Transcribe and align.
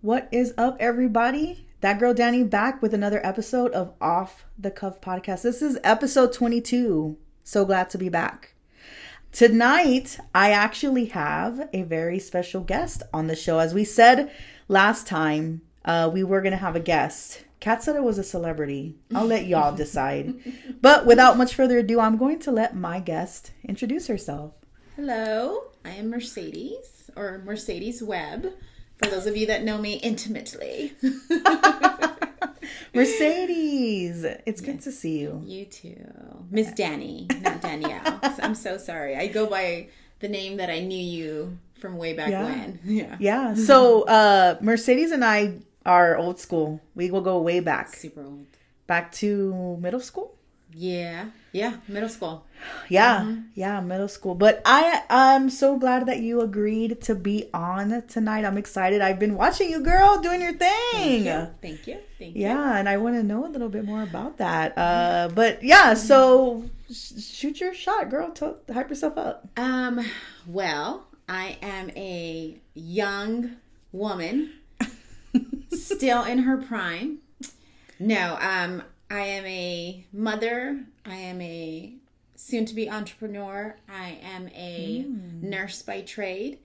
What 0.00 0.28
is 0.30 0.54
up, 0.56 0.76
everybody? 0.78 1.66
That 1.80 1.98
girl 1.98 2.14
Danie 2.14 2.48
back 2.48 2.80
with 2.80 2.94
another 2.94 3.20
episode 3.26 3.72
of 3.72 3.92
Off 4.00 4.44
the 4.56 4.70
Cuff 4.70 5.00
podcast. 5.00 5.42
This 5.42 5.62
is 5.62 5.80
episode 5.82 6.32
22. 6.32 7.16
So 7.42 7.64
glad 7.64 7.90
to 7.90 7.98
be 7.98 8.08
back. 8.08 8.54
Tonight, 9.32 10.16
I 10.32 10.52
actually 10.52 11.06
have 11.06 11.68
a 11.72 11.82
very 11.82 12.20
special 12.20 12.60
guest 12.60 13.02
on 13.12 13.26
the 13.26 13.34
show. 13.34 13.58
As 13.58 13.74
we 13.74 13.82
said 13.84 14.30
last 14.68 15.08
time, 15.08 15.62
uh, 15.84 16.08
we 16.12 16.22
were 16.22 16.40
going 16.40 16.52
to 16.52 16.56
have 16.56 16.76
a 16.76 16.80
guest. 16.80 17.44
Kat 17.60 17.82
said 17.82 17.94
it 17.94 18.02
was 18.02 18.18
a 18.18 18.24
celebrity. 18.24 18.96
I'll 19.14 19.26
let 19.26 19.46
y'all 19.46 19.74
decide. 19.76 20.34
But 20.80 21.04
without 21.04 21.36
much 21.36 21.54
further 21.54 21.78
ado, 21.78 22.00
I'm 22.00 22.16
going 22.16 22.38
to 22.40 22.50
let 22.50 22.74
my 22.74 23.00
guest 23.00 23.50
introduce 23.64 24.06
herself. 24.06 24.52
Hello, 24.96 25.64
I 25.84 25.90
am 25.90 26.08
Mercedes 26.10 27.10
or 27.16 27.42
Mercedes 27.44 28.02
Webb. 28.02 28.46
For 29.02 29.10
those 29.10 29.26
of 29.26 29.36
you 29.36 29.46
that 29.46 29.62
know 29.64 29.78
me 29.78 29.94
intimately, 29.94 30.92
Mercedes, 32.94 34.24
it's 34.46 34.60
good 34.60 34.80
to 34.82 34.92
see 34.92 35.20
you. 35.20 35.42
you 35.46 35.64
too, 35.64 36.06
Miss 36.50 36.68
Danie, 36.72 37.30
not 37.42 37.60
Danielle. 37.62 38.20
I'm 38.22 38.54
so 38.54 38.76
sorry. 38.78 39.16
I 39.16 39.26
go 39.28 39.46
by 39.46 39.88
the 40.20 40.28
name 40.28 40.58
that 40.58 40.68
I 40.70 40.80
knew 40.80 40.98
you 40.98 41.58
from 41.78 41.96
way 41.96 42.12
back 42.12 42.30
Yeah. 42.30 42.44
when. 42.44 42.78
Yeah, 42.84 43.16
Yeah. 43.18 43.54
So 43.54 44.02
uh 44.02 44.56
Mercedes 44.60 45.12
and 45.12 45.24
I 45.24 45.60
are 45.90 46.16
old 46.16 46.38
school. 46.38 46.80
We 46.94 47.10
will 47.10 47.20
go 47.30 47.40
way 47.42 47.58
back. 47.60 47.86
super 47.94 48.22
old. 48.22 48.46
Back 48.86 49.10
to 49.22 49.76
middle 49.80 50.00
school? 50.10 50.36
Yeah, 50.72 51.34
yeah, 51.50 51.72
middle 51.88 52.08
school. 52.08 52.46
Yeah. 52.88 53.26
Mm-hmm. 53.26 53.58
Yeah, 53.58 53.80
middle 53.80 54.06
school. 54.06 54.36
But 54.38 54.62
I 54.64 55.02
I'm 55.10 55.50
so 55.50 55.74
glad 55.82 56.06
that 56.06 56.20
you 56.22 56.40
agreed 56.42 57.00
to 57.10 57.14
be 57.18 57.50
on 57.52 58.06
tonight. 58.06 58.44
I'm 58.46 58.56
excited. 58.56 59.00
I've 59.02 59.18
been 59.18 59.34
watching 59.34 59.68
you 59.68 59.80
girl 59.82 60.22
doing 60.22 60.40
your 60.46 60.54
thing. 60.54 61.24
Thank 61.60 61.86
you, 61.90 61.98
thank 62.18 62.36
you. 62.36 62.42
Yeah, 62.46 62.78
and 62.78 62.86
I 62.88 62.98
want 63.02 63.16
to 63.16 63.24
know 63.26 63.46
a 63.46 63.50
little 63.50 63.68
bit 63.68 63.84
more 63.84 64.02
about 64.06 64.38
that. 64.38 64.78
Uh 64.78 65.28
but 65.34 65.58
yeah, 65.64 65.94
so 65.94 66.62
sh- 66.86 67.18
shoot 67.18 67.58
your 67.58 67.74
shot, 67.74 68.06
girl. 68.08 68.30
T- 68.30 68.72
hype 68.72 68.90
yourself 68.90 69.18
up. 69.18 69.48
Um, 69.58 69.98
well, 70.46 71.06
I 71.28 71.58
am 71.62 71.90
a 71.96 72.60
young 72.74 73.56
woman, 73.90 74.52
still 75.72 76.24
in 76.24 76.38
her 76.38 76.56
prime. 76.56 77.18
No, 77.98 78.38
um, 78.40 78.82
I 79.10 79.20
am 79.20 79.44
a 79.46 80.04
mother. 80.12 80.80
I 81.04 81.14
am 81.16 81.40
a 81.40 81.94
soon 82.36 82.64
to 82.66 82.74
be 82.74 82.88
entrepreneur. 82.90 83.76
I 83.88 84.18
am 84.22 84.48
a 84.48 85.04
nurse 85.42 85.82
by 85.82 86.00
trade. 86.02 86.58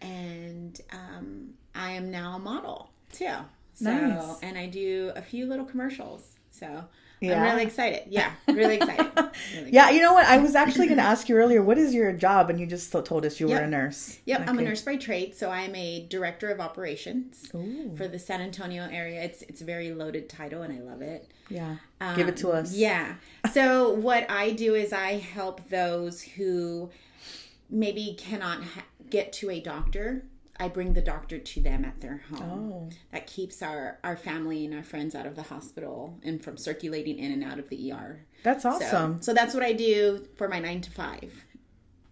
And 0.00 0.80
um, 0.92 1.54
I 1.74 1.92
am 1.92 2.10
now 2.10 2.36
a 2.36 2.38
model 2.38 2.90
too. 3.12 3.28
So, 3.74 3.90
Nice. 3.94 4.38
and 4.42 4.58
I 4.58 4.66
do 4.66 5.12
a 5.16 5.22
few 5.22 5.46
little 5.46 5.64
commercials. 5.64 6.32
So, 6.50 6.84
Yeah. 7.22 7.42
I'm 7.42 7.50
really 7.52 7.62
excited. 7.62 8.02
Yeah, 8.08 8.30
really 8.48 8.76
excited. 8.76 9.10
Really 9.56 9.72
Yeah, 9.72 9.90
you 9.90 10.00
know 10.02 10.12
what? 10.12 10.26
I 10.26 10.38
was 10.38 10.54
actually 10.54 10.86
going 10.86 10.98
to 10.98 11.04
ask 11.04 11.28
you 11.28 11.36
earlier, 11.36 11.62
what 11.62 11.78
is 11.78 11.94
your 11.94 12.12
job? 12.12 12.50
And 12.50 12.60
you 12.60 12.66
just 12.66 12.92
told 12.92 13.24
us 13.24 13.40
you 13.40 13.48
were 13.48 13.56
a 13.58 13.66
nurse. 13.66 14.18
Yep, 14.26 14.44
I'm 14.48 14.58
a 14.58 14.62
nurse 14.62 14.82
by 14.82 14.96
trade, 14.96 15.34
so 15.34 15.50
I'm 15.50 15.74
a 15.74 16.06
director 16.08 16.50
of 16.50 16.60
operations 16.60 17.50
Ooh. 17.54 17.94
for 17.96 18.06
the 18.08 18.18
San 18.18 18.40
Antonio 18.40 18.88
area. 18.90 19.22
It's 19.22 19.42
it's 19.42 19.60
a 19.60 19.64
very 19.64 19.92
loaded 19.94 20.28
title, 20.28 20.62
and 20.62 20.72
I 20.72 20.80
love 20.82 21.00
it. 21.02 21.30
Yeah. 21.48 21.76
Give 22.16 22.28
it 22.28 22.36
to 22.38 22.50
Um, 22.50 22.56
us. 22.56 22.74
Yeah. 22.74 23.14
So 23.52 23.90
what 23.90 24.30
I 24.30 24.52
do 24.52 24.74
is 24.74 24.92
I 24.92 25.18
help 25.18 25.68
those 25.68 26.22
who 26.22 26.90
maybe 27.68 28.14
cannot 28.18 28.62
ha- 28.62 28.84
get 29.10 29.32
to 29.34 29.50
a 29.50 29.60
doctor. 29.60 30.24
I 30.62 30.68
bring 30.68 30.92
the 30.92 31.02
doctor 31.02 31.38
to 31.38 31.60
them 31.60 31.84
at 31.84 32.00
their 32.00 32.22
home. 32.30 32.72
Oh. 32.72 32.90
That 33.12 33.26
keeps 33.26 33.62
our 33.62 33.98
our 34.04 34.16
family 34.16 34.64
and 34.64 34.74
our 34.74 34.82
friends 34.82 35.14
out 35.14 35.26
of 35.26 35.34
the 35.36 35.42
hospital 35.42 36.18
and 36.22 36.42
from 36.42 36.56
circulating 36.56 37.18
in 37.18 37.32
and 37.32 37.42
out 37.44 37.58
of 37.58 37.68
the 37.68 37.92
ER. 37.92 38.24
That's 38.42 38.64
awesome. 38.64 39.20
So, 39.22 39.34
that's 39.34 39.54
what 39.54 39.62
I 39.62 39.72
do 39.72 40.26
for 40.36 40.48
my 40.48 40.58
nine 40.60 40.80
to 40.82 40.90
five. 40.90 41.32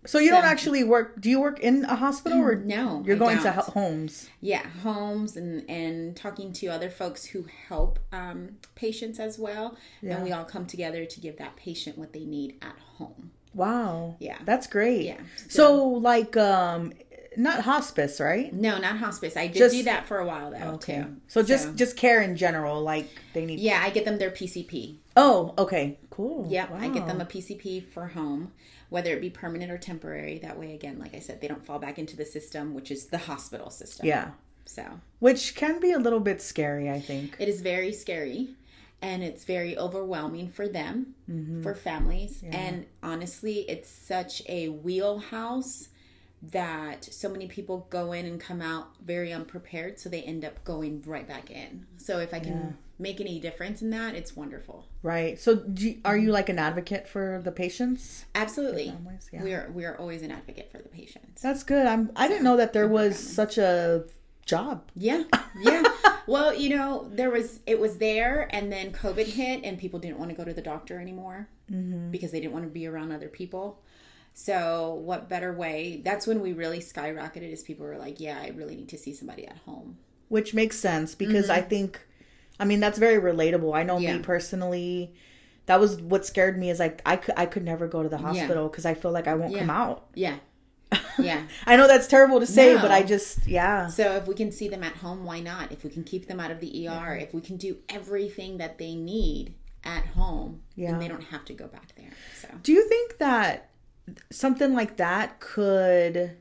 So, 0.06 0.19
you 0.19 0.30
don't 0.30 0.44
actually 0.47 0.82
work, 0.82 1.20
do 1.20 1.28
you 1.28 1.41
work 1.41 1.60
in 1.60 1.84
a 1.84 1.94
hospital 1.94 2.38
or 2.41 2.54
No, 2.76 3.02
you're 3.04 3.16
I 3.16 3.19
going 3.19 3.38
to 3.38 3.44
don't. 3.44 3.54
ho- 3.54 3.72
homes? 3.72 4.28
yeah 4.41 4.66
homes 4.82 5.36
and 5.36 5.69
and 5.69 6.16
talking 6.16 6.53
to 6.54 6.69
other 6.69 6.88
folks 6.91 7.24
who 7.26 7.44
help 7.69 7.98
um, 8.10 8.56
patients 8.74 9.20
as 9.20 9.38
well 9.38 9.76
Yeah. 10.00 10.14
and 10.14 10.24
we 10.24 10.32
all 10.32 10.44
come 10.44 10.64
together 10.66 11.04
to 11.04 11.20
give 11.20 11.36
that 11.38 11.54
patient 11.56 11.98
what 11.98 12.12
they 12.14 12.24
need 12.24 12.56
at 12.62 12.76
home 12.97 13.30
Wow. 13.53 14.14
Yeah. 14.20 14.38
That's 14.44 14.69
great. 14.69 15.06
Yeah. 15.06 15.20
So, 15.48 15.84
like, 15.84 16.36
um, 16.36 16.92
not 17.36 17.62
hospice, 17.62 18.20
right? 18.20 18.52
no 18.52 18.78
not 18.78 18.98
hospice 18.98 19.36
i 19.36 19.46
did 19.46 19.56
Just- 19.56 19.74
do 19.74 19.82
that 19.84 20.06
for 20.06 20.18
a 20.18 20.26
while 20.26 20.50
though 20.50 20.74
Okay. 20.74 21.02
too 21.02 21.16
So 21.28 21.42
just 21.42 21.76
just 21.76 21.96
care 21.96 22.20
in 22.22 22.36
general, 22.36 22.80
like 22.82 23.08
they 23.34 23.44
need. 23.46 23.60
yeah 23.60 23.80
i 23.84 23.91
get 23.91 24.04
them 24.04 24.18
their 24.18 24.30
pcp 24.30 24.96
Oh, 25.16 25.54
okay, 25.58 25.98
cool. 26.10 26.46
yep 26.48 26.70
i 26.72 26.88
get 26.88 27.06
them 27.06 27.20
a 27.20 27.24
pcp 27.26 27.84
for 27.86 28.08
home 28.08 28.52
whether 28.88 29.12
it 29.14 29.20
be 29.20 29.30
permanent 29.30 29.70
or 29.70 29.78
temporary 29.78 30.38
that 30.41 30.58
way 30.58 30.74
again 30.74 30.98
like 30.98 31.14
i 31.14 31.20
said 31.20 31.41
they 31.41 31.46
don't 31.48 31.64
fall 31.64 31.78
back 31.78 31.98
into 31.98 32.16
the 32.16 32.24
system 32.24 32.74
which 32.74 32.91
is 32.91 33.06
the 33.06 33.18
hospital 33.18 33.70
system 33.70 34.06
Yeah, 34.06 34.30
so 34.64 34.84
which 35.20 35.54
can 35.54 35.78
be 35.80 35.92
a 35.92 35.98
little 35.98 36.20
bit 36.20 36.41
scary, 36.42 36.91
I 36.91 37.00
think. 37.00 37.36
It 37.38 37.48
is 37.48 37.60
very 37.60 37.92
scary 37.92 38.54
and 39.02 39.22
it's 39.22 39.44
very 39.44 39.78
overwhelming 39.78 40.48
for 40.50 40.66
them, 40.68 41.14
Mm-hmm. 41.30 41.62
for 41.62 41.74
families. 41.74 42.42
And 42.50 42.84
honestly, 43.02 43.60
it's 43.68 43.88
such 43.88 44.42
a 44.48 44.68
wheelhouse 44.68 45.88
that 46.42 47.04
so 47.04 47.28
many 47.28 47.46
people 47.46 47.86
go 47.90 48.12
in 48.12 48.24
and 48.24 48.40
come 48.40 48.62
out 48.62 48.88
very 49.04 49.32
unprepared. 49.32 49.98
So 49.98 50.08
they 50.08 50.22
end 50.22 50.44
up 50.44 50.64
going 50.64 51.02
right 51.06 51.26
back 51.26 51.50
in. 51.50 51.86
So 51.98 52.18
if 52.18 52.32
I 52.32 52.40
can 52.40 52.78
make 53.00 53.20
any 53.20 53.40
difference 53.40 53.82
in 53.82 53.90
that, 53.90 54.14
it's 54.14 54.36
wonderful. 54.36 54.86
Right. 55.02 55.40
So, 55.40 55.62
you, 55.74 55.98
are 56.04 56.16
you 56.16 56.30
like 56.30 56.48
an 56.48 56.58
advocate 56.58 57.08
for 57.08 57.40
the 57.42 57.50
patients? 57.50 58.26
Absolutely. 58.34 58.90
families, 58.90 59.28
yeah. 59.32 59.42
We 59.42 59.54
are 59.54 59.70
we 59.74 59.84
are 59.84 59.96
always 59.96 60.22
an 60.22 60.30
advocate 60.30 60.70
for 60.70 60.78
the 60.78 60.88
patients. 60.88 61.42
That's 61.42 61.62
good. 61.62 61.86
I'm. 61.86 62.10
I 62.14 62.28
didn't 62.28 62.44
know 62.44 62.58
that 62.58 62.72
there 62.72 62.88
was 62.88 63.18
such 63.18 63.58
a 63.58 64.04
job. 64.44 64.82
Yeah, 64.94 65.24
yeah. 65.60 65.84
well, 66.26 66.54
you 66.54 66.76
know, 66.76 67.08
there 67.12 67.30
was 67.30 67.60
it 67.66 67.80
was 67.80 67.96
there, 67.98 68.48
and 68.50 68.70
then 68.70 68.92
COVID 68.92 69.26
hit, 69.26 69.62
and 69.64 69.78
people 69.78 69.98
didn't 69.98 70.18
want 70.18 70.30
to 70.30 70.36
go 70.36 70.44
to 70.44 70.52
the 70.52 70.62
doctor 70.62 71.00
anymore 71.00 71.48
mm-hmm. 71.70 72.10
because 72.10 72.30
they 72.30 72.40
didn't 72.40 72.52
want 72.52 72.66
to 72.66 72.70
be 72.70 72.86
around 72.86 73.12
other 73.12 73.28
people. 73.28 73.80
So, 74.34 74.94
what 75.04 75.28
better 75.28 75.52
way? 75.52 76.00
That's 76.04 76.26
when 76.26 76.41
we 76.41 76.52
really 76.52 76.78
skyrocketed. 76.80 77.52
Is 77.52 77.62
people 77.62 77.84
were 77.86 77.98
like, 77.98 78.20
"Yeah, 78.20 78.38
I 78.41 78.48
really 78.48 78.76
need 78.76 78.88
to 78.91 78.98
see 78.98 79.14
somebody 79.14 79.46
at 79.46 79.56
home." 79.66 79.98
which 80.28 80.54
makes 80.54 80.78
sense 80.78 81.16
because 81.16 81.50
I 81.50 81.60
think, 81.60 82.00
I 82.60 82.64
mean, 82.64 82.78
that's 82.78 83.00
very 83.00 83.20
relatable. 83.20 83.76
I 83.76 83.82
know 83.82 83.96
Mm-hmm. 83.96 84.02
Yeah. 84.04 84.16
me 84.18 84.22
personally. 84.22 85.12
That 85.66 85.80
was 85.80 86.00
what 86.00 86.24
scared 86.24 86.56
me 86.56 86.70
is 86.70 86.78
like 86.78 87.02
I 87.04 87.16
could 87.16 87.34
I 87.36 87.46
could 87.46 87.64
never 87.64 87.88
go 87.88 88.02
to 88.04 88.08
the 88.08 88.18
hospital 88.18 88.68
because 88.68 88.86
I 88.86 88.94
feel 88.94 89.10
like 89.10 89.26
I 89.26 89.34
won't 89.34 89.52
Yeah. 89.52 89.58
come 89.60 89.70
out. 89.70 90.06
Yeah, 90.14 90.36
yeah. 91.18 91.42
I 91.66 91.76
know 91.76 91.86
that's 91.88 92.06
terrible 92.06 92.38
to 92.41 92.47
say, 92.47 92.74
No. 92.74 92.80
but 92.82 92.91
I 92.92 93.02
just 93.02 93.47
yeah 93.47 93.88
So, 93.88 94.12
if 94.16 94.26
we 94.28 94.34
can 94.34 94.52
see 94.52 94.68
them 94.68 94.84
at 94.84 94.94
home, 94.97 95.24
why 95.24 95.41
not? 95.41 95.72
If 95.72 95.82
we 95.84 95.91
can 95.91 96.04
keep 96.04 96.26
them 96.28 96.38
out 96.41 96.50
of 96.52 96.60
the 96.60 96.86
ER, 96.88 97.16
if 97.16 97.34
we 97.34 97.41
can 97.41 97.56
do 97.56 97.78
everything 97.88 98.58
that 98.58 98.78
they 98.78 98.94
need 98.94 99.54
at 99.84 100.06
home, 100.06 100.62
Yeah. 100.76 100.92
then 100.92 101.00
they 101.00 101.08
don't 101.08 101.24
have 101.24 101.44
to 101.47 101.54
go 101.54 101.66
back 101.66 101.94
there. 101.97 102.10
So, 102.41 102.48
Do 102.62 102.72
you 102.72 102.88
think 102.88 103.18
that 103.18 103.69
something 104.30 104.74
like 104.74 104.96
that 104.96 105.40
could, 105.40 106.36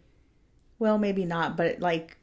well, 0.77 0.97
maybe 0.97 1.25
not, 1.25 1.57
but 1.57 1.79
like 1.79 2.17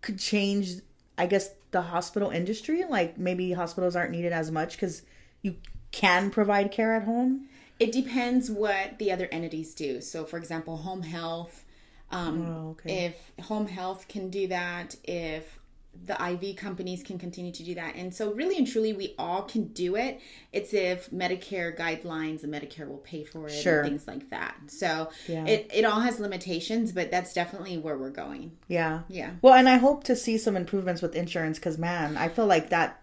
could 0.00 0.18
change, 0.18 0.80
I 1.16 1.26
guess, 1.26 1.50
the 1.70 1.82
hospital 1.82 2.30
industry? 2.30 2.84
Like 2.88 3.18
maybe 3.18 3.52
hospitals 3.52 3.96
aren't 3.96 4.12
needed 4.12 4.32
as 4.32 4.50
much 4.50 4.72
because 4.76 5.02
you 5.42 5.56
can 5.92 6.30
provide 6.30 6.70
care 6.70 6.94
at 6.94 7.04
home. 7.04 7.48
It 7.80 7.92
depends 7.92 8.50
what 8.50 8.98
the 8.98 9.10
other 9.10 9.28
entities 9.32 9.74
do. 9.74 10.00
So, 10.00 10.24
for 10.24 10.36
example, 10.36 10.76
home 10.76 11.02
health. 11.02 11.64
Um, 12.10 12.46
Oh, 12.46 12.70
okay. 12.70 13.06
If 13.06 13.44
home 13.46 13.66
health 13.66 14.06
can 14.08 14.30
do 14.30 14.46
that, 14.48 14.94
if 15.04 15.58
the 16.06 16.16
IV 16.22 16.56
companies 16.56 17.02
can 17.02 17.18
continue 17.18 17.52
to 17.52 17.62
do 17.62 17.74
that. 17.76 17.94
And 17.96 18.14
so, 18.14 18.32
really 18.32 18.58
and 18.58 18.66
truly, 18.66 18.92
we 18.92 19.14
all 19.18 19.42
can 19.42 19.68
do 19.68 19.96
it. 19.96 20.20
It's 20.52 20.74
if 20.74 21.10
Medicare 21.10 21.76
guidelines 21.76 22.42
and 22.44 22.52
Medicare 22.52 22.86
will 22.88 22.98
pay 22.98 23.24
for 23.24 23.46
it 23.46 23.52
Sure. 23.52 23.80
and 23.80 23.88
things 23.90 24.06
like 24.06 24.28
that. 24.30 24.56
So, 24.66 25.08
Yeah. 25.26 25.46
it, 25.46 25.70
it 25.72 25.84
all 25.84 26.00
has 26.00 26.20
limitations, 26.20 26.92
but 26.92 27.10
that's 27.10 27.32
definitely 27.32 27.78
where 27.78 27.96
we're 27.96 28.10
going. 28.10 28.52
Yeah. 28.68 29.00
Yeah. 29.08 29.30
Well, 29.40 29.54
and 29.54 29.68
I 29.68 29.76
hope 29.78 30.04
to 30.04 30.16
see 30.16 30.36
some 30.36 30.56
improvements 30.56 31.00
with 31.00 31.14
insurance 31.14 31.58
because, 31.58 31.78
man, 31.78 32.16
I 32.16 32.28
feel 32.28 32.46
like 32.46 32.68
that 32.70 33.00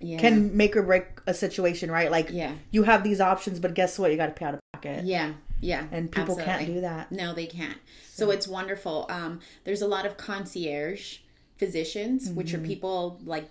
Yeah. 0.00 0.18
can 0.18 0.56
make 0.56 0.76
or 0.76 0.82
break 0.82 1.06
a 1.26 1.32
situation, 1.34 1.90
right? 1.90 2.10
Like, 2.10 2.28
Yeah. 2.30 2.52
you 2.70 2.82
have 2.82 3.02
these 3.04 3.20
options, 3.20 3.60
but 3.60 3.72
guess 3.74 3.98
what? 3.98 4.10
You 4.10 4.16
got 4.16 4.26
to 4.26 4.32
pay 4.32 4.44
out 4.46 4.54
of 4.54 4.60
pocket. 4.74 5.04
Yeah, 5.04 5.32
yeah. 5.60 5.86
And 5.92 6.10
people 6.12 6.36
can't 6.36 6.66
do 6.66 6.80
that. 6.82 7.12
No, 7.12 7.32
they 7.32 7.46
can't. 7.46 7.78
So 8.12 8.30
it's 8.30 8.46
wonderful. 8.46 9.06
Um, 9.08 9.40
there's 9.64 9.80
a 9.80 9.86
lot 9.86 10.04
of 10.04 10.16
concierge 10.18 11.18
physicians, 11.62 12.28
which 12.30 12.52
are 12.54 12.58
Mm-hmm. 12.58 12.66
people 12.66 13.20
like 13.24 13.46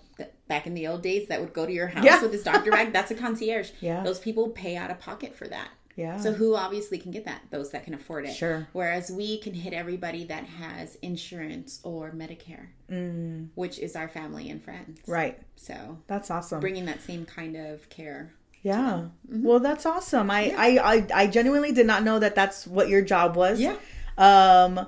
back 0.47 0.67
in 0.67 0.73
the 0.73 0.87
old 0.87 1.01
days 1.01 1.27
that 1.29 1.39
would 1.41 1.53
go 1.53 1.65
to 1.65 1.71
your 1.71 1.87
house 1.87 2.03
Yeah. 2.05 2.21
with 2.21 2.31
this 2.31 2.43
doctor 2.43 2.71
bag. 2.71 2.91
That's 2.97 3.11
a 3.11 3.15
concierge. 3.15 3.69
Yeah. 3.79 4.03
Those 4.03 4.19
people 4.19 4.49
pay 4.49 4.75
out 4.75 4.91
of 4.91 4.99
pocket 4.99 5.35
for 5.35 5.47
that. 5.47 5.69
Yeah. 5.95 6.17
So 6.17 6.31
who 6.33 6.55
obviously 6.55 6.97
can 6.97 7.11
get 7.11 7.25
that? 7.25 7.41
Those 7.51 7.71
that 7.71 7.83
can 7.85 7.93
afford 7.93 8.25
it. 8.25 8.33
Sure. 8.33 8.67
Whereas 8.73 9.11
we 9.11 9.37
can 9.39 9.53
hit 9.53 9.73
everybody 9.73 10.23
that 10.25 10.45
has 10.45 10.95
insurance 11.01 11.79
or 11.83 12.11
Medicare, 12.11 12.67
mm. 12.89 13.47
which 13.55 13.77
is 13.79 13.95
our 13.95 14.07
family 14.07 14.49
and 14.49 14.63
friends. 14.63 14.99
right. 15.07 15.37
So 15.55 15.99
That's 16.07 16.31
awesome. 16.31 16.59
bringing 16.59 16.85
that 16.85 17.01
same 17.01 17.25
kind 17.25 17.55
of 17.55 17.87
care. 17.89 18.31
yeah. 18.63 19.07
Mm-hmm. 19.29 19.43
Well, 19.43 19.59
that's 19.59 19.85
awesome. 19.85 20.31
I, 20.31 20.41
I, 20.57 20.69
I, 20.93 21.07
I 21.23 21.27
genuinely 21.27 21.71
did 21.71 21.85
not 21.87 22.03
know 22.03 22.19
that 22.19 22.35
that's 22.35 22.65
what 22.67 22.87
your 22.89 23.01
job 23.01 23.35
was. 23.35 23.59
Yeah. 23.59 23.75
Um, 24.17 24.87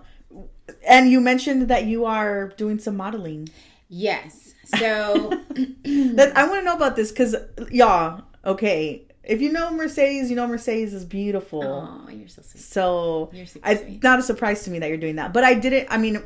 and 0.88 1.10
you 1.12 1.20
mentioned 1.22 1.68
that 1.70 1.86
you 1.86 2.06
are 2.06 2.50
doing 2.58 2.80
some 2.80 2.96
modeling. 2.98 3.50
Yes. 3.90 4.54
So 4.66 5.30
That 5.84 6.32
I 6.36 6.48
want 6.48 6.62
to 6.62 6.66
know 6.66 6.76
about 6.76 6.96
this 6.96 7.12
because 7.12 7.36
y'all. 7.72 8.24
Okay, 8.46 9.04
if 9.24 9.40
you 9.42 9.52
know 9.52 9.72
Mercedes, 9.72 10.30
you 10.30 10.36
know 10.36 10.48
Mercedes 10.48 10.94
is 10.94 11.06
beautiful. 11.06 11.64
oh, 11.64 12.10
you're 12.10 12.28
so 12.28 12.42
sweet. 12.42 12.62
So 12.62 13.30
You're 13.34 13.46
super 13.46 13.66
I, 13.68 13.76
sweet. 13.78 14.04
not 14.04 14.20
a 14.20 14.22
surprise 14.22 14.64
to 14.66 14.72
me 14.72 14.80
that 14.80 14.90
you're 14.90 14.98
doing 14.98 15.16
that. 15.16 15.32
But 15.34 15.44
I 15.46 15.54
didn't. 15.54 15.88
I 15.90 15.98
mean, 15.98 16.22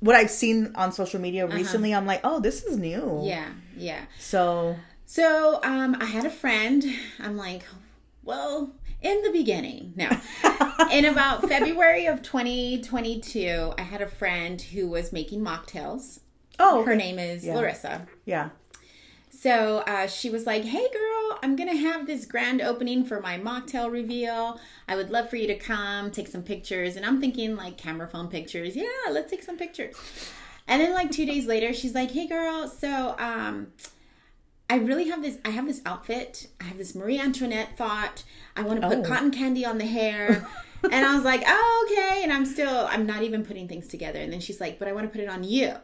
what 0.00 0.14
I've 0.14 0.30
seen 0.30 0.72
on 0.74 0.92
social 0.92 1.20
media 1.20 1.46
Uh-huh. 1.46 1.56
recently, 1.56 1.94
I'm 1.94 2.04
like, 2.06 2.20
oh, 2.24 2.38
this 2.40 2.64
is 2.64 2.76
new. 2.78 3.20
Yeah, 3.24 3.48
yeah. 3.76 4.02
So 4.18 4.76
So 5.06 5.60
um, 5.62 5.96
I 6.00 6.04
had 6.04 6.26
a 6.26 6.30
friend. 6.30 6.84
I'm 7.18 7.36
like, 7.38 7.62
well, 8.28 8.70
in 9.02 9.22
the 9.22 9.30
beginning, 9.30 9.94
no. 9.96 10.10
in 10.92 11.04
about 11.06 11.48
February 11.48 12.06
of 12.06 12.20
2022, 12.22 13.72
I 13.78 13.82
had 13.82 14.02
a 14.02 14.06
friend 14.08 14.60
who 14.60 14.88
was 14.88 15.12
making 15.12 15.40
mocktails. 15.40 16.20
oh, 16.58 16.82
Her 16.84 16.92
okay. 16.92 16.98
name 16.98 17.18
is 17.18 17.44
Yeah. 17.44 17.54
Larissa. 17.56 18.06
yeah. 18.26 18.50
So 19.30 19.84
uh, 19.86 20.08
she 20.08 20.30
was 20.30 20.46
like, 20.46 20.64
"Hey, 20.64 20.86
girl, 20.92 21.38
I'm 21.44 21.54
gonna 21.54 21.76
have 21.76 22.06
this 22.08 22.26
grand 22.26 22.60
opening 22.60 23.04
for 23.04 23.20
my 23.20 23.38
mocktail 23.38 23.88
reveal. 23.90 24.58
I 24.88 24.96
would 24.96 25.10
love 25.10 25.30
for 25.30 25.36
you 25.36 25.46
to 25.46 25.54
come, 25.56 26.10
take 26.10 26.26
some 26.26 26.42
pictures." 26.42 26.96
And 26.96 27.06
I'm 27.06 27.20
thinking 27.20 27.54
like 27.54 27.76
camera 27.78 28.08
phone 28.08 28.26
pictures. 28.28 28.74
Yeah, 28.74 28.88
let's 29.12 29.30
take 29.30 29.44
some 29.44 29.56
pictures. 29.56 29.94
And 30.66 30.82
then 30.82 30.92
like 30.92 31.12
two 31.12 31.24
days 31.24 31.46
later, 31.46 31.72
she's 31.72 31.94
like, 31.94 32.10
"Hey, 32.10 32.26
girl, 32.26 32.66
so 32.66 33.14
um, 33.20 33.68
I 34.70 34.76
really 34.76 35.08
have 35.08 35.22
this. 35.22 35.38
I 35.44 35.50
have 35.50 35.66
this 35.66 35.80
outfit. 35.86 36.48
I 36.60 36.64
have 36.64 36.78
this 36.78 36.94
Marie 36.94 37.18
Antoinette 37.18 37.76
thought. 37.78 38.24
I 38.56 38.62
want 38.62 38.80
to 38.82 38.88
put 38.88 38.98
Oh. 38.98 39.02
cotton 39.02 39.30
candy 39.30 39.64
on 39.64 39.78
the 39.78 39.86
hair." 39.86 40.46
and 40.84 41.04
I 41.06 41.14
was 41.14 41.24
like, 41.24 41.42
"Oh, 41.46 41.88
okay." 41.90 42.22
And 42.22 42.32
I'm 42.32 42.44
still, 42.44 42.86
I'm 42.90 43.06
not 43.06 43.22
even 43.22 43.44
putting 43.44 43.66
things 43.68 43.88
together. 43.88 44.18
And 44.18 44.32
then 44.32 44.40
she's 44.40 44.60
like, 44.60 44.78
"But 44.78 44.88
I 44.88 44.92
want 44.92 45.06
to 45.06 45.10
put 45.10 45.22
it 45.22 45.28
on 45.28 45.42
you." 45.44 45.74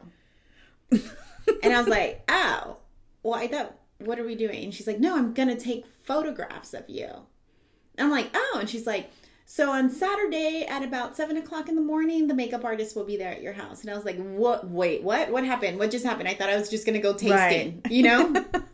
and 0.90 1.72
I 1.74 1.78
was 1.78 1.88
like, 1.88 2.22
"Oh." 2.28 2.78
well, 3.22 3.34
I 3.40 3.46
thought, 3.48 3.74
what 4.00 4.18
are 4.18 4.24
we 4.24 4.34
doing? 4.34 4.64
And 4.64 4.74
she's 4.74 4.86
like, 4.86 5.00
no, 5.00 5.16
I'm 5.16 5.32
going 5.32 5.48
to 5.48 5.56
take 5.56 5.86
photographs 6.02 6.74
of 6.74 6.84
you. 6.90 7.06
And 7.06 8.04
I'm 8.06 8.10
like, 8.10 8.28
oh. 8.34 8.58
And 8.60 8.68
she's 8.68 8.86
like, 8.86 9.10
so 9.46 9.70
on 9.70 9.88
Saturday 9.88 10.66
at 10.68 10.82
about 10.82 11.16
seven 11.16 11.38
o'clock 11.38 11.70
in 11.70 11.74
the 11.74 11.80
morning, 11.80 12.26
the 12.26 12.34
makeup 12.34 12.66
artist 12.66 12.94
will 12.94 13.04
be 13.06 13.16
there 13.16 13.30
at 13.32 13.40
your 13.40 13.54
house. 13.54 13.80
And 13.80 13.88
I 13.90 13.94
was 13.94 14.04
like, 14.04 14.18
what? 14.18 14.68
Wait, 14.68 15.02
what? 15.02 15.30
What 15.30 15.42
happened? 15.44 15.78
What 15.78 15.90
just 15.90 16.04
happened? 16.04 16.28
I 16.28 16.34
thought 16.34 16.50
I 16.50 16.56
was 16.58 16.68
just 16.68 16.84
going 16.84 16.96
to 16.96 17.00
go 17.00 17.14
tasting, 17.14 17.80
Right. 17.82 17.90
you 17.90 18.02
know? 18.02 18.44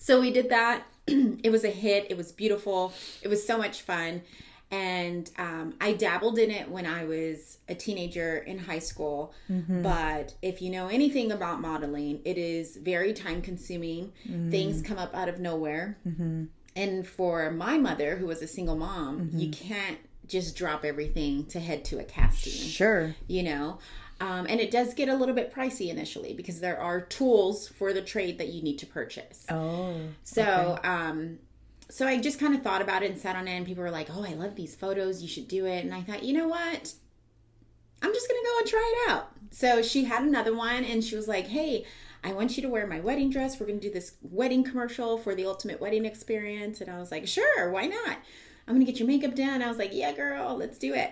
so 0.00 0.20
we 0.20 0.32
did 0.32 0.48
that. 0.48 0.82
it 1.06 1.52
was 1.52 1.62
a 1.62 1.70
hit. 1.70 2.06
It 2.10 2.16
was 2.16 2.32
beautiful. 2.32 2.92
It 3.22 3.28
was 3.28 3.46
so 3.46 3.58
much 3.58 3.82
fun. 3.82 4.22
And 4.72 5.30
um, 5.36 5.74
I 5.80 5.92
dabbled 5.92 6.38
in 6.38 6.50
it 6.50 6.70
when 6.70 6.86
I 6.86 7.04
was 7.04 7.58
a 7.68 7.74
teenager 7.74 8.38
in 8.38 8.58
high 8.58 8.78
school. 8.78 9.34
Mm-hmm. 9.50 9.82
But 9.82 10.34
if 10.42 10.62
you 10.62 10.70
know 10.70 10.88
anything 10.88 11.32
about 11.32 11.60
modeling, 11.60 12.20
it 12.24 12.38
is 12.38 12.76
very 12.76 13.12
time 13.12 13.42
consuming. 13.42 14.12
Mm. 14.28 14.50
Things 14.50 14.80
come 14.80 14.96
up 14.96 15.14
out 15.14 15.28
of 15.28 15.38
nowhere. 15.38 15.98
Mm-hmm. 16.06 16.44
And 16.76 17.06
for 17.06 17.50
my 17.50 17.78
mother, 17.78 18.16
who 18.16 18.26
was 18.26 18.42
a 18.42 18.46
single 18.46 18.76
mom, 18.76 19.30
you 19.34 19.48
mm-hmm. 19.48 19.68
can't 19.68 19.98
just 20.30 20.56
drop 20.56 20.84
everything 20.84 21.44
to 21.46 21.58
head 21.58 21.84
to 21.84 21.98
a 21.98 22.04
casting 22.04 22.52
Sure. 22.52 23.16
you 23.26 23.42
know 23.42 23.78
um, 24.20 24.46
and 24.48 24.60
it 24.60 24.70
does 24.70 24.92
get 24.92 25.08
a 25.08 25.14
little 25.14 25.34
bit 25.34 25.52
pricey 25.52 25.88
initially 25.88 26.34
because 26.34 26.60
there 26.60 26.78
are 26.78 27.00
tools 27.00 27.68
for 27.68 27.92
the 27.94 28.02
trade 28.02 28.36
that 28.38 28.48
you 28.48 28.62
need 28.62 28.78
to 28.78 28.86
purchase. 28.86 29.46
Oh. 29.48 29.96
so 30.24 30.78
um 30.84 31.38
so 31.88 32.06
i 32.06 32.20
just 32.20 32.38
kind 32.38 32.54
of 32.54 32.62
thought 32.62 32.82
about 32.82 33.02
it 33.02 33.10
and 33.10 33.20
sat 33.20 33.34
on 33.34 33.48
it 33.48 33.52
and 33.52 33.66
people 33.66 33.82
were 33.82 33.90
like 33.90 34.08
oh 34.12 34.24
i 34.24 34.34
love 34.34 34.54
these 34.54 34.76
photos. 34.76 35.22
You 35.22 35.28
should 35.28 35.48
do 35.48 35.66
it. 35.66 35.84
And 35.84 35.94
i 35.94 36.02
thought 36.02 36.22
you 36.22 36.34
know 36.34 36.48
what? 36.48 36.92
I'm 38.02 38.14
just 38.14 38.28
gonna 38.28 38.40
go 38.42 38.58
and 38.58 38.66
try 38.68 38.94
it 38.94 39.10
out. 39.10 39.32
So 39.50 39.82
she 39.82 40.04
had 40.04 40.22
another 40.22 40.54
one 40.54 40.84
and 40.84 41.02
she 41.02 41.16
was 41.16 41.26
like 41.26 41.46
hey 41.46 41.84
i 42.22 42.32
want 42.32 42.56
you 42.56 42.62
to 42.62 42.68
wear 42.68 42.86
my 42.86 43.00
wedding 43.00 43.30
dress. 43.30 43.58
We're 43.58 43.66
gonna 43.66 43.80
do 43.80 43.90
this 43.90 44.14
wedding 44.22 44.64
commercial 44.64 45.16
for 45.16 45.34
the 45.34 45.46
ultimate 45.46 45.80
wedding 45.80 46.04
experience. 46.04 46.82
And 46.82 46.90
i 46.90 46.98
was 46.98 47.10
like 47.10 47.26
sure. 47.26 47.70
Why 47.70 47.86
not? 47.86 48.18
I'm 48.68 48.74
gonna 48.74 48.84
get 48.84 48.98
your 48.98 49.08
makeup 49.08 49.34
done. 49.34 49.62
I 49.62 49.68
was 49.68 49.78
like 49.78 49.94
yeah 49.94 50.12
girl. 50.12 50.56
Let's 50.56 50.76
do 50.76 50.92
it 50.92 51.10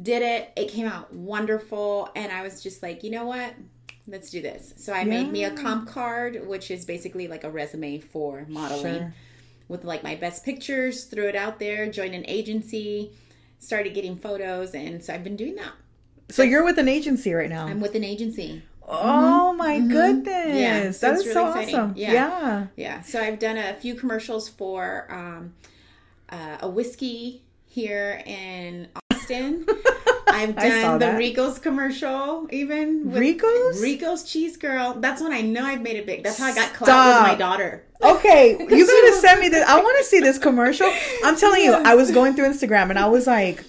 did 0.00 0.22
it 0.22 0.52
it 0.56 0.68
came 0.70 0.86
out 0.86 1.12
wonderful 1.12 2.10
and 2.14 2.30
i 2.32 2.42
was 2.42 2.62
just 2.62 2.82
like 2.82 3.02
you 3.02 3.10
know 3.10 3.24
what 3.26 3.54
let's 4.06 4.30
do 4.30 4.40
this 4.42 4.74
so 4.76 4.92
i 4.92 5.04
made 5.04 5.30
me 5.32 5.44
a 5.44 5.50
comp 5.52 5.88
card 5.88 6.46
which 6.46 6.70
is 6.70 6.84
basically 6.84 7.26
like 7.28 7.44
a 7.44 7.50
resume 7.50 7.98
for 7.98 8.44
modeling 8.48 8.94
Sure. 8.98 9.14
with 9.68 9.84
like 9.84 10.02
my 10.04 10.14
best 10.14 10.44
pictures 10.44 11.04
threw 11.04 11.26
it 11.28 11.34
out 11.34 11.58
there 11.58 11.90
joined 11.90 12.14
an 12.14 12.24
agency 12.28 13.10
started 13.58 13.94
getting 13.94 14.16
photos 14.16 14.74
and 14.74 15.02
so 15.02 15.14
i've 15.14 15.24
been 15.24 15.36
doing 15.36 15.54
that 15.56 15.72
So 16.28 16.42
you're 16.42 16.64
with 16.64 16.78
an 16.78 16.88
agency 16.88 17.32
right 17.32 17.48
now. 17.48 17.66
i'm 17.66 17.80
with 17.80 17.94
an 17.94 18.04
agency 18.04 18.62
oh 18.88 19.52
my 19.54 19.80
goodness. 19.80 20.56
Yeah, 20.56 20.90
so 20.92 21.08
that 21.10 21.18
is 21.18 21.32
so 21.32 21.46
really 21.46 21.48
exciting. 21.62 21.74
awesome. 21.74 21.94
Yeah. 21.96 22.12
yeah. 22.12 22.66
yeah 22.76 23.00
so 23.00 23.20
i've 23.20 23.38
done 23.38 23.56
a 23.56 23.74
few 23.74 23.94
commercials 23.94 24.48
for 24.48 25.08
um, 25.10 25.54
uh, 26.28 26.58
a 26.60 26.68
whiskey 26.68 27.42
here 27.64 28.22
in 28.26 28.88
austin 29.26 29.66
i've 30.28 30.54
done 30.56 30.98
the 30.98 31.06
that. 31.06 31.18
rico's 31.18 31.58
commercial 31.58 32.46
even 32.50 33.10
with 33.10 33.18
Rico's? 33.18 33.80
rico's 33.80 34.24
cheese 34.24 34.56
girl 34.56 34.94
that's 34.94 35.20
when 35.20 35.32
i 35.32 35.40
know 35.40 35.64
i've 35.64 35.82
made 35.82 35.96
it 35.96 36.06
big 36.06 36.22
that's 36.22 36.38
how 36.38 36.46
i 36.46 36.54
got 36.54 36.72
clout 36.72 37.22
with 37.22 37.32
my 37.32 37.34
daughter 37.34 37.82
Okay, 38.02 38.50
you 38.58 38.86
gotta 38.86 39.16
send 39.20 39.40
me 39.40 39.48
this. 39.48 39.66
I 39.66 39.80
want 39.80 39.96
to 39.98 40.04
see 40.04 40.20
this 40.20 40.36
commercial. 40.36 40.92
I'm 41.24 41.34
telling 41.34 41.62
you, 41.62 41.72
I 41.72 41.94
was 41.94 42.10
going 42.10 42.34
through 42.34 42.46
Instagram 42.46 42.90
and 42.90 42.98
I 42.98 43.06
was 43.06 43.26
like, 43.26 43.64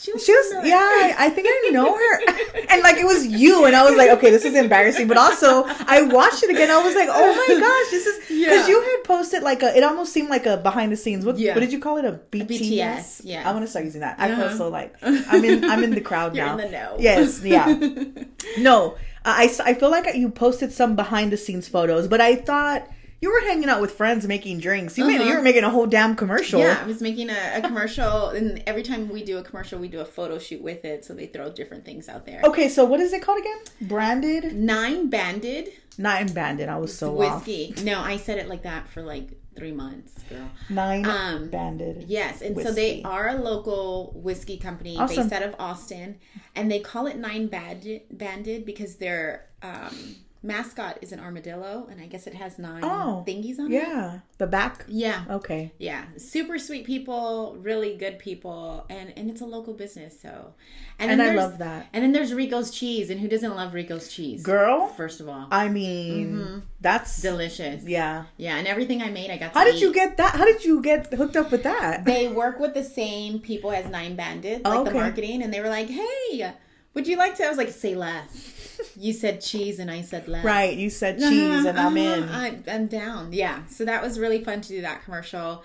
she 0.00 0.12
was, 0.12 0.24
she 0.24 0.32
was, 0.32 0.66
yeah, 0.66 1.14
I, 1.18 1.28
think 1.28 1.46
I 1.50 1.70
know 1.70 1.94
her. 1.96 2.20
And 2.70 2.82
like 2.82 2.96
it 2.96 3.04
was 3.04 3.26
you, 3.26 3.64
and 3.66 3.74
I 3.76 3.82
was 3.84 3.96
like, 3.96 4.10
okay, 4.10 4.30
this 4.30 4.44
is 4.44 4.54
embarrassing. 4.54 5.08
But 5.08 5.16
also, 5.18 5.64
I 5.66 6.02
watched 6.02 6.42
it 6.44 6.50
again. 6.50 6.70
I 6.70 6.80
was 6.82 6.94
like, 6.94 7.08
oh 7.10 7.34
my 7.34 7.60
gosh, 7.60 7.90
this 7.90 8.06
is 8.06 8.16
because 8.28 8.38
Yeah. 8.38 8.68
you 8.68 8.80
had 8.80 9.04
posted 9.04 9.42
like 9.42 9.62
a. 9.62 9.76
It 9.76 9.82
almost 9.82 10.12
seemed 10.12 10.30
like 10.30 10.46
a 10.46 10.56
behind 10.56 10.92
the 10.92 10.96
scenes. 10.96 11.24
What, 11.26 11.38
Yeah. 11.38 11.54
what 11.54 11.60
did 11.60 11.72
you 11.72 11.80
call 11.80 11.96
it? 11.98 12.04
A 12.04 12.12
BTS. 12.12 12.48
BTS, 12.48 13.20
yeah. 13.24 13.48
I 13.48 13.52
want 13.52 13.64
to 13.64 13.70
start 13.70 13.84
using 13.84 14.00
that. 14.02 14.16
I 14.18 14.28
feel 14.28 14.44
Uh-huh. 14.46 14.56
so 14.56 14.68
like 14.68 14.94
I'm 15.02 15.44
in. 15.44 15.64
I'm 15.64 15.82
in 15.84 15.90
the 15.90 16.00
crowd 16.00 16.34
You're 16.36 16.46
now. 16.46 16.52
in 16.58 16.64
the 16.64 16.70
know. 16.70 16.96
Yes. 16.98 17.42
Yeah. 17.44 17.66
No, 18.58 18.96
I 19.24 19.44
I 19.64 19.74
feel 19.74 19.90
like 19.90 20.06
you 20.14 20.30
posted 20.30 20.72
some 20.72 20.96
behind 20.96 21.30
the 21.32 21.36
scenes 21.36 21.68
photos, 21.68 22.08
but 22.08 22.20
I 22.20 22.36
thought 22.36 22.88
you 23.20 23.30
were 23.32 23.40
hanging 23.40 23.68
out 23.68 23.80
with 23.80 23.92
friends 23.92 24.26
making 24.26 24.58
drinks. 24.60 24.96
You 24.96 25.04
Uh-huh. 25.04 25.22
you 25.24 25.34
were 25.36 25.42
making 25.42 25.64
a 25.64 25.70
whole 25.70 25.86
damn 25.86 26.16
commercial. 26.16 26.60
Yeah, 26.60 26.78
I 26.82 26.86
was 26.86 27.00
making 27.00 27.28
a, 27.30 27.52
a 27.56 27.60
commercial, 27.60 28.28
and 28.30 28.62
every 28.66 28.82
time 28.82 29.08
we 29.10 29.22
do 29.24 29.38
a 29.38 29.42
commercial, 29.42 29.78
we 29.78 29.88
do 29.88 30.00
a 30.00 30.04
photo 30.04 30.38
shoot 30.38 30.62
with 30.62 30.84
it, 30.84 31.04
so 31.04 31.14
they 31.14 31.26
throw 31.26 31.50
different 31.52 31.84
things 31.84 32.08
out 32.08 32.24
there. 32.26 32.40
Okay, 32.44 32.68
so 32.68 32.84
what 32.84 33.00
is 33.00 33.12
it 33.12 33.22
called 33.22 33.40
again? 33.40 33.58
Branded, 33.82 34.54
Nine 34.54 35.08
banded 35.10 35.68
not 35.98 36.32
banded. 36.32 36.68
I 36.70 36.78
was 36.78 36.96
so 36.96 37.20
off. 37.20 37.46
whiskey. 37.46 37.74
No, 37.84 38.00
I 38.00 38.16
said 38.16 38.38
it 38.38 38.48
like 38.48 38.62
that 38.62 38.88
for 38.88 39.02
like 39.02 39.28
three 39.54 39.72
months, 39.72 40.14
girl. 40.30 40.48
Nine 40.70 41.04
Um, 41.04 41.50
banded. 41.50 42.04
Yes, 42.08 42.40
and 42.40 42.58
so 42.58 42.72
they 42.72 43.02
are 43.02 43.28
a 43.28 43.34
local 43.34 44.12
whiskey 44.14 44.56
company 44.56 44.96
Awesome. 44.96 45.24
based 45.28 45.32
out 45.34 45.42
of 45.42 45.54
Austin, 45.58 46.16
and 46.56 46.70
they 46.70 46.78
call 46.80 47.06
it 47.06 47.18
Nine 47.18 47.48
Banded, 47.48 48.02
banded 48.10 48.64
because 48.64 48.96
their 48.96 49.50
um, 49.62 50.16
mascot 50.42 50.98
is 51.02 51.12
an 51.12 51.20
armadillo, 51.20 51.86
and 51.90 52.00
I 52.00 52.06
guess 52.06 52.26
it 52.26 52.34
has 52.34 52.58
nine 52.58 52.82
Oh, 52.82 53.24
thingies 53.26 53.58
on 53.58 53.66
it. 53.70 53.74
Yeah, 53.76 54.20
the 54.38 54.46
back. 54.46 54.84
Yeah. 54.88 55.24
Okay. 55.28 55.72
Yeah, 55.78 56.04
super 56.16 56.58
sweet 56.58 56.84
people, 56.86 57.56
really 57.60 57.96
good 57.96 58.18
people, 58.18 58.86
and 58.88 59.12
and 59.16 59.28
it's 59.30 59.40
a 59.40 59.46
local 59.46 59.74
business. 59.74 60.18
So, 60.20 60.54
And 60.98 61.10
then 61.10 61.20
I 61.20 61.34
love 61.34 61.58
that. 61.58 61.88
And 61.92 62.02
then 62.02 62.12
there's 62.12 62.32
Rico's 62.32 62.70
cheese, 62.70 63.10
and 63.10 63.20
who 63.20 63.28
doesn't 63.28 63.54
love 63.54 63.74
Rico's 63.74 64.08
cheese? 64.08 64.42
Girl, 64.42 64.86
First 64.88 65.20
of 65.20 65.28
all, 65.28 65.46
I 65.50 65.68
mean, 65.68 66.36
mm-hmm. 66.36 66.58
that's 66.80 67.20
delicious. 67.20 67.84
yeah. 67.84 68.24
yeah, 68.36 68.56
and 68.56 68.66
everything 68.66 69.02
I 69.02 69.10
made, 69.10 69.30
I 69.30 69.36
got. 69.36 69.52
To 69.52 69.58
How 69.58 69.64
did 69.64 69.76
eat. 69.76 69.82
you 69.82 69.92
get 69.92 70.16
that? 70.16 70.34
How 70.36 70.44
did 70.46 70.64
you 70.64 70.80
get 70.82 71.12
hooked 71.12 71.36
up 71.36 71.50
with 71.50 71.62
that? 71.64 72.04
They 72.04 72.28
work 72.28 72.58
with 72.58 72.74
the 72.74 72.84
same 72.84 73.40
people 73.40 73.72
as 73.72 73.86
Nine 73.86 74.16
Banded, 74.16 74.64
like 74.64 74.84
the 74.86 74.92
marketing, 74.92 75.42
and 75.42 75.52
they 75.52 75.60
were 75.60 75.68
like, 75.68 75.88
"Hey, 75.88 76.52
would 76.94 77.06
you 77.06 77.16
like 77.16 77.36
to?" 77.36 77.44
I 77.44 77.48
was 77.48 77.58
like, 77.58 77.68
"Say 77.70 77.94
less." 77.94 78.56
You 79.00 79.12
said 79.12 79.40
cheese, 79.40 79.78
and 79.78 79.90
I 79.90 80.02
said 80.02 80.28
less. 80.28 80.44
Right, 80.44 80.76
you 80.76 80.90
said 80.90 81.18
cheese, 81.18 81.64
and 81.64 81.78
I'm 81.78 81.96
Uh-huh, 81.96 82.14
in. 82.14 82.28
I, 82.28 82.58
I'm 82.74 82.86
down. 82.86 83.32
Yeah. 83.32 83.64
So 83.66 83.84
that 83.86 84.02
was 84.02 84.18
really 84.18 84.44
fun 84.44 84.60
to 84.60 84.68
do 84.68 84.82
that 84.82 85.02
commercial. 85.04 85.64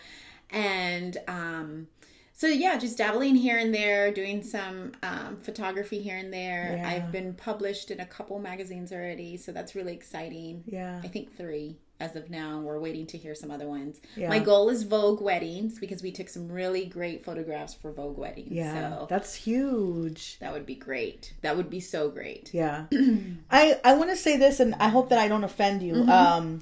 And 0.51 1.17
um, 1.27 1.87
so, 2.31 2.47
yeah, 2.47 2.77
just 2.77 2.97
dabbling 2.97 3.35
here 3.35 3.57
and 3.57 3.73
there, 3.73 4.11
doing 4.11 4.41
some 4.43 4.93
um, 5.03 5.37
photography 5.41 6.01
here 6.01 6.17
and 6.17 6.31
there. 6.33 6.75
Yeah. 6.77 6.87
I've 6.87 7.11
been 7.11 7.33
published 7.33 7.91
in 7.91 7.99
a 7.99 8.05
couple 8.05 8.39
magazines 8.39 8.91
already. 8.91 9.37
So 9.37 9.51
that's 9.51 9.75
really 9.75 9.93
exciting. 9.93 10.63
Yeah. 10.65 11.01
I 11.03 11.07
think 11.07 11.35
three. 11.35 11.77
As 11.99 12.15
of 12.15 12.29
now. 12.29 12.59
We're 12.59 12.79
waiting 12.79 13.07
to 13.07 13.17
hear 13.17 13.33
some 13.35 13.51
other 13.51 13.67
ones. 13.67 14.01
Yeah. 14.15 14.29
My 14.29 14.39
goal 14.39 14.69
is 14.69 14.83
Vogue 14.83 15.21
weddings 15.21 15.79
because 15.79 16.03
we 16.03 16.11
took 16.11 16.27
some 16.29 16.51
really 16.51 16.85
great 16.85 17.23
photographs 17.23 17.73
for 17.73 17.91
Vogue 17.91 18.17
weddings. 18.17 18.51
Yeah, 18.51 18.73
So 18.99 19.07
that's 19.09 19.33
huge. 19.33 20.37
that 20.39 20.51
would 20.53 20.65
be 20.65 20.75
great. 20.75 21.33
That 21.41 21.55
would 21.55 21.69
be 21.69 21.79
so 21.79 22.09
great. 22.09 22.53
Yeah. 22.53 22.85
I 23.49 23.79
I 23.83 23.93
want 23.95 24.09
to 24.09 24.17
say 24.17 24.37
this 24.37 24.59
and 24.59 24.75
I 24.75 24.89
hope 24.89 25.09
that 25.09 25.19
I 25.19 25.27
don't 25.27 25.43
offend 25.43 25.81
you. 25.83 25.93
Mm-hmm. 25.93 26.09
Um 26.09 26.61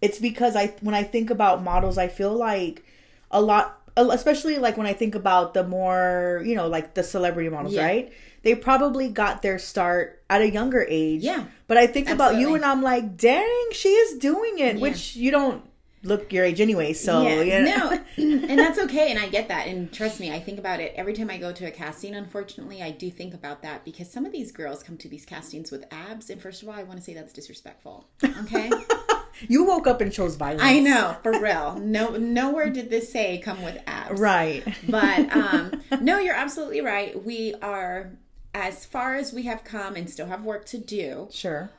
it's 0.00 0.18
because 0.18 0.56
I 0.56 0.68
when 0.80 0.94
I 0.94 1.02
think 1.02 1.30
about 1.30 1.62
models 1.62 1.98
I 1.98 2.08
feel 2.08 2.32
like 2.34 2.84
a 3.30 3.40
lot 3.40 3.78
especially 3.96 4.56
like 4.58 4.78
when 4.78 4.86
I 4.86 4.94
think 4.94 5.14
about 5.14 5.52
the 5.52 5.64
more, 5.64 6.42
you 6.46 6.54
know, 6.56 6.66
like 6.68 6.94
the 6.94 7.02
celebrity 7.02 7.50
models, 7.50 7.74
Yeah. 7.74 7.84
right? 7.84 8.12
They 8.42 8.54
probably 8.54 9.08
got 9.08 9.42
their 9.42 9.58
start 9.58 10.22
at 10.28 10.40
a 10.40 10.50
younger 10.50 10.84
age. 10.88 11.22
Yeah. 11.22 11.44
But 11.66 11.76
I 11.76 11.86
think 11.86 12.10
about 12.10 12.36
you 12.36 12.54
and 12.54 12.64
I'm 12.64 12.82
like, 12.82 13.16
"Dang, 13.16 13.68
she 13.72 13.88
is 13.90 14.18
doing 14.18 14.58
it," 14.58 14.76
Yeah. 14.76 14.82
which 14.82 15.16
you 15.16 15.30
don't 15.30 15.64
look 16.04 16.32
your 16.32 16.44
age 16.44 16.60
anyway, 16.60 16.92
so 16.92 17.22
yeah, 17.22 17.42
yeah. 17.42 17.64
no, 17.64 18.00
and 18.16 18.58
that's 18.58 18.78
okay, 18.78 19.10
and 19.10 19.20
I 19.20 19.28
get 19.28 19.48
that. 19.48 19.68
And 19.68 19.92
trust 19.92 20.18
me, 20.18 20.32
I 20.32 20.40
think 20.40 20.58
about 20.58 20.80
it 20.80 20.92
every 20.96 21.12
time 21.12 21.30
I 21.30 21.38
go 21.38 21.52
to 21.52 21.64
a 21.66 21.70
casting. 21.70 22.14
Unfortunately, 22.16 22.82
I 22.82 22.90
do 22.90 23.10
think 23.10 23.34
about 23.34 23.62
that 23.62 23.84
because 23.84 24.10
some 24.10 24.26
of 24.26 24.32
these 24.32 24.50
girls 24.50 24.82
come 24.82 24.96
to 24.98 25.08
these 25.08 25.24
castings 25.24 25.70
with 25.70 25.84
abs, 25.92 26.28
and 26.28 26.42
first 26.42 26.62
of 26.62 26.68
all, 26.68 26.74
I 26.74 26.82
want 26.82 26.98
to 26.98 27.04
say 27.04 27.14
that's 27.14 27.32
disrespectful. 27.32 28.08
Okay, 28.24 28.70
You 29.48 29.64
woke 29.64 29.86
up 29.86 30.00
and 30.00 30.12
chose 30.12 30.36
violence. 30.36 30.62
I 30.62 30.78
know 30.80 31.16
for 31.22 31.40
real. 31.40 31.76
No, 31.78 32.16
nowhere 32.16 32.70
did 32.70 32.90
this 32.90 33.10
say 33.10 33.38
come 33.38 33.62
with 33.62 33.78
abs, 33.86 34.20
Right. 34.20 34.62
But 34.88 35.34
um, 35.36 35.82
no, 36.00 36.18
you're 36.18 36.34
absolutely 36.34 36.80
right. 36.80 37.24
We 37.24 37.54
are 37.62 38.12
as 38.54 38.84
far 38.84 39.14
as 39.14 39.32
we 39.32 39.44
have 39.44 39.64
come, 39.64 39.96
and 39.96 40.08
still 40.08 40.26
have 40.26 40.44
work 40.44 40.64
to 40.66 40.78
do. 40.78 41.28
Sure. 41.30 41.70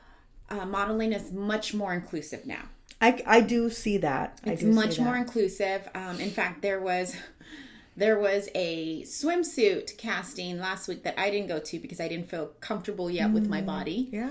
Uh, 0.50 0.66
modeling 0.66 1.12
is 1.12 1.32
much 1.32 1.72
more 1.74 1.94
inclusive 1.94 2.44
now. 2.46 2.62
I, 3.00 3.22
I 3.26 3.40
do 3.40 3.70
see 3.70 3.98
that. 3.98 4.40
I 4.44 4.50
It's 4.50 4.62
much 4.62 4.96
that. 4.96 5.02
more 5.04 5.16
inclusive. 5.16 5.88
Um, 5.94 6.20
in 6.20 6.30
fact, 6.30 6.62
there 6.62 6.80
was 6.80 7.16
there 7.96 8.18
was 8.18 8.48
a 8.56 9.02
swimsuit 9.02 9.96
casting 9.98 10.58
last 10.58 10.88
week 10.88 11.04
that 11.04 11.16
I 11.18 11.30
didn't 11.30 11.46
go 11.48 11.60
to 11.60 11.78
because 11.78 12.00
I 12.00 12.08
didn't 12.08 12.28
feel 12.28 12.46
comfortable 12.60 13.08
yet 13.10 13.30
with 13.30 13.46
Mm. 13.46 13.50
my 13.50 13.60
body. 13.62 14.08
Yeah. 14.10 14.30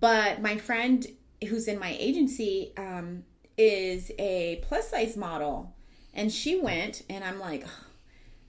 But 0.00 0.42
my 0.42 0.58
friend 0.58 1.06
who's 1.48 1.66
in 1.66 1.78
my 1.78 1.96
agency 1.98 2.72
um, 2.76 3.24
is 3.56 4.10
a 4.18 4.60
plus 4.62 4.90
size 4.90 5.16
model, 5.16 5.74
and 6.12 6.30
she 6.32 6.60
went, 6.60 7.02
and 7.08 7.24
I'm 7.24 7.38
like, 7.40 7.64
"Oh, 7.66 7.84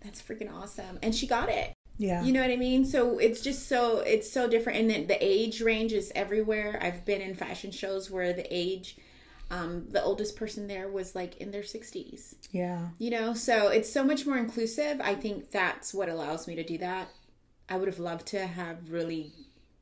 that's 0.02 0.22
freaking 0.22 0.52
awesome, 0.54 1.00
and 1.02 1.14
she 1.16 1.28
got 1.28 1.48
it. 1.50 1.74
Yeah. 1.98 2.24
You 2.24 2.34
know 2.34 2.42
what 2.42 2.52
I 2.52 2.56
mean? 2.58 2.86
So 2.86 3.20
it's 3.20 3.42
just 3.42 3.68
so 3.68 4.00
it's 4.00 4.30
so 4.32 4.50
different, 4.50 4.80
and 4.80 4.90
then 4.90 5.08
the 5.08 5.18
age 5.24 5.62
range 5.62 5.94
is 5.94 6.12
everywhere. 6.16 6.78
I've 6.82 7.06
been 7.06 7.22
in 7.22 7.36
fashion 7.36 7.72
shows 7.72 8.12
where 8.12 8.34
the 8.34 8.46
age, 8.54 8.98
um, 9.50 9.86
the 9.90 10.04
oldest 10.04 10.36
person 10.36 10.68
there 10.68 10.90
was 10.90 11.16
like 11.16 11.38
in 11.38 11.52
their 11.52 11.64
sixties. 11.64 12.36
yeah. 12.52 12.90
You 12.98 13.12
know, 13.12 13.34
so 13.34 13.70
it's 13.70 13.92
so 13.92 14.04
much 14.04 14.26
more 14.26 14.38
inclusive. 14.38 15.00
I 15.02 15.16
think 15.16 15.52
that's 15.52 15.94
what 15.94 16.10
allows 16.10 16.48
me 16.48 16.56
to 16.56 16.64
do 16.64 16.78
that. 16.80 17.08
I 17.70 17.78
would 17.78 17.88
have 17.88 18.00
loved 18.00 18.28
to 18.28 18.46
have 18.46 18.92
really 18.92 19.32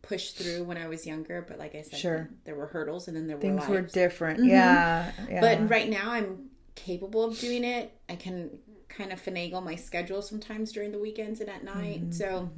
pushed 0.03 0.37
through 0.37 0.63
when 0.65 0.77
I 0.77 0.87
was 0.87 1.07
younger, 1.07 1.43
but 1.47 1.57
like 1.57 1.75
I 1.75 1.81
said, 1.81 1.97
Sure. 1.99 2.29
there 2.45 2.55
were 2.55 2.67
hurdles, 2.67 3.07
and 3.07 3.15
then 3.17 3.25
there 3.27 3.37
Things 3.37 3.61
were 3.67 3.75
Things 3.77 3.87
were 3.87 3.89
different. 3.93 4.43
Yeah. 4.45 5.11
yeah. 5.29 5.41
But 5.41 5.69
right 5.69 5.89
now, 5.89 6.11
I'm 6.11 6.49
capable 6.75 7.23
of 7.23 7.39
doing 7.39 7.63
it. 7.63 7.91
I 8.09 8.15
can 8.17 8.51
kind 8.95 9.11
of 9.11 9.21
finagle 9.23 9.63
my 9.63 9.75
schedule 9.75 10.21
sometimes 10.21 10.71
during 10.71 10.91
the 10.91 10.99
weekends 10.99 11.39
and 11.41 11.49
at 11.49 11.63
night. 11.63 12.01
Mm-hmm, 12.01 12.11
So, 12.11 12.49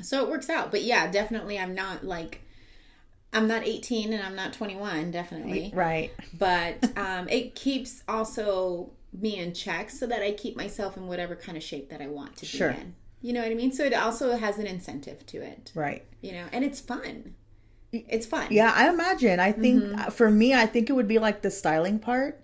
so 0.00 0.22
it 0.24 0.30
works 0.30 0.48
out. 0.50 0.70
But 0.70 0.82
yeah, 0.82 1.10
definitely, 1.10 1.58
I'm 1.58 1.74
not 1.74 2.04
like 2.04 2.40
I'm 3.32 3.46
not 3.48 3.64
18 3.66 4.12
and 4.12 4.22
I'm 4.22 4.34
not 4.36 4.52
21. 4.54 5.10
Definitely, 5.10 5.70
right. 5.74 6.10
but 6.38 6.76
um, 6.96 7.28
it 7.28 7.54
keeps 7.54 8.02
also 8.08 8.90
me 9.12 9.38
in 9.38 9.52
check 9.52 9.90
so 9.90 10.06
that 10.06 10.22
I 10.22 10.32
keep 10.32 10.56
myself 10.56 10.96
in 10.96 11.06
whatever 11.06 11.34
kind 11.36 11.56
of 11.56 11.62
shape 11.62 11.90
that 11.90 12.00
I 12.00 12.06
want 12.06 12.36
to 12.36 12.46
Sure. 12.46 12.72
be 12.72 12.80
in. 12.80 12.94
You 13.22 13.32
know 13.32 13.42
what 13.42 13.50
I 13.50 13.54
mean? 13.54 13.72
So 13.72 13.82
it 13.84 13.92
also 13.94 14.36
has 14.36 14.58
an 14.58 14.66
incentive 14.66 15.24
to 15.26 15.38
it. 15.42 15.72
Right. 15.74 16.04
You 16.20 16.32
know, 16.32 16.44
and 16.52 16.64
it's 16.64 16.80
fun. 16.80 17.34
It's 17.92 18.26
fun. 18.26 18.48
Yeah, 18.50 18.72
I 18.74 18.88
imagine. 18.88 19.40
I 19.40 19.52
think 19.52 19.82
Mm-hmm. 19.82 20.00
uh, 20.00 20.10
for 20.10 20.30
me, 20.30 20.54
I 20.54 20.66
think 20.66 20.88
it 20.90 20.92
would 20.92 21.08
be 21.08 21.18
like 21.18 21.42
the 21.42 21.50
styling 21.50 21.98
part. 21.98 22.42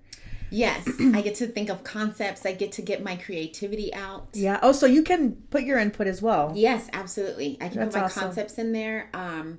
Yes, 0.52 0.86
I 1.14 1.22
get 1.22 1.36
to 1.36 1.46
think 1.46 1.70
of 1.70 1.82
concepts. 1.82 2.44
I 2.44 2.52
get 2.52 2.72
to 2.72 2.82
get 2.82 3.02
my 3.02 3.16
creativity 3.16 3.92
out. 3.94 4.28
Yeah. 4.34 4.60
Oh, 4.62 4.72
so 4.72 4.84
you 4.84 5.02
can 5.02 5.32
put 5.50 5.64
your 5.64 5.78
input 5.78 6.06
as 6.06 6.20
well. 6.20 6.52
Yes, 6.54 6.90
absolutely. 6.92 7.56
I 7.60 7.68
can 7.68 7.78
That's 7.78 7.94
put 7.94 8.00
my 8.00 8.06
awesome. 8.06 8.22
concepts 8.24 8.58
in 8.58 8.72
there. 8.72 9.08
Um, 9.14 9.58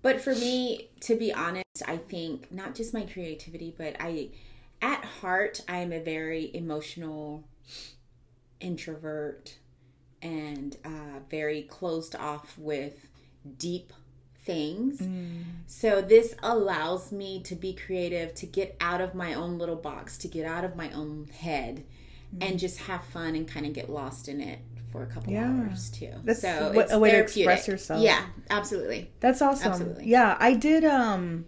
but 0.00 0.20
for 0.20 0.34
me, 0.34 0.90
to 1.00 1.16
be 1.16 1.32
honest, 1.32 1.82
I 1.86 1.96
think 1.96 2.52
not 2.52 2.76
just 2.76 2.94
my 2.94 3.02
creativity, 3.02 3.74
but 3.76 3.96
I, 3.98 4.28
at 4.80 5.04
heart, 5.04 5.60
I 5.68 5.78
am 5.78 5.92
a 5.92 6.00
very 6.00 6.54
emotional 6.54 7.42
introvert 8.60 9.56
and 10.22 10.76
uh, 10.84 11.18
very 11.28 11.62
closed 11.62 12.14
off 12.14 12.56
with 12.56 13.08
deep 13.58 13.92
things. 14.48 15.02
So 15.66 16.00
this 16.00 16.34
allows 16.42 17.12
me 17.12 17.40
to 17.42 17.54
be 17.54 17.74
creative, 17.74 18.34
to 18.36 18.46
get 18.46 18.74
out 18.80 19.00
of 19.00 19.14
my 19.14 19.34
own 19.34 19.58
little 19.58 19.76
box, 19.76 20.16
to 20.18 20.28
get 20.28 20.46
out 20.46 20.64
of 20.64 20.74
my 20.74 20.90
own 20.92 21.28
head, 21.40 21.84
and 22.40 22.58
just 22.58 22.78
have 22.80 23.04
fun 23.04 23.34
and 23.36 23.46
kind 23.46 23.66
of 23.66 23.72
get 23.74 23.88
lost 23.90 24.28
in 24.28 24.40
it 24.40 24.58
for 24.90 25.02
a 25.02 25.06
couple 25.06 25.32
Yeah. 25.32 25.46
hours 25.50 25.90
too. 25.90 26.12
That's 26.24 26.40
so 26.40 26.72
what- 26.74 26.84
it's 26.84 26.92
a 26.92 26.98
way 26.98 27.10
to 27.10 27.18
express 27.18 27.68
yourself. 27.68 28.02
Yeah, 28.02 28.22
absolutely. 28.50 29.10
That's 29.20 29.42
awesome. 29.42 29.70
Absolutely. 29.72 30.06
Yeah, 30.06 30.36
I 30.40 30.54
did. 30.54 30.84
Um, 30.84 31.44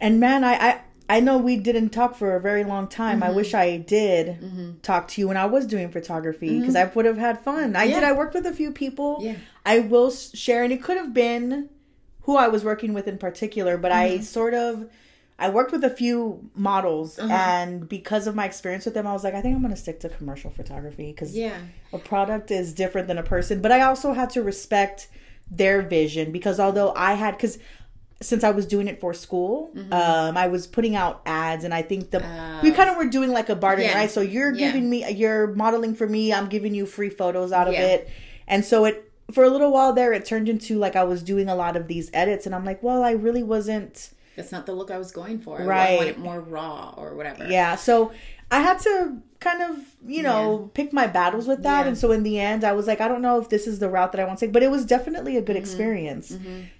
and 0.00 0.20
man, 0.20 0.44
I, 0.44 0.54
I 0.54 0.80
I 1.08 1.20
know 1.20 1.36
we 1.36 1.56
didn't 1.56 1.90
talk 1.90 2.14
for 2.16 2.36
a 2.36 2.40
very 2.40 2.64
long 2.64 2.86
time. 2.88 3.20
Mm-hmm. 3.20 3.30
I 3.30 3.36
wish 3.40 3.52
I 3.54 3.76
did 3.76 4.78
talk 4.82 5.08
to 5.08 5.20
you 5.20 5.28
when 5.28 5.36
I 5.36 5.44
was 5.46 5.66
doing 5.66 5.90
photography 5.90 6.58
because 6.60 6.76
I 6.76 6.84
would 6.84 7.04
have 7.04 7.18
had 7.18 7.40
fun. 7.40 7.74
I 7.76 7.86
did. 7.86 7.96
Mm-hmm. 7.96 8.04
I 8.06 8.12
worked 8.12 8.34
with 8.34 8.46
a 8.46 8.52
few 8.52 8.70
people. 8.70 9.18
Yeah. 9.20 9.34
I 9.64 9.78
will 9.80 10.10
share, 10.10 10.64
and 10.64 10.72
it 10.72 10.82
could 10.82 10.96
have 10.96 11.12
been 11.14 11.68
who 12.22 12.36
I 12.36 12.48
was 12.48 12.64
working 12.64 12.94
with 12.94 13.06
in 13.08 13.18
particular, 13.18 13.76
but 13.76 13.92
I 13.92 14.08
Mm-hmm. 14.10 14.22
sort 14.22 14.54
of. 14.54 14.88
I 15.38 15.48
worked 15.48 15.72
with 15.72 15.82
a 15.82 15.90
few 15.90 16.50
models, 16.54 17.18
Uh-huh. 17.18 17.32
and 17.32 17.88
because 17.88 18.26
of 18.28 18.34
my 18.36 18.44
experience 18.46 18.84
with 18.84 18.94
them, 18.94 19.06
I 19.08 19.12
was 19.12 19.24
like, 19.24 19.34
I 19.34 19.40
think 19.40 19.56
I'm 19.56 19.62
going 19.62 19.74
to 19.74 19.80
stick 19.80 19.98
to 20.00 20.08
commercial 20.08 20.50
photography 20.50 21.10
because 21.10 21.34
Yeah. 21.34 21.56
a 21.92 21.98
product 21.98 22.50
is 22.50 22.72
different 22.72 23.08
than 23.08 23.18
a 23.18 23.22
person 23.22 23.60
but 23.60 23.70
i 23.72 23.80
also 23.82 24.12
had 24.14 24.30
to 24.30 24.42
respect 24.42 25.08
their 25.50 25.82
vision 25.82 26.32
because 26.32 26.58
although 26.58 26.90
i 26.96 27.12
had 27.12 27.32
because 27.36 27.58
since 28.22 28.42
i 28.44 28.50
was 28.50 28.64
doing 28.66 28.88
it 28.88 28.98
for 29.00 29.12
school 29.12 29.70
Mm-hmm. 29.76 29.92
um, 29.92 30.36
i 30.38 30.46
was 30.46 30.66
putting 30.66 30.96
out 30.96 31.20
ads 31.26 31.64
and 31.64 31.74
i 31.74 31.82
think 31.82 32.10
the 32.10 32.20
we 32.62 32.70
kind 32.70 32.88
of 32.88 32.96
were 32.96 33.04
doing 33.10 33.30
like 33.30 33.50
a 33.50 33.56
bartering 33.56 33.88
Uh, 33.88 33.92
Yeah. 33.92 33.96
right 33.98 34.10
so 34.10 34.20
you're 34.22 34.52
Yeah. 34.54 34.58
giving 34.66 34.88
me 34.88 35.06
you're 35.12 35.48
modeling 35.54 35.94
for 35.94 36.06
me 36.06 36.32
i'm 36.32 36.48
giving 36.48 36.74
you 36.74 36.86
free 36.86 37.10
photos 37.10 37.52
out 37.52 37.68
of 37.68 37.74
it 37.74 38.08
and 38.46 38.64
so 38.64 38.86
it 38.86 39.11
for 39.32 39.44
a 39.44 39.50
little 39.50 39.72
while 39.72 39.92
there 39.92 40.12
it 40.12 40.24
turned 40.24 40.48
into 40.48 40.78
like 40.78 40.94
i 40.96 41.02
was 41.04 41.22
doing 41.22 41.48
a 41.48 41.54
lot 41.54 41.76
of 41.76 41.88
these 41.88 42.10
edits 42.12 42.46
and 42.46 42.54
i'm 42.54 42.64
like 42.64 42.82
well 42.82 43.02
i 43.02 43.10
really 43.12 43.42
wasn't 43.42 44.10
That's 44.36 44.52
not 44.52 44.64
the 44.66 44.72
look 44.72 44.90
I 44.90 44.96
was 44.98 45.12
going 45.12 45.40
for. 45.40 45.60
I 45.60 45.64
Right. 45.64 45.96
want 45.98 46.08
it 46.08 46.18
more 46.18 46.40
raw 46.40 46.94
or 46.96 47.14
whatever. 47.14 47.44
Yeah, 47.46 47.76
so 47.76 48.12
I 48.50 48.60
had 48.60 48.78
to 48.80 49.18
kind 49.40 49.60
of, 49.62 49.76
you 50.06 50.22
know, 50.22 50.70
pick 50.72 50.90
my 50.92 51.06
battles 51.06 51.46
with 51.46 51.62
that. 51.64 51.82
Yeah. 51.82 51.88
And 51.88 51.98
so 51.98 52.12
in 52.12 52.22
the 52.22 52.38
end, 52.40 52.64
I 52.64 52.72
was 52.72 52.86
like, 52.86 53.00
I 53.02 53.08
don't 53.08 53.20
know 53.20 53.38
if 53.42 53.48
this 53.50 53.66
is 53.66 53.78
the 53.78 53.90
route 53.90 54.10
that 54.12 54.20
I 54.22 54.24
want 54.24 54.38
to 54.38 54.46
take, 54.46 54.52
but 54.52 54.62
it 54.62 54.70
was 54.70 54.84
definitely 54.86 55.34
a 55.36 55.40
Mm-hmm. 55.40 55.46
good 55.48 55.56
experience 55.56 56.26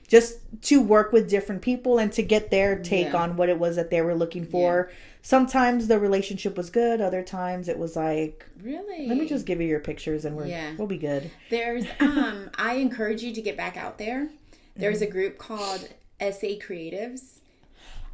just 0.08 0.38
to 0.70 0.80
work 0.80 1.12
with 1.12 1.28
different 1.28 1.60
people 1.60 1.98
and 1.98 2.10
to 2.12 2.22
get 2.22 2.50
their 2.50 2.76
take 2.78 3.08
Yeah. 3.12 3.22
on 3.22 3.36
what 3.36 3.48
it 3.50 3.58
was 3.58 3.76
that 3.76 3.90
they 3.90 4.00
were 4.00 4.14
looking 4.14 4.44
for. 4.46 4.90
Sometimes 5.24 5.86
the 5.86 6.00
relationship 6.00 6.56
was 6.56 6.68
good, 6.68 7.00
other 7.00 7.22
times 7.22 7.68
it 7.68 7.78
was 7.78 7.94
like, 7.94 8.44
Really? 8.60 9.06
let 9.06 9.16
me 9.16 9.26
just 9.28 9.46
give 9.46 9.60
you 9.60 9.68
your 9.68 9.78
pictures 9.80 10.24
and 10.24 10.36
we're, 10.36 10.46
Yeah. 10.46 10.72
we'll 10.76 10.88
be 10.88 10.98
good. 10.98 11.30
There's 11.48 11.86
um 12.00 12.50
I 12.56 12.74
encourage 12.74 13.22
you 13.22 13.32
to 13.32 13.40
get 13.40 13.56
back 13.56 13.76
out 13.76 13.98
there. 13.98 14.28
There's 14.76 14.96
Mm-hmm. 15.00 15.04
a 15.08 15.12
group 15.12 15.38
called 15.38 15.88
SA 16.20 16.58
Creatives. 16.58 17.38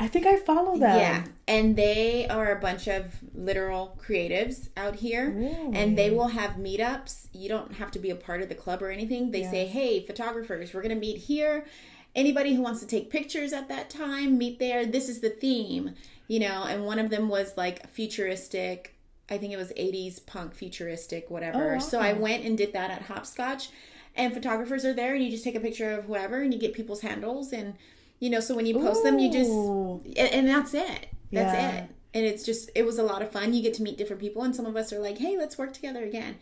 I 0.01 0.07
think 0.07 0.27
I 0.27 0.37
follow 0.37 0.79
them. 0.79 0.97
Yeah. 0.99 1.25
And 1.49 1.75
they 1.75 2.29
are 2.29 2.53
a 2.53 2.61
bunch 2.61 2.87
of 2.89 3.17
literal 3.35 3.99
creatives 4.01 4.69
out 4.77 4.95
here. 4.97 5.27
And 5.73 5.99
they 5.99 6.11
will 6.11 6.29
have 6.29 6.53
meetups. 6.53 7.27
You 7.33 7.49
don't 7.49 7.73
have 7.75 7.91
to 7.93 7.99
be 7.99 8.11
a 8.11 8.15
part 8.15 8.41
of 8.41 8.49
the 8.49 8.55
club 8.55 8.81
or 8.81 8.91
anything. 8.93 9.33
They 9.33 9.43
say, 9.43 9.67
hey, 9.67 10.07
photographers, 10.07 10.73
we're 10.73 10.83
going 10.83 10.95
to 10.95 11.01
meet 11.01 11.17
here. 11.19 11.67
Anybody 12.15 12.55
who 12.55 12.63
wants 12.63 12.79
to 12.81 12.87
take 12.87 13.11
pictures 13.11 13.53
at 13.53 13.69
that 13.71 13.91
time, 13.91 14.39
meet 14.39 14.61
there. 14.61 14.87
This 14.87 15.09
is 15.09 15.19
the 15.21 15.31
theme, 15.31 15.95
you 16.29 16.39
know. 16.39 16.63
And 16.69 16.85
one 16.87 17.01
of 17.01 17.11
them 17.11 17.29
was 17.29 17.57
like 17.57 17.89
futuristic. 17.91 18.95
I 19.29 19.37
think 19.39 19.53
it 19.53 19.57
was 19.57 19.69
80s 19.73 20.25
punk 20.25 20.55
futuristic, 20.55 21.29
whatever. 21.31 21.75
Oh, 21.77 21.79
So 21.81 21.99
I 22.01 22.13
went 22.15 22.45
and 22.45 22.57
did 22.57 22.73
that 22.73 22.91
at 22.91 23.03
Hopscotch. 23.03 23.69
And 24.17 24.33
photographers 24.33 24.85
are 24.85 24.95
there, 24.95 25.15
and 25.15 25.23
you 25.23 25.31
just 25.31 25.45
take 25.45 25.55
a 25.55 25.61
picture 25.61 25.93
of 25.93 26.07
whoever, 26.07 26.41
and 26.41 26.53
you 26.53 26.59
get 26.59 26.73
people's 26.75 27.03
handles, 27.03 27.53
and 27.53 27.75
you 28.21 28.31
know. 28.31 28.41
So 28.41 28.55
when 28.57 28.67
you 28.67 28.75
post 28.75 29.03
them, 29.05 29.19
you 29.19 29.31
just 29.31 29.51
and, 29.51 30.33
and 30.33 30.49
that's 30.49 30.75
it. 30.75 31.09
That's 31.31 31.53
Yeah. 31.55 31.71
it. 31.77 31.91
And 32.15 32.25
it's 32.27 32.43
just 32.43 32.71
it 32.75 32.85
was 32.85 32.99
a 32.99 33.03
lot 33.05 33.23
of 33.23 33.31
fun. 33.31 33.55
You 33.55 33.63
get 33.63 33.75
to 33.75 33.83
meet 33.83 33.97
different 33.99 34.21
people, 34.21 34.43
and 34.43 34.57
some 34.57 34.67
of 34.67 34.75
us 34.77 34.93
are 34.93 34.99
like, 34.99 35.19
"Hey, 35.19 35.37
let's 35.37 35.57
work 35.59 35.73
together 35.73 36.03
again." 36.05 36.37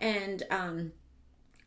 And 0.00 0.42
um, 0.50 0.92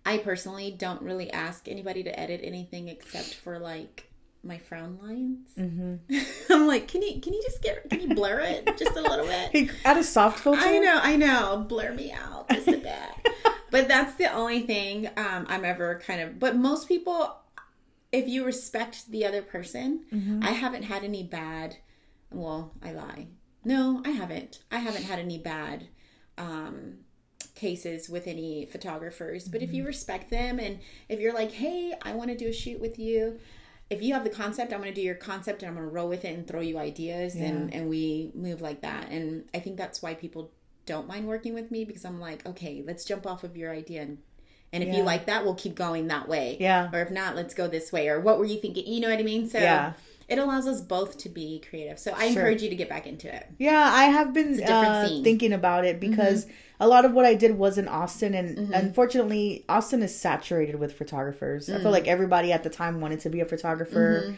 I 0.05 0.17
personally 0.17 0.71
don't 0.71 1.01
really 1.01 1.31
ask 1.31 1.69
anybody 1.69 2.03
to 2.03 2.19
edit 2.19 2.41
anything 2.43 2.89
except 2.89 3.33
for 3.35 3.57
like 3.57 4.09
my 4.45 4.57
frown 4.59 4.97
lines. 5.01 5.49
Mm-hmm. 5.57 6.19
I'm 6.53 6.67
like, 6.67 6.87
can 6.87 7.01
you 7.01 7.19
can 7.19 7.33
you 7.33 7.41
just 7.43 7.61
get 7.61 7.89
can 7.89 8.01
you 8.01 8.15
blur 8.15 8.39
it 8.41 8.77
just 8.77 8.95
a 8.95 9.01
little 9.01 9.25
bit? 9.25 9.49
Hey, 9.51 9.69
add 9.83 9.97
a 9.97 10.03
soft 10.03 10.39
filter. 10.39 10.61
I 10.63 10.77
know, 10.79 10.99
I 11.01 11.15
know. 11.15 11.65
Blur 11.67 11.93
me 11.93 12.11
out 12.11 12.47
just 12.49 12.67
a 12.67 12.77
bit. 12.77 13.33
but 13.71 13.87
that's 13.87 14.15
the 14.15 14.31
only 14.33 14.61
thing 14.61 15.07
um, 15.17 15.45
I'm 15.49 15.65
ever 15.65 15.99
kind 16.05 16.21
of. 16.21 16.39
But 16.39 16.55
most 16.55 16.87
people, 16.87 17.35
if 18.11 18.27
you 18.27 18.45
respect 18.45 19.09
the 19.11 19.25
other 19.25 19.41
person, 19.41 20.05
Mm-hmm. 20.13 20.43
I 20.43 20.51
haven't 20.51 20.83
had 20.83 21.03
any 21.03 21.23
bad. 21.23 21.77
Well, 22.31 22.71
I 22.83 22.91
lie. 22.91 23.27
No, 23.63 24.01
I 24.05 24.11
haven't. 24.11 24.59
I 24.71 24.77
haven't 24.77 25.03
had 25.03 25.17
any 25.19 25.39
bad 25.39 25.87
um, 26.37 26.99
cases 27.55 28.09
with 28.09 28.27
any 28.27 28.65
photographers. 28.65 29.47
But 29.47 29.61
if 29.61 29.69
Mm-hmm. 29.69 29.75
you 29.77 29.85
respect 29.85 30.29
them 30.29 30.59
and 30.59 30.79
if 31.09 31.19
you're 31.19 31.33
like, 31.33 31.51
hey, 31.51 31.93
I 32.03 32.13
want 32.13 32.29
to 32.29 32.37
do 32.37 32.47
a 32.49 32.53
shoot 32.53 32.79
with 32.79 32.99
you. 32.99 33.39
If 33.89 34.01
you 34.01 34.13
have 34.15 34.23
the 34.23 34.29
concept, 34.31 34.73
I'm 34.73 34.79
going 34.81 34.91
to 34.93 34.95
do 34.95 35.05
your 35.05 35.15
concept 35.15 35.61
and 35.61 35.69
I'm 35.69 35.75
going 35.75 35.87
to 35.87 35.93
roll 35.93 36.09
with 36.09 36.25
it 36.25 36.35
and 36.35 36.47
throw 36.47 36.59
you 36.61 36.77
ideas 36.79 37.35
and, 37.35 37.71
and 37.73 37.87
we 37.87 38.31
move 38.33 38.59
like 38.61 38.81
that. 38.81 39.09
And 39.09 39.47
I 39.53 39.59
think 39.59 39.77
that's 39.77 40.01
why 40.01 40.15
people 40.15 40.51
don't 40.87 41.07
mind 41.07 41.27
working 41.27 41.53
with 41.53 41.69
me 41.71 41.85
because 41.85 42.03
I'm 42.05 42.19
like, 42.19 42.45
okay, 42.47 42.83
let's 42.85 43.05
jump 43.05 43.27
off 43.27 43.43
of 43.43 43.55
your 43.57 43.71
idea 43.71 44.01
and 44.01 44.17
and 44.73 44.83
if 44.83 44.89
Yeah. 44.89 44.97
you 44.97 45.03
like 45.03 45.27
that, 45.27 45.45
we'll 45.45 45.55
keep 45.55 45.75
going 45.75 46.07
that 46.07 46.27
way. 46.27 46.57
Yeah. 46.59 46.89
Or 46.91 46.99
if 47.01 47.09
not, 47.09 47.35
let's 47.35 47.53
go 47.53 47.67
this 47.67 47.93
way. 47.93 48.09
Or 48.09 48.19
what 48.19 48.39
were 48.39 48.45
you 48.45 48.59
thinking? 48.59 48.85
You 48.85 48.99
know 48.99 49.09
what 49.09 49.19
I 49.19 49.23
mean? 49.23 49.47
So 49.47 49.59
Yeah. 49.59 49.93
It 50.27 50.37
allows 50.39 50.67
us 50.67 50.81
both 50.81 51.17
to 51.19 51.29
be 51.29 51.61
creative. 51.69 51.99
So 51.99 52.13
I 52.15 52.25
encourage 52.25 52.61
you 52.63 52.69
to 52.69 52.75
get 52.75 52.89
back 52.89 53.05
into 53.07 53.33
it. 53.33 53.45
Yeah, 53.59 53.89
I 53.93 54.05
have 54.05 54.33
been 54.33 54.61
uh. 54.63 54.65
Mm-hmm. 55.07 55.23
thinking 55.23 55.53
about 55.53 55.85
it 55.85 55.99
because 55.99 56.47
a 56.79 56.87
lot 56.87 57.05
of 57.05 57.13
what 57.13 57.25
I 57.25 57.35
did 57.35 57.57
was 57.57 57.77
in 57.77 57.87
Austin, 57.87 58.33
and 58.33 58.73
unfortunately, 58.73 59.63
Austin 59.69 60.01
is 60.03 60.17
saturated 60.17 60.75
with 60.75 60.93
photographers. 60.97 61.69
I 61.69 61.77
feel 61.77 61.85
Mm. 61.89 61.91
like 61.91 62.07
everybody 62.07 62.51
at 62.51 62.63
the 62.63 62.69
time 62.69 62.99
wanted 63.01 63.19
to 63.21 63.29
be 63.29 63.39
a 63.39 63.45
photographer. 63.45 64.35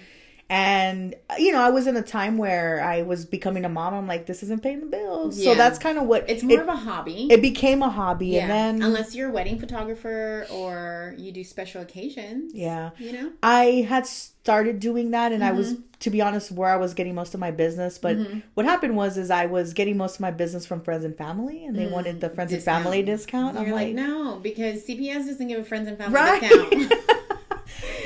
And 0.50 1.14
you 1.38 1.52
know, 1.52 1.60
I 1.62 1.70
was 1.70 1.88
in 1.88 1.98
a 1.98 2.02
time 2.02 2.38
where 2.38 2.82
I 2.84 3.02
was 3.02 3.26
becoming 3.26 3.66
a 3.66 3.70
mom. 3.70 3.94
I'm 3.94 4.08
like, 4.08 4.26
this 4.28 4.44
isn't 4.44 4.64
paying 4.64 4.80
the 4.80 4.86
bills, 4.86 5.44
so 5.44 5.56
that's 5.56 5.78
kind 5.78 5.98
of 5.98 6.06
what 6.06 6.30
It's 6.30 6.42
more 6.44 6.60
it, 6.60 6.62
of 6.62 6.70
a 6.70 6.76
hobby. 6.76 7.28
it 7.30 7.42
became 7.42 7.82
a 7.84 7.90
hobby. 7.90 8.28
yeah. 8.28 8.42
And 8.44 8.52
then 8.52 8.82
Unless 8.84 9.14
you're 9.14 9.30
a 9.30 9.32
wedding 9.34 9.60
photographer 9.60 10.48
or 10.50 11.16
you 11.18 11.32
do 11.34 11.44
special 11.44 11.82
occasions. 11.82 12.54
yeah, 12.56 12.92
You 12.98 13.12
know? 13.12 13.32
I 13.44 13.86
had 13.90 14.06
started 14.08 14.80
doing 14.80 15.12
that 15.12 15.32
and 15.34 15.44
I 15.44 15.52
was 15.52 15.74
Mm-hmm. 15.74 15.82
to 16.00 16.10
be 16.10 16.22
honest 16.22 16.52
where 16.54 16.70
I 16.70 16.78
was 16.78 16.94
getting 16.94 17.14
most 17.16 17.34
of 17.34 17.40
my 17.42 17.52
business 17.52 17.98
but 17.98 18.16
what 18.54 18.66
happened 18.66 18.96
was 18.96 19.18
is 19.18 19.30
I 19.30 19.48
was 19.48 19.74
getting 19.74 19.98
most 19.98 20.16
of 20.16 20.22
my 20.22 20.32
business 20.32 20.66
from 20.66 20.80
friends 20.82 21.04
and 21.04 21.18
family 21.18 21.66
and 21.66 21.78
they 21.78 21.88
wanted 21.88 22.22
the 22.22 22.30
friends 22.30 22.52
Mm, 22.52 22.56
Discount. 22.56 22.76
and 22.78 22.84
family 22.86 23.04
discount 23.04 23.56
You're 23.56 23.66
I'm 23.66 23.72
like, 23.72 23.88
like, 23.88 23.96
no, 23.96 24.40
because 24.42 24.86
CPS 24.88 25.26
doesn't 25.26 25.48
give 25.48 25.60
a 25.60 25.64
friends 25.66 25.90
and 25.90 25.98
family 25.98 26.14
Right. 26.16 26.40
discount. 26.42 26.94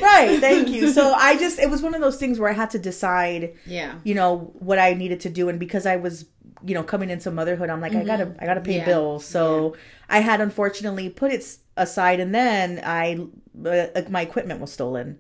right 0.12 0.40
thank 0.40 0.70
you 0.70 0.90
so 0.92 1.14
I 1.14 1.38
just 1.38 1.60
it 1.60 1.70
was 1.70 1.82
one 1.82 1.94
of 1.94 2.02
those 2.02 2.18
things 2.18 2.40
where 2.40 2.50
I 2.50 2.54
had 2.54 2.70
to 2.72 2.80
decide 2.80 3.54
yeah. 3.66 3.96
you 4.04 4.14
know 4.14 4.52
what 4.60 4.80
I 4.80 4.94
needed 4.94 5.20
to 5.22 5.30
do 5.30 5.50
and 5.50 5.60
because 5.60 5.86
I 5.86 5.96
was 5.98 6.26
you 6.66 6.74
know 6.74 6.84
coming 6.84 7.10
into 7.10 7.32
motherhood 7.32 7.70
I'm 7.70 7.82
like 7.82 7.96
I 7.96 8.04
gotta 8.04 8.36
I 8.40 8.46
gotta 8.46 8.62
pay 8.62 8.72
Mm-hmm. 8.80 8.80
Yeah. 8.80 8.86
bills 8.86 9.26
so 9.26 9.76
I 10.10 10.20
had 10.20 10.42
unfortunately 10.42 11.10
put 11.10 11.32
it 11.32 11.44
aside 11.78 12.20
and 12.20 12.34
then 12.36 12.82
I 12.84 13.18
uh, 13.66 14.02
my 14.10 14.22
equipment 14.22 14.60
was 14.60 14.72
stolen 14.72 15.20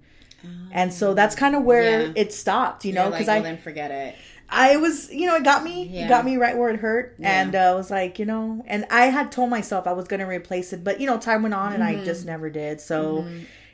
and 0.71 0.91
so 0.93 1.13
that's 1.13 1.35
kind 1.35 1.55
of 1.55 1.63
where 1.63 1.81
Oh. 2.01 2.05
Yeah. 2.05 2.11
it 2.15 2.33
stopped 2.33 2.85
you 2.85 2.93
know 2.93 3.03
You're 3.03 3.11
like, 3.11 3.19
because 3.19 3.27
well, 3.27 3.37
I 3.37 3.41
then 3.41 3.57
forget 3.57 3.91
it. 3.91 4.15
I 4.53 4.75
was, 4.75 5.09
you 5.13 5.27
know, 5.27 5.35
it 5.37 5.45
got 5.45 5.63
me. 5.63 5.85
Yeah. 5.87 6.03
It 6.05 6.09
got 6.09 6.25
me 6.25 6.35
right 6.35 6.57
where 6.57 6.69
it 6.71 6.81
hurt. 6.81 7.15
Yeah. 7.17 7.41
And 7.41 7.55
uh, 7.55 7.71
I 7.71 7.73
was 7.73 7.89
like, 7.89 8.19
you 8.19 8.25
know, 8.25 8.61
and 8.67 8.83
I 8.91 9.05
had 9.05 9.31
told 9.31 9.49
myself 9.49 9.87
I 9.87 9.93
was 9.93 10.09
going 10.09 10.19
to 10.19 10.25
replace 10.25 10.73
it, 10.73 10.83
but, 10.83 10.99
you 10.99 11.07
know, 11.07 11.17
time 11.17 11.41
went 11.41 11.53
on 11.55 11.71
and 11.71 11.81
Mm-hmm. 11.81 12.01
I 12.01 12.03
just 12.03 12.25
never 12.25 12.49
did. 12.49 12.81
So 12.81 13.25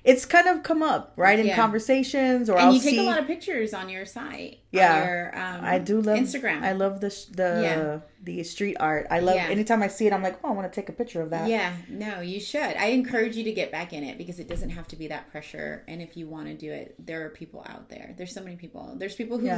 it's 0.08 0.26
kind 0.26 0.48
of 0.48 0.64
come 0.64 0.82
up, 0.82 1.12
right, 1.18 1.38
in 1.38 1.48
Yeah. 1.48 1.56
conversations 1.58 2.50
or 2.50 2.54
And 2.58 2.68
I'll 2.68 2.74
you 2.74 2.80
take 2.80 2.92
see. 2.96 3.00
a 3.00 3.04
lot 3.04 3.20
of 3.20 3.28
pictures 3.28 3.74
on 3.74 3.90
your 3.90 4.06
site. 4.06 4.60
Yeah. 4.72 5.06
Your, 5.06 5.38
um, 5.38 5.66
I 5.66 5.80
do 5.80 6.00
love 6.02 6.18
Instagram. 6.18 6.62
I 6.64 6.72
love 6.72 7.02
the 7.02 7.10
sh- 7.10 7.26
the 7.26 7.60
Yeah. 7.64 8.00
the 8.24 8.44
street 8.44 8.78
art. 8.80 9.06
I 9.12 9.20
love 9.20 9.36
Yeah. 9.36 9.50
anytime 9.50 9.84
I 9.84 9.88
see 9.90 10.08
it. 10.08 10.14
I'm 10.14 10.24
like, 10.24 10.40
oh, 10.44 10.50
I 10.50 10.52
want 10.54 10.72
to 10.72 10.76
take 10.82 10.88
a 10.90 10.94
picture 10.94 11.22
of 11.22 11.30
that. 11.32 11.50
Yeah, 11.50 11.74
no, 11.90 12.22
you 12.22 12.40
should. 12.40 12.76
I 12.78 12.88
encourage 12.88 13.36
you 13.36 13.44
to 13.44 13.52
get 13.52 13.70
back 13.72 13.92
in 13.94 14.04
it 14.04 14.18
because 14.18 14.40
it 14.40 14.48
doesn't 14.48 14.70
have 14.72 14.88
to 14.88 14.96
be 14.96 15.08
that 15.08 15.30
pressure. 15.30 15.84
And 15.90 16.02
if 16.02 16.16
you 16.16 16.26
want 16.28 16.48
to 16.48 16.54
do 16.54 16.72
it, 16.72 16.96
there 17.06 17.26
are 17.26 17.30
people 17.30 17.66
out 17.68 17.90
there. 17.90 18.14
There's 18.18 18.34
so 18.34 18.42
many 18.42 18.56
people. 18.56 18.96
There's 18.98 19.16
people 19.16 19.38
who 19.38 19.50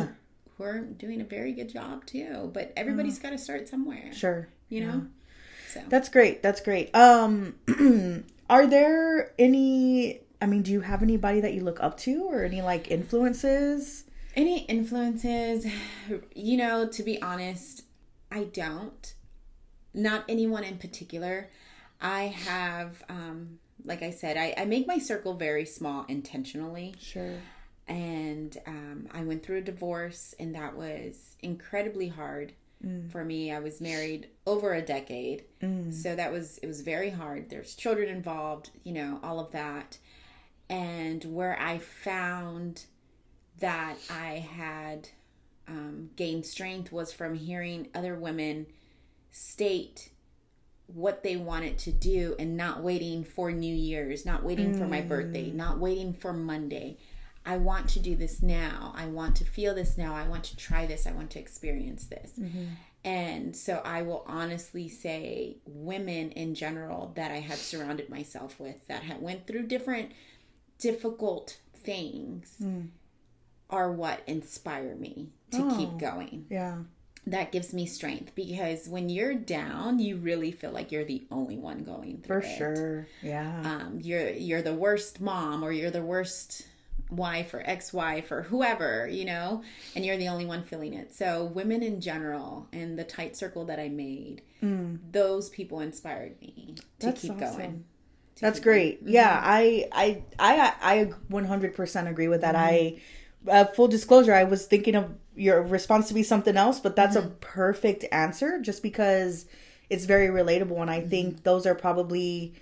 who 0.57 0.63
are 0.65 0.79
doing 0.79 1.21
a 1.21 1.23
very 1.23 1.53
good 1.53 1.69
job 1.69 2.05
too. 2.05 2.49
But 2.53 2.73
everybody's 2.75 3.17
got 3.19 3.29
to 3.29 3.37
start 3.37 3.69
somewhere. 3.69 4.11
Sure. 4.13 4.49
You 4.67 4.81
know. 4.85 5.07
So 5.73 5.81
That's 5.87 6.09
great. 6.09 6.41
That's 6.41 6.59
great. 6.59 6.93
Um, 6.95 7.53
are 8.49 8.65
there 8.65 9.31
any? 9.37 10.21
I 10.41 10.45
mean, 10.45 10.61
do 10.61 10.71
you 10.71 10.81
have 10.81 11.03
anybody 11.03 11.41
that 11.41 11.53
you 11.53 11.61
look 11.63 11.81
up 11.83 11.97
to, 11.99 12.23
or 12.23 12.43
any 12.43 12.61
like 12.61 12.89
influences? 12.91 14.05
any 14.35 14.59
influences? 14.65 15.65
You 16.33 16.57
know, 16.57 16.87
to 16.87 17.03
be 17.03 17.21
honest, 17.21 17.83
I 18.31 18.45
don't. 18.45 19.13
Not 19.93 20.23
anyone 20.29 20.63
in 20.63 20.77
particular. 20.77 21.49
I 21.99 22.27
have, 22.45 23.03
um, 23.09 23.59
like 23.83 24.01
I 24.03 24.11
said, 24.11 24.37
I, 24.37 24.53
I 24.57 24.65
make 24.65 24.87
my 24.87 24.97
circle 24.99 25.33
very 25.33 25.65
small 25.65 26.05
intentionally. 26.07 26.95
Sure. 26.99 27.33
and 27.87 28.55
um, 28.67 29.07
I 29.11 29.23
went 29.23 29.43
through 29.43 29.57
a 29.57 29.61
divorce, 29.61 30.35
and 30.39 30.55
that 30.55 30.77
was 30.77 31.35
incredibly 31.41 32.07
hard 32.07 32.53
for 33.11 33.25
me. 33.25 33.51
I 33.51 33.59
was 33.59 33.81
married 33.81 34.27
over 34.47 34.73
a 34.73 34.81
decade, 34.81 35.43
so 35.91 36.15
that 36.15 36.31
was 36.31 36.59
it 36.59 36.67
was 36.67 36.79
very 36.79 37.09
hard. 37.09 37.49
There's 37.49 37.75
children 37.75 38.07
involved, 38.07 38.69
you 38.85 38.93
know, 38.93 39.19
all 39.21 39.37
of 39.41 39.51
that, 39.51 39.97
and 40.69 41.23
where 41.25 41.59
I 41.59 41.79
found 41.79 42.85
that 43.59 43.97
I 44.09 44.45
had 44.55 45.09
um, 45.67 46.09
gained 46.15 46.45
strength 46.45 46.91
was 46.91 47.11
from 47.11 47.35
hearing 47.35 47.87
other 47.93 48.15
women 48.15 48.67
state 49.31 50.09
what 50.87 51.21
they 51.21 51.35
wanted 51.35 51.77
to 51.77 51.91
do 51.91 52.35
and 52.39 52.57
not 52.57 52.81
waiting 52.81 53.23
for 53.23 53.51
New 53.51 53.73
Year's, 53.73 54.25
not 54.25 54.43
waiting 54.43 54.73
for 54.77 54.85
my 54.87 55.01
birthday, 55.01 55.51
not 55.51 55.77
waiting 55.77 56.13
for 56.13 56.33
Monday. 56.33 56.97
I 57.45 57.57
want 57.57 57.89
to 57.89 57.99
do 57.99 58.15
this 58.15 58.41
now. 58.41 58.91
I 58.95 59.05
want 59.05 59.35
to 59.37 59.45
feel 59.45 59.75
this 59.75 59.97
now. 59.97 60.15
I 60.15 60.27
want 60.27 60.43
to 60.45 60.55
try 60.57 60.85
this. 60.87 61.05
I 61.05 61.11
want 61.11 61.29
to 61.31 61.39
experience 61.39 62.05
this. 62.05 62.31
And 63.05 63.55
so 63.55 63.81
I 63.85 64.01
will 64.01 64.23
honestly 64.27 64.89
say 64.89 65.57
women 65.65 66.31
in 66.31 66.53
general 66.55 67.11
that 67.15 67.31
I 67.31 67.39
have 67.39 67.59
surrounded 67.59 68.09
myself 68.09 68.59
with 68.59 68.85
that 68.87 69.03
had 69.03 69.21
went 69.21 69.45
through 69.47 69.67
different 69.67 70.11
difficult 70.79 71.59
things 71.75 72.61
are 73.69 73.91
what 73.91 74.21
inspire 74.27 74.95
me 74.95 75.29
to 75.51 75.69
keep 75.77 75.97
going 75.97 76.45
Yeah. 76.49 76.79
that 77.27 77.51
gives 77.51 77.73
me 77.73 77.85
strength 77.85 78.33
because 78.35 78.87
when 78.87 79.09
you're 79.09 79.33
down, 79.35 79.99
you 79.99 80.17
really 80.17 80.51
feel 80.51 80.71
like 80.71 80.91
you're 80.91 81.05
the 81.05 81.23
only 81.31 81.57
one 81.57 81.83
going 81.83 82.21
through 82.21 82.41
For 82.41 82.47
it. 82.47 82.57
sure. 82.57 83.07
Yeah. 83.21 83.61
Um, 83.63 83.99
you're 84.01 84.29
you're 84.31 84.61
the 84.63 84.73
worst 84.73 85.21
mom 85.21 85.63
or 85.63 85.71
you're 85.71 85.91
the 85.91 86.01
worst 86.03 86.65
wife 87.11 87.53
or 87.55 87.61
ex-wife 87.65 88.31
or 88.31 88.43
whoever, 88.43 89.07
you 89.07 89.25
know, 89.25 89.63
and 89.95 90.05
you're 90.05 90.17
the 90.17 90.27
only 90.27 90.45
one 90.45 90.63
feeling 90.63 90.93
it. 90.93 91.13
So 91.13 91.45
women 91.45 91.81
in 91.81 92.01
general 92.01 92.67
and 92.71 92.97
the 92.99 93.03
tight 93.03 93.35
circle 93.35 93.65
that 93.65 93.79
I 93.79 93.89
made, 93.89 94.41
those 95.11 95.49
people 95.49 95.79
inspired 95.79 96.39
me 96.41 96.75
to 96.75 96.81
Mm. 96.81 96.83
That's 96.99 97.21
keep 97.21 97.31
awesome. 97.41 97.57
going. 97.57 97.85
That's 98.41 98.59
great. 98.59 99.03
Mm-hmm. 99.03 99.13
Yeah, 99.13 99.39
I 99.43 99.87
I 99.91 100.23
I 100.39 100.73
I 100.81 101.11
100% 101.29 102.07
agree 102.09 102.27
with 102.27 102.41
that. 102.41 102.55
I 102.55 103.01
uh, 103.47 103.65
full 103.65 103.87
disclosure, 103.87 104.33
I 104.33 104.43
was 104.43 104.65
thinking 104.65 104.95
of 104.95 105.11
your 105.35 105.61
response 105.61 106.07
to 106.09 106.13
be 106.13 106.23
something 106.23 106.57
else, 106.57 106.79
but 106.79 106.95
that's 106.95 107.15
Mm-hmm. 107.15 107.27
a 107.27 107.29
perfect 107.41 108.05
answer 108.11 108.59
just 108.61 108.83
because 108.83 109.45
it's 109.89 110.05
very 110.05 110.27
relatable 110.27 110.79
and 110.81 110.89
I 110.91 111.01
Mm-hmm. 111.01 111.09
think 111.09 111.43
those 111.43 111.65
are 111.65 111.75
probably 111.75 112.53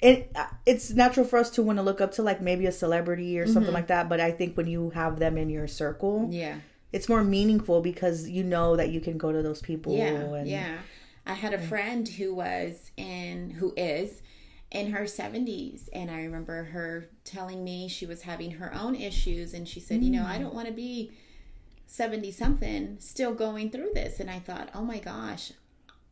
it 0.00 0.34
it's 0.64 0.90
natural 0.92 1.26
for 1.26 1.38
us 1.38 1.50
to 1.50 1.62
want 1.62 1.78
to 1.78 1.82
look 1.82 2.00
up 2.00 2.12
to 2.12 2.22
like 2.22 2.40
maybe 2.40 2.66
a 2.66 2.72
celebrity 2.72 3.38
or 3.38 3.46
something 3.46 3.74
like 3.74 3.88
that, 3.88 4.08
but 4.08 4.20
I 4.20 4.30
think 4.30 4.56
when 4.56 4.66
you 4.66 4.90
have 4.90 5.18
them 5.18 5.36
in 5.38 5.50
your 5.50 5.68
circle, 5.68 6.20
Mm-hmm. 6.20 6.32
Yeah. 6.32 6.60
it's 6.92 7.08
more 7.08 7.22
meaningful 7.24 7.80
because 7.82 8.28
you 8.28 8.44
know 8.44 8.76
that 8.76 8.90
you 8.90 9.00
can 9.00 9.18
go 9.18 9.32
to 9.32 9.42
those 9.42 9.60
people 9.62 9.94
Yeah, 9.96 10.34
and 10.34 10.46
yeah. 10.48 10.78
I 11.26 11.34
had 11.34 11.52
a 11.52 11.58
friend 11.58 12.06
who 12.08 12.34
was 12.34 12.92
in, 12.96 13.50
who 13.50 13.74
is 13.76 14.22
in 14.76 14.92
her 14.92 15.04
70s, 15.04 15.88
and 15.92 16.10
I 16.10 16.22
remember 16.22 16.64
her 16.64 17.08
telling 17.24 17.64
me 17.64 17.88
she 17.88 18.06
was 18.06 18.22
having 18.22 18.52
her 18.52 18.72
own 18.74 18.94
issues, 18.94 19.54
and 19.54 19.66
she 19.66 19.80
said, 19.80 20.02
You 20.02 20.10
know, 20.10 20.24
I 20.26 20.36
mm. 20.36 20.42
don't 20.42 20.54
want 20.54 20.66
to 20.68 20.72
be 20.72 21.12
70 21.86 22.30
something 22.32 22.96
still 23.00 23.32
going 23.34 23.70
through 23.70 23.90
this. 23.94 24.20
And 24.20 24.30
I 24.30 24.38
thought, 24.38 24.70
Oh 24.74 24.82
my 24.82 24.98
gosh, 24.98 25.52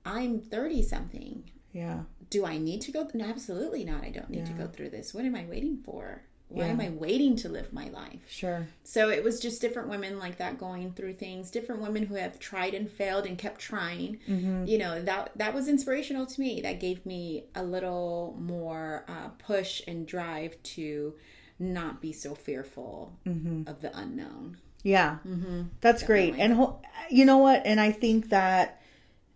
I'm 0.05 0.41
30 0.41 0.83
something. 0.83 1.51
yeah. 1.73 2.01
Do 2.31 2.47
I 2.47 2.59
need 2.59 2.81
to 2.83 2.91
go? 2.91 3.07
No, 3.15 3.27
absolutely 3.27 3.85
not. 3.85 4.03
I 4.03 4.11
don't 4.11 4.31
need 4.31 4.47
to 4.47 4.53
go 4.55 4.67
through 4.67 4.91
this. 4.91 5.15
What 5.15 5.25
am 5.25 5.37
I 5.37 5.45
waiting 5.45 5.77
for? 5.85 6.23
Why 6.49 6.67
Yeah. 6.67 6.73
am 6.73 6.81
I 6.81 6.91
waiting 6.91 7.37
to 7.37 7.49
live 7.49 7.73
my 7.73 7.89
life? 7.89 8.21
Sure. 8.29 8.69
So 8.85 9.09
it 9.09 9.25
was 9.25 9.41
just 9.41 9.61
different 9.61 9.89
women 9.89 10.19
like 10.19 10.37
that 10.39 10.59
going 10.59 10.93
through 10.93 11.15
things, 11.15 11.51
different 11.51 11.81
women 11.81 12.05
who 12.07 12.15
have 12.15 12.39
tried 12.39 12.75
and 12.75 12.89
failed 12.89 13.27
and 13.27 13.37
kept 13.37 13.61
trying. 13.61 14.19
Mm-hmm. 14.29 14.67
You 14.67 14.79
know, 14.79 15.03
that 15.03 15.33
that 15.37 15.55
was 15.55 15.69
inspirational 15.69 16.27
to 16.27 16.41
me. 16.41 16.61
That 16.61 16.81
gave 16.81 17.05
me 17.07 17.45
a 17.55 17.65
little 17.65 18.37
more 18.39 19.05
uh, 19.09 19.29
push 19.39 19.83
and 19.89 20.07
drive 20.07 20.63
to 20.75 21.15
not 21.59 22.01
be 22.01 22.13
so 22.13 22.35
fearful 22.35 23.17
mm-hmm. 23.27 23.69
of 23.69 23.81
the 23.81 23.97
unknown. 23.97 24.59
Yeah. 24.83 25.19
Mm-hmm. 25.27 25.63
That's 25.81 26.03
great. 26.03 26.35
And 26.37 26.55
ho- 26.55 26.83
you 27.11 27.25
know 27.25 27.39
what? 27.39 27.63
And 27.65 27.81
I 27.81 27.91
think 27.91 28.29
that 28.29 28.83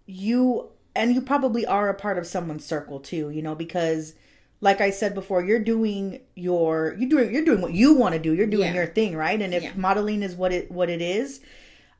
you 0.07 0.69
and 0.95 1.15
you 1.15 1.23
probably 1.23 1.65
are 1.65 1.89
a 1.89 1.95
part 1.95 2.19
of 2.19 2.27
someone's 2.27 2.65
circle 2.65 3.01
too, 3.01 3.31
you 3.31 3.41
know, 3.41 3.55
because 3.55 4.15
like 4.61 4.81
I 4.81 4.91
said 4.91 5.15
before, 5.15 5.43
you're 5.45 5.59
doing 5.61 6.21
your 6.35 6.95
you're 6.99 7.09
doing 7.09 7.33
you're 7.33 7.45
doing 7.45 7.61
what 7.61 7.73
you 7.73 7.95
want 7.95 8.15
to 8.15 8.19
do. 8.19 8.35
You're 8.35 8.47
doing 8.47 8.69
Yeah. 8.69 8.75
your 8.75 8.87
thing, 8.87 9.17
right? 9.17 9.41
And 9.41 9.55
if 9.55 9.63
Yeah. 9.63 9.73
modeling 9.77 10.23
is 10.23 10.35
what 10.35 10.53
it 10.53 10.71
what 10.71 10.91
it 10.91 11.01
is, 11.01 11.41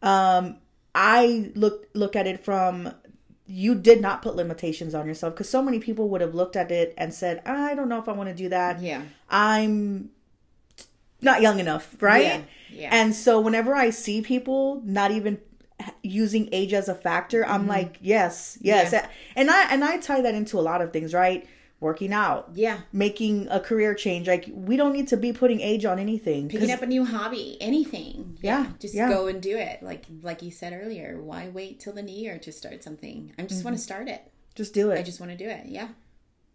um 0.03 0.59
I 0.95 1.51
look 1.55 1.89
look 1.95 2.17
at 2.17 2.27
it 2.27 2.45
from 2.45 2.93
you 3.47 3.75
did 3.75 4.01
not 4.01 4.21
put 4.23 4.37
limitations 4.37 4.95
on 4.95 5.07
yourself 5.07 5.35
because 5.35 5.49
so 5.49 5.63
many 5.63 5.79
people 5.79 6.09
would 6.11 6.21
have 6.21 6.35
looked 6.35 6.55
at 6.57 6.71
it 6.71 6.93
and 6.99 7.15
said, 7.15 7.41
I 7.47 7.75
don't 7.75 7.89
know 7.89 7.99
if 7.99 8.09
I 8.09 8.13
want 8.13 8.29
to 8.29 8.35
do 8.35 8.49
that. 8.51 8.83
Yeah. 8.83 9.03
I'm 9.31 10.11
not 11.23 11.41
young 11.41 11.59
enough, 11.59 11.97
right? 12.01 12.25
Yeah, 12.25 12.41
yeah. 12.71 12.89
And 12.93 13.15
so 13.15 13.41
whenever 13.41 13.75
I 13.75 13.91
see 13.91 14.21
people 14.21 14.83
not 14.85 15.11
even 15.13 15.39
using 16.03 16.49
age 16.53 16.73
as 16.75 16.89
a 16.89 16.95
factor, 16.95 17.47
I'm 17.47 17.67
like, 17.67 17.99
yes, 18.03 18.59
yes. 18.61 18.87
Mm-hmm. 18.93 18.95
Yeah. 18.97 19.11
And 19.37 19.51
I 19.51 19.73
and 19.73 19.85
I 19.85 19.97
tie 19.99 20.21
that 20.21 20.35
into 20.35 20.59
a 20.59 20.61
lot 20.63 20.83
of 20.83 20.93
things, 20.93 21.15
right? 21.15 21.47
Working 21.81 22.13
out, 22.13 22.51
Yeah. 22.55 22.79
making 22.93 23.47
a 23.51 23.61
career 23.61 23.95
change. 23.95 24.27
Like 24.27 24.51
we 24.53 24.77
don't 24.77 24.93
need 24.93 25.07
to 25.09 25.17
be 25.17 25.33
putting 25.33 25.61
age 25.61 25.85
on 25.85 26.01
anything. 26.01 26.49
Picking 26.49 26.73
up 26.73 26.83
a 26.83 26.87
new 26.87 27.05
hobby, 27.05 27.57
anything. 27.61 28.37
Yeah, 28.43 28.67
Just 28.81 28.95
yeah. 28.95 29.09
go 29.09 29.29
and 29.29 29.41
do 29.41 29.57
it. 29.57 29.81
Like 29.83 30.05
like 30.23 30.43
you 30.43 30.51
said 30.51 30.73
earlier, 30.73 31.21
why 31.23 31.49
wait 31.49 31.79
till 31.79 31.93
the 31.93 32.03
new 32.03 32.17
year 32.17 32.37
to 32.41 32.51
start 32.51 32.83
something? 32.83 33.33
I 33.39 33.43
just 33.43 33.65
want 33.65 33.77
to 33.77 33.83
start 33.83 34.09
it. 34.09 34.23
just 34.57 34.75
do 34.75 34.91
it. 34.91 34.99
I 34.99 35.03
just 35.03 35.21
want 35.21 35.31
to 35.31 35.39
do 35.39 35.49
it. 35.49 35.67
Yeah. 35.67 35.89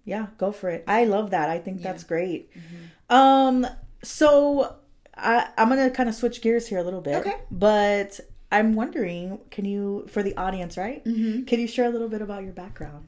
yeah, 0.04 0.28
go 0.38 0.52
for 0.52 0.70
it. 0.70 0.84
I 0.88 1.06
love 1.06 1.30
that. 1.32 1.48
I 1.50 1.58
think 1.60 1.82
that's 1.82 2.04
great. 2.04 2.52
Mm-hmm. 2.54 3.16
Um, 3.16 3.66
so 4.04 4.76
I 5.16 5.48
I'm 5.58 5.70
gonna 5.70 5.90
kind 5.90 6.10
of 6.10 6.16
switch 6.16 6.42
gears 6.42 6.68
here 6.68 6.80
a 6.80 6.84
little 6.84 7.00
bit. 7.00 7.16
Okay. 7.16 7.38
But 7.50 8.20
I'm 8.52 8.74
wondering, 8.76 9.40
can 9.52 9.64
you, 9.66 10.06
for 10.10 10.22
the 10.22 10.36
audience, 10.36 10.78
right? 10.78 11.04
Mm-hmm. 11.06 11.46
Can 11.46 11.60
you 11.62 11.68
share 11.68 11.86
a 11.86 11.90
little 11.90 12.10
bit 12.10 12.22
about 12.22 12.44
your 12.44 12.52
background? 12.52 13.08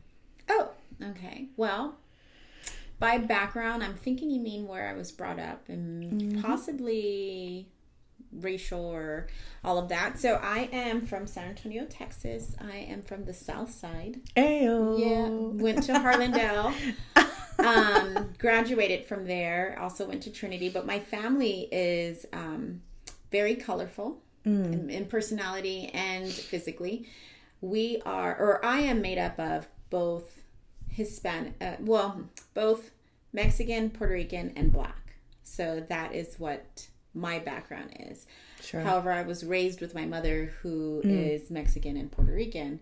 Oh, 0.49 0.69
okay. 1.11 1.49
Well, 1.57 1.97
by 2.99 3.17
background, 3.17 3.83
I'm 3.83 3.95
thinking 3.95 4.29
you 4.29 4.39
mean 4.39 4.67
where 4.67 4.87
I 4.87 4.93
was 4.93 5.11
brought 5.11 5.39
up 5.39 5.67
and 5.67 6.41
possibly 6.41 7.67
racial 8.31 8.85
or 8.85 9.27
all 9.63 9.77
of 9.77 9.89
that. 9.89 10.19
So 10.19 10.39
I 10.41 10.69
am 10.71 11.01
from 11.01 11.27
San 11.27 11.49
Antonio, 11.49 11.85
Texas. 11.85 12.55
I 12.59 12.77
am 12.77 13.01
from 13.01 13.25
the 13.25 13.33
South 13.33 13.71
Side. 13.71 14.21
Ayo. 14.35 14.99
Yeah, 14.99 15.61
went 15.61 15.83
to 15.83 15.93
Harlandale. 15.93 16.73
um, 17.59 18.33
graduated 18.37 19.05
from 19.05 19.25
there. 19.25 19.77
Also 19.81 20.07
went 20.07 20.23
to 20.23 20.31
Trinity. 20.31 20.69
But 20.69 20.85
my 20.85 20.99
family 20.99 21.67
is 21.71 22.25
um, 22.33 22.81
very 23.31 23.55
colorful 23.55 24.21
in, 24.45 24.89
in 24.89 25.05
personality 25.05 25.89
and 25.93 26.29
physically. 26.29 27.07
We 27.61 28.01
are, 28.05 28.35
or 28.37 28.63
I 28.63 28.79
am 28.81 29.01
made 29.01 29.17
up 29.17 29.39
of 29.39 29.67
both 29.89 30.44
Hispanic, 30.95 31.53
uh, 31.61 31.73
well, 31.81 32.21
both 32.53 32.91
Mexican, 33.33 33.89
Puerto 33.89 34.13
Rican, 34.13 34.53
and 34.55 34.71
Black. 34.71 35.15
So 35.43 35.83
that 35.89 36.15
is 36.15 36.39
what 36.39 36.87
my 37.13 37.39
background 37.39 37.91
is. 37.99 38.25
Sure. 38.61 38.81
However, 38.81 39.11
I 39.11 39.21
was 39.23 39.43
raised 39.43 39.81
with 39.81 39.93
my 39.93 40.05
mother 40.05 40.53
who 40.61 41.01
is 41.03 41.49
Mexican 41.51 41.97
and 41.97 42.11
Puerto 42.11 42.31
Rican. 42.33 42.79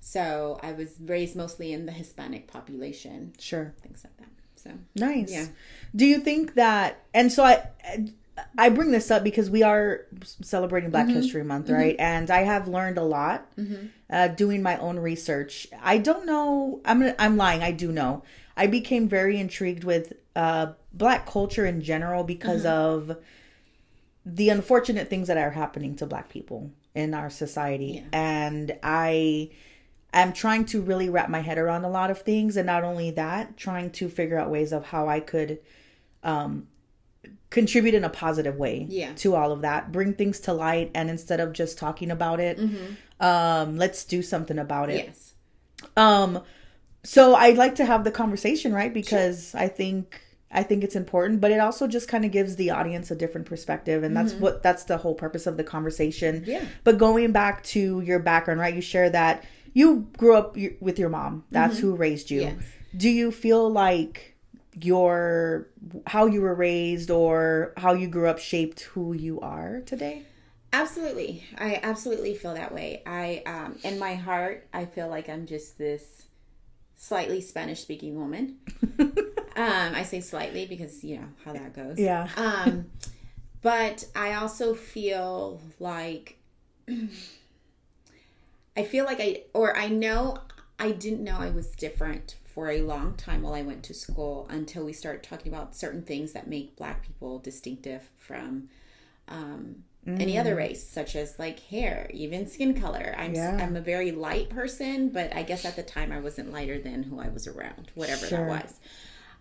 So 0.00 0.58
I 0.62 0.72
was 0.72 0.96
raised 1.00 1.36
mostly 1.36 1.72
in 1.72 1.86
the 1.86 1.92
Hispanic 1.92 2.46
population, 2.48 3.32
Sure. 3.38 3.72
things 3.82 4.02
like 4.04 4.16
that. 4.18 4.28
So 4.56 4.70
Nice. 4.96 5.32
Yeah. 5.32 5.46
Do 5.94 6.06
you 6.06 6.18
think 6.20 6.54
that? 6.54 7.02
And 7.14 7.30
so 7.32 7.44
I, 7.44 7.68
I 8.56 8.70
bring 8.70 8.90
this 8.92 9.10
up 9.10 9.22
because 9.24 9.50
we 9.50 9.62
are 9.62 10.06
celebrating 10.42 10.90
Black 10.90 11.06
Mm-hmm. 11.06 11.16
History 11.16 11.44
Month, 11.44 11.68
right? 11.70 11.96
And 11.98 12.30
I 12.30 12.42
have 12.42 12.66
learned 12.68 12.96
a 12.98 13.02
lot 13.04 13.50
uh, 14.10 14.28
doing 14.28 14.62
my 14.62 14.76
own 14.78 14.98
research. 14.98 15.66
I 15.82 15.98
don't 15.98 16.24
know. 16.26 16.80
I'm 16.84 17.12
I'm 17.18 17.36
lying. 17.36 17.62
I 17.62 17.72
do 17.72 17.92
know. 17.92 18.22
I 18.56 18.66
became 18.66 19.08
very 19.08 19.38
intrigued 19.38 19.84
with 19.84 20.14
uh, 20.36 20.72
Black 20.92 21.26
culture 21.26 21.66
in 21.66 21.82
general 21.82 22.24
because 22.24 22.64
Mm-hmm. 22.64 23.10
of 23.12 23.18
the 24.24 24.48
unfortunate 24.50 25.08
things 25.08 25.28
that 25.28 25.36
are 25.36 25.50
happening 25.50 25.96
to 25.96 26.06
Black 26.06 26.28
people 26.28 26.70
in 26.94 27.12
our 27.14 27.28
society, 27.30 28.04
and 28.12 28.78
I 28.82 29.50
am 30.14 30.32
trying 30.32 30.64
to 30.66 30.80
really 30.82 31.08
wrap 31.08 31.28
my 31.30 31.40
head 31.40 31.58
around 31.58 31.84
a 31.84 31.88
lot 31.88 32.10
of 32.10 32.20
things 32.20 32.56
and 32.56 32.66
not 32.66 32.84
only 32.84 33.10
that 33.12 33.56
trying 33.56 33.90
to 33.90 34.08
figure 34.10 34.38
out 34.38 34.50
ways 34.50 34.70
of 34.70 34.84
how 34.84 35.08
i 35.08 35.18
could 35.18 35.58
um 36.22 36.68
contribute 37.50 37.94
in 37.94 38.04
a 38.04 38.08
positive 38.08 38.56
way 38.56 38.86
Yeah. 38.88 39.12
to 39.16 39.34
all 39.34 39.52
of 39.52 39.60
that. 39.62 39.92
Bring 39.92 40.14
things 40.14 40.40
to 40.40 40.52
light 40.52 40.90
and 40.94 41.10
instead 41.10 41.38
of 41.40 41.52
just 41.52 41.78
talking 41.78 42.10
about 42.10 42.40
it 42.40 42.58
um 43.20 43.76
let's 43.76 44.04
do 44.04 44.22
something 44.22 44.58
about 44.58 44.90
it. 44.90 45.06
Yes, 45.06 45.34
um 45.96 46.42
so 47.04 47.34
i'd 47.34 47.56
like 47.56 47.74
to 47.76 47.84
have 47.84 48.04
the 48.04 48.10
conversation 48.10 48.72
right? 48.72 48.92
Because 48.94 49.54
i 49.54 49.68
think 49.68 50.20
i 50.50 50.62
think 50.62 50.84
it's 50.84 50.94
important 50.96 51.40
but 51.40 51.50
it 51.50 51.60
also 51.60 51.86
just 51.86 52.08
kind 52.08 52.24
of 52.24 52.30
gives 52.30 52.56
the 52.56 52.70
audience 52.70 53.10
a 53.10 53.16
different 53.16 53.46
perspective 53.46 54.02
and 54.02 54.16
that's 54.16 54.32
what 54.34 54.62
that's 54.62 54.84
the 54.84 54.96
whole 54.98 55.14
purpose 55.14 55.46
of 55.46 55.56
the 55.56 55.64
conversation. 55.64 56.44
Yeah. 56.46 56.64
but 56.84 56.98
going 56.98 57.32
back 57.32 57.62
to 57.64 58.00
your 58.00 58.18
background 58.18 58.60
right? 58.60 58.74
You 58.74 58.80
share 58.82 59.10
that 59.10 59.44
you 59.74 60.06
grew 60.18 60.34
up 60.36 60.56
with 60.80 60.98
your 60.98 61.08
mom. 61.08 61.44
That's 61.50 61.78
who 61.78 61.94
raised 61.94 62.30
you. 62.30 62.42
Yes. 62.42 62.62
do 62.96 63.08
you 63.08 63.30
feel 63.30 63.70
like 63.70 64.31
your 64.80 65.68
how 66.06 66.26
you 66.26 66.40
were 66.40 66.54
raised 66.54 67.10
or 67.10 67.72
how 67.76 67.92
you 67.92 68.08
grew 68.08 68.28
up 68.28 68.38
shaped 68.38 68.80
who 68.80 69.12
you 69.12 69.40
are 69.40 69.80
today 69.84 70.24
absolutely. 70.72 71.44
I 71.58 71.78
absolutely 71.82 72.34
feel 72.34 72.54
that 72.54 72.72
way. 72.72 73.02
I, 73.06 73.42
um, 73.46 73.78
in 73.84 73.98
my 73.98 74.14
heart, 74.14 74.66
I 74.72 74.86
feel 74.86 75.08
like 75.08 75.28
I'm 75.28 75.46
just 75.46 75.76
this 75.78 76.24
slightly 76.96 77.40
Spanish 77.40 77.80
speaking 77.80 78.16
woman. 78.16 78.58
um, 78.98 79.14
I 79.56 80.04
say 80.04 80.20
slightly 80.20 80.66
because 80.66 81.04
you 81.04 81.16
know 81.16 81.28
how 81.44 81.52
that 81.52 81.74
goes. 81.74 81.98
yeah 81.98 82.28
Um, 82.36 82.86
but 83.60 84.06
I 84.14 84.34
also 84.34 84.74
feel 84.74 85.60
like 85.78 86.38
I 88.76 88.84
feel 88.84 89.04
like 89.04 89.20
I 89.20 89.42
or 89.52 89.76
I 89.76 89.88
know 89.88 90.38
I 90.78 90.92
didn't 90.92 91.24
know 91.24 91.36
I 91.36 91.50
was 91.50 91.66
different 91.72 92.36
for 92.54 92.70
a 92.70 92.82
long 92.82 93.14
time 93.14 93.42
while 93.42 93.54
I 93.54 93.62
went 93.62 93.82
to 93.84 93.94
school 93.94 94.46
until 94.50 94.84
we 94.84 94.92
started 94.92 95.22
talking 95.22 95.52
about 95.52 95.74
certain 95.74 96.02
things 96.02 96.32
that 96.32 96.46
make 96.48 96.76
black 96.76 97.02
people 97.02 97.38
distinctive 97.38 98.10
from 98.18 98.68
um, 99.28 99.84
any 100.06 100.36
other 100.36 100.54
race, 100.56 100.86
such 100.86 101.14
as 101.16 101.38
like 101.38 101.60
hair, 101.60 102.10
even 102.12 102.46
skin 102.48 102.78
color. 102.80 103.14
I'm 103.16 103.34
Yeah. 103.34 103.56
I'm 103.62 103.76
a 103.76 103.80
very 103.80 104.10
light 104.10 104.50
person, 104.50 105.08
but 105.10 105.34
I 105.34 105.42
guess 105.44 105.64
at 105.64 105.76
the 105.76 105.82
time 105.82 106.10
I 106.12 106.20
wasn't 106.20 106.52
lighter 106.52 106.78
than 106.78 107.04
who 107.04 107.20
I 107.20 107.28
was 107.28 107.46
around, 107.46 107.90
whatever 107.94 108.26
Sure. 108.26 108.46
that 108.46 108.64
was. 108.64 108.80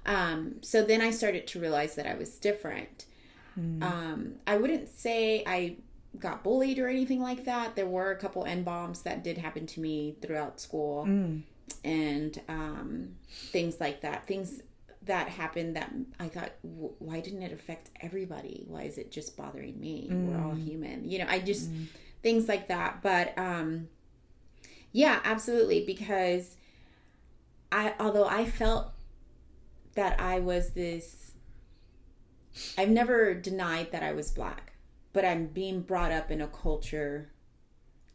Um, 0.06 0.56
so 0.62 0.84
then 0.84 1.02
I 1.02 1.12
started 1.12 1.47
to 1.47 1.60
realize 1.60 1.95
that 1.95 2.06
I 2.08 2.13
was 2.15 2.38
different. 2.38 3.06
Um, 3.58 4.36
I 4.47 4.56
wouldn't 4.58 4.88
say 4.89 5.43
I 5.45 5.76
got 6.17 6.43
bullied 6.43 6.80
or 6.80 6.88
anything 6.88 7.21
like 7.21 7.43
that. 7.45 7.76
There 7.76 7.86
were 7.88 8.12
a 8.12 8.15
couple 8.15 8.45
N 8.45 8.63
bombs 8.63 9.02
that 9.02 9.24
did 9.24 9.38
happen 9.38 9.65
to 9.67 9.80
me 9.82 10.15
throughout 10.21 10.60
school 10.62 11.06
and 11.84 12.39
um, 12.47 13.15
things 13.29 13.79
like 13.79 14.01
that. 14.01 14.27
Things 14.27 14.62
that 15.03 15.27
happened 15.29 15.75
that 15.75 15.91
I 16.19 16.27
thought, 16.27 16.51
"W- 16.63 16.93
why 16.99 17.19
didn't 17.21 17.41
it 17.41 17.51
affect 17.51 17.89
everybody? 18.01 18.65
Why 18.67 18.84
is 18.84 18.97
it 18.97 19.12
just 19.12 19.36
bothering 19.38 19.79
me? 19.79 20.07
We're 20.12 20.43
all 20.43 20.53
human. 20.55 21.10
You 21.10 21.19
know, 21.19 21.25
I 21.27 21.39
just, 21.39 21.69
things 22.21 22.47
like 22.47 22.67
that. 22.67 23.01
But 23.01 23.38
um, 23.38 23.88
yeah, 24.91 25.19
absolutely. 25.23 25.86
Because 25.86 26.55
I, 27.71 27.93
although 27.99 28.27
I 28.27 28.45
felt 28.45 28.91
that 29.95 30.19
I 30.19 30.39
was 30.39 30.71
this, 30.71 31.31
I've 32.77 32.89
never 32.89 33.34
denied 33.34 33.91
that 33.91 34.03
I 34.03 34.13
was 34.13 34.31
black, 34.31 34.73
but 35.13 35.25
I'm 35.25 35.47
being 35.47 35.81
brought 35.81 36.12
up 36.12 36.29
in 36.31 36.41
a 36.41 36.47
culture 36.47 37.31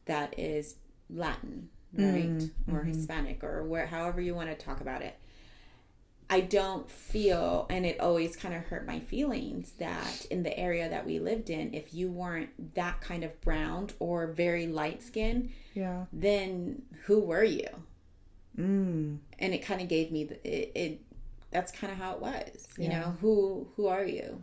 that 0.04 0.38
is 0.38 0.76
Latin, 1.10 1.68
right? 1.92 2.42
Or 2.72 2.82
Hispanic, 2.82 3.42
or 3.44 3.64
where, 3.64 3.86
however 3.86 4.20
you 4.20 4.34
want 4.34 4.48
to 4.50 4.54
talk 4.56 4.80
about 4.80 5.02
it. 5.02 5.16
I 6.28 6.40
don't 6.40 6.90
feel, 6.90 7.66
and 7.70 7.86
it 7.86 8.00
always 8.00 8.34
kind 8.36 8.52
of 8.52 8.62
hurt 8.64 8.84
my 8.84 8.98
feelings 8.98 9.72
that 9.78 10.26
in 10.28 10.42
the 10.42 10.58
area 10.58 10.88
that 10.88 11.06
we 11.06 11.20
lived 11.20 11.50
in, 11.50 11.72
if 11.72 11.94
you 11.94 12.10
weren't 12.10 12.74
that 12.74 13.00
kind 13.00 13.22
of 13.22 13.40
brown 13.42 13.90
or 14.00 14.26
very 14.26 14.66
light 14.66 15.02
skinned, 15.04 15.50
yeah 15.74 16.06
then 16.12 16.82
who 17.04 17.20
were 17.20 17.44
you? 17.44 17.68
mm. 18.58 19.18
And 19.38 19.54
it 19.54 19.58
kind 19.64 19.80
of 19.80 19.88
gave 19.88 20.10
me 20.10 20.24
the, 20.24 20.34
it, 20.46 20.72
it. 20.74 21.00
That's 21.52 21.70
kind 21.72 21.92
of 21.92 21.98
how 21.98 22.14
it 22.14 22.20
was. 22.20 22.66
You 22.76 22.88
Yeah. 22.88 23.00
know, 23.00 23.16
who 23.20 23.68
who 23.76 23.86
are 23.86 24.04
you? 24.04 24.42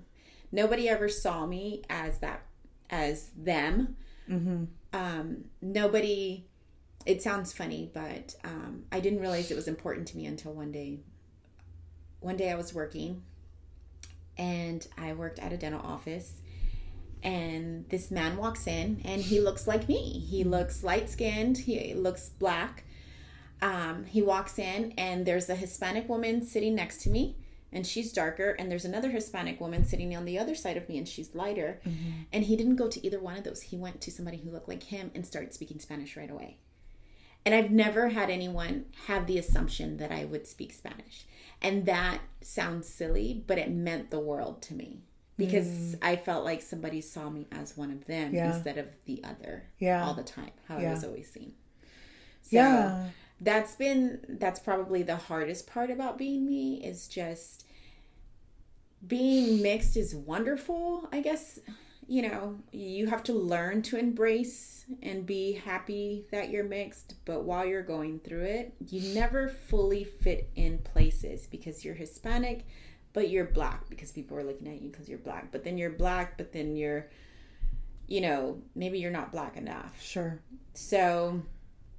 Nobody 0.52 0.88
ever 0.88 1.10
saw 1.10 1.46
me 1.46 1.82
as 1.90 2.20
that 2.20 2.44
as 2.90 3.30
them. 3.36 3.98
mm-hmm. 4.30 4.66
Um, 4.94 5.46
nobody. 5.62 6.46
It 7.06 7.22
sounds 7.22 7.52
funny, 7.52 7.92
but 7.94 8.36
um, 8.44 8.84
I 8.92 9.00
didn't 9.00 9.20
realize 9.20 9.52
it 9.52 9.56
was 9.56 9.68
important 9.68 10.08
to 10.10 10.18
me 10.18 10.26
until 10.26 10.54
one 10.54 10.72
day. 10.72 11.00
One 12.22 12.38
day 12.38 12.52
I 12.52 12.56
was 12.56 12.74
working, 12.74 13.24
and 14.38 14.88
I 14.98 15.14
worked 15.14 15.40
at 15.40 15.52
a 15.52 15.58
dental 15.58 15.82
office. 15.82 16.36
And 17.22 17.88
this 17.90 18.12
man 18.12 18.36
walks 18.38 18.68
in, 18.68 19.02
and 19.06 19.22
he 19.22 19.40
looks 19.40 19.66
like 19.68 19.88
me. 19.88 20.20
He 20.20 20.44
looks 20.44 20.84
light 20.84 21.10
skinned. 21.10 21.58
He 21.58 21.94
looks 21.94 22.30
black. 22.30 22.84
Um, 23.62 24.06
he 24.06 24.22
walks 24.22 24.60
in, 24.60 24.94
and 24.98 25.26
there's 25.26 25.50
a 25.50 25.56
Hispanic 25.56 26.10
woman 26.10 26.46
sitting 26.46 26.76
next 26.76 27.02
to 27.04 27.10
me, 27.10 27.38
and 27.72 27.88
she's 27.88 28.12
darker. 28.12 28.52
And 28.52 28.70
there's 28.70 28.84
another 28.84 29.10
Hispanic 29.10 29.62
woman 29.62 29.86
sitting 29.86 30.14
on 30.16 30.26
the 30.26 30.38
other 30.38 30.54
side 30.54 30.76
of 30.76 30.90
me, 30.90 30.98
and 30.98 31.08
she's 31.08 31.34
lighter. 31.34 31.80
And 32.34 32.44
he 32.44 32.58
didn't 32.58 32.76
go 32.76 32.90
to 32.90 33.06
either 33.06 33.22
one 33.22 33.38
of 33.38 33.46
those. 33.46 33.62
He 33.62 33.78
went 33.78 34.02
to 34.02 34.12
somebody 34.12 34.38
who 34.38 34.52
looked 34.52 34.68
like 34.68 34.84
him 34.84 35.12
and 35.16 35.26
started 35.26 35.54
speaking 35.54 35.80
Spanish 35.80 36.18
right 36.18 36.30
away. 36.30 36.58
And 37.46 37.54
I've 37.54 37.72
never 37.72 38.10
had 38.10 38.30
anyone 38.30 38.86
have 39.08 39.28
the 39.28 39.38
assumption 39.38 39.98
that 39.98 40.12
I 40.12 40.26
would 40.26 40.48
speak 40.48 40.72
Spanish. 40.74 41.26
And 41.62 41.86
that 41.86 42.20
sounds 42.42 42.88
silly, 42.88 43.44
but 43.46 43.58
it 43.58 43.70
meant 43.72 44.12
the 44.12 44.20
world 44.20 44.62
to 44.64 44.74
me 44.74 45.02
because 45.38 45.68
mm. 45.68 46.00
I 46.02 46.16
felt 46.16 46.46
like 46.46 46.62
somebody 46.62 47.02
saw 47.02 47.30
me 47.30 47.48
as 47.52 47.76
one 47.76 47.92
of 47.92 48.06
them 48.06 48.34
Yeah. 48.34 48.54
instead 48.54 48.78
of 48.78 48.88
the 49.06 49.24
other 49.24 49.64
Yeah. 49.80 50.06
all 50.06 50.14
the 50.14 50.24
time, 50.24 50.52
how 50.68 50.78
Yeah. 50.78 50.90
I 50.90 50.94
was 50.94 51.04
always 51.04 51.32
seen. 51.32 51.54
So 52.44 52.58
Yeah. 52.58 53.10
that's 53.42 53.76
been 53.76 54.38
that's 54.40 54.60
probably 54.60 55.04
the 55.04 55.16
hardest 55.16 55.68
part 55.68 55.90
about 55.90 56.18
being 56.18 56.46
me 56.46 56.84
is 56.84 57.08
just 57.08 57.66
being 59.06 59.62
mixed 59.62 59.98
is 59.98 60.16
wonderful 60.16 61.10
i 61.12 61.20
guess 61.20 61.60
you 62.14 62.22
know 62.22 62.56
you 62.72 63.08
have 63.08 63.24
to 63.24 63.34
learn 63.34 63.82
to 63.82 63.98
embrace 63.98 64.86
and 65.02 65.26
be 65.26 65.54
happy 65.54 66.26
that 66.32 66.50
you're 66.52 66.64
mixed 66.80 67.16
but 67.26 67.44
while 67.44 67.66
you're 67.66 67.82
going 67.96 68.20
through 68.20 68.44
it 68.44 68.74
you 68.94 69.02
never 69.16 69.48
fully 69.70 70.04
fit 70.04 70.50
in 70.56 70.78
places 70.94 71.48
because 71.48 71.84
you're 71.84 71.96
hispanic 71.96 72.58
but 73.14 73.30
you're 73.32 73.46
black 73.60 73.82
because 73.90 74.12
people 74.12 74.38
are 74.38 74.44
looking 74.44 74.68
at 74.68 74.80
you 74.82 74.90
because 74.92 75.08
you're 75.10 75.18
black 75.30 75.52
but 75.52 75.64
then 75.64 75.78
you're 75.78 75.98
black 76.06 76.38
but 76.38 76.52
then 76.54 76.76
you're 76.76 77.08
you 78.08 78.22
know 78.22 78.62
maybe 78.76 79.00
you're 79.00 79.18
not 79.20 79.32
black 79.32 79.56
enough 79.58 79.94
Sure. 80.02 80.40
so, 80.74 81.42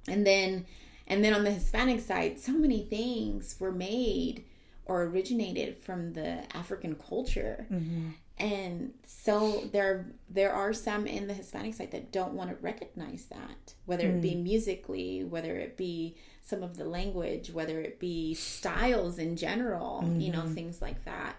and 0.07 0.25
then, 0.25 0.65
and 1.07 1.23
then 1.23 1.33
on 1.33 1.43
the 1.43 1.51
Hispanic 1.51 1.99
side, 1.99 2.39
so 2.39 2.51
many 2.53 2.83
things 2.83 3.55
were 3.59 3.71
made 3.71 4.45
or 4.85 5.03
originated 5.03 5.77
from 5.79 6.13
the 6.13 6.43
African 6.55 6.93
culture. 6.95 7.65
Mm-hmm. 7.71 8.09
And 8.37 8.93
so 9.05 9.63
there 9.71 10.07
there 10.29 10.51
are 10.51 10.73
some 10.73 11.07
in 11.07 11.27
the 11.27 11.33
Hispanic 11.33 11.73
side 11.73 11.91
that 11.91 12.11
don't 12.11 12.33
want 12.33 12.49
to 12.49 12.55
recognize 12.57 13.25
that, 13.25 13.73
whether 13.85 14.07
it 14.09 14.21
be 14.21 14.35
musically, 14.35 15.23
whether 15.23 15.55
it 15.55 15.77
be 15.77 16.15
some 16.41 16.61
of 16.61 16.75
the 16.77 16.83
language, 16.85 17.51
whether 17.51 17.79
it 17.81 17.97
be 17.99 18.33
styles 18.33 19.17
in 19.19 19.35
general, 19.37 20.03
you 20.17 20.31
know, 20.31 20.41
things 20.53 20.81
like 20.81 21.05
that. 21.05 21.37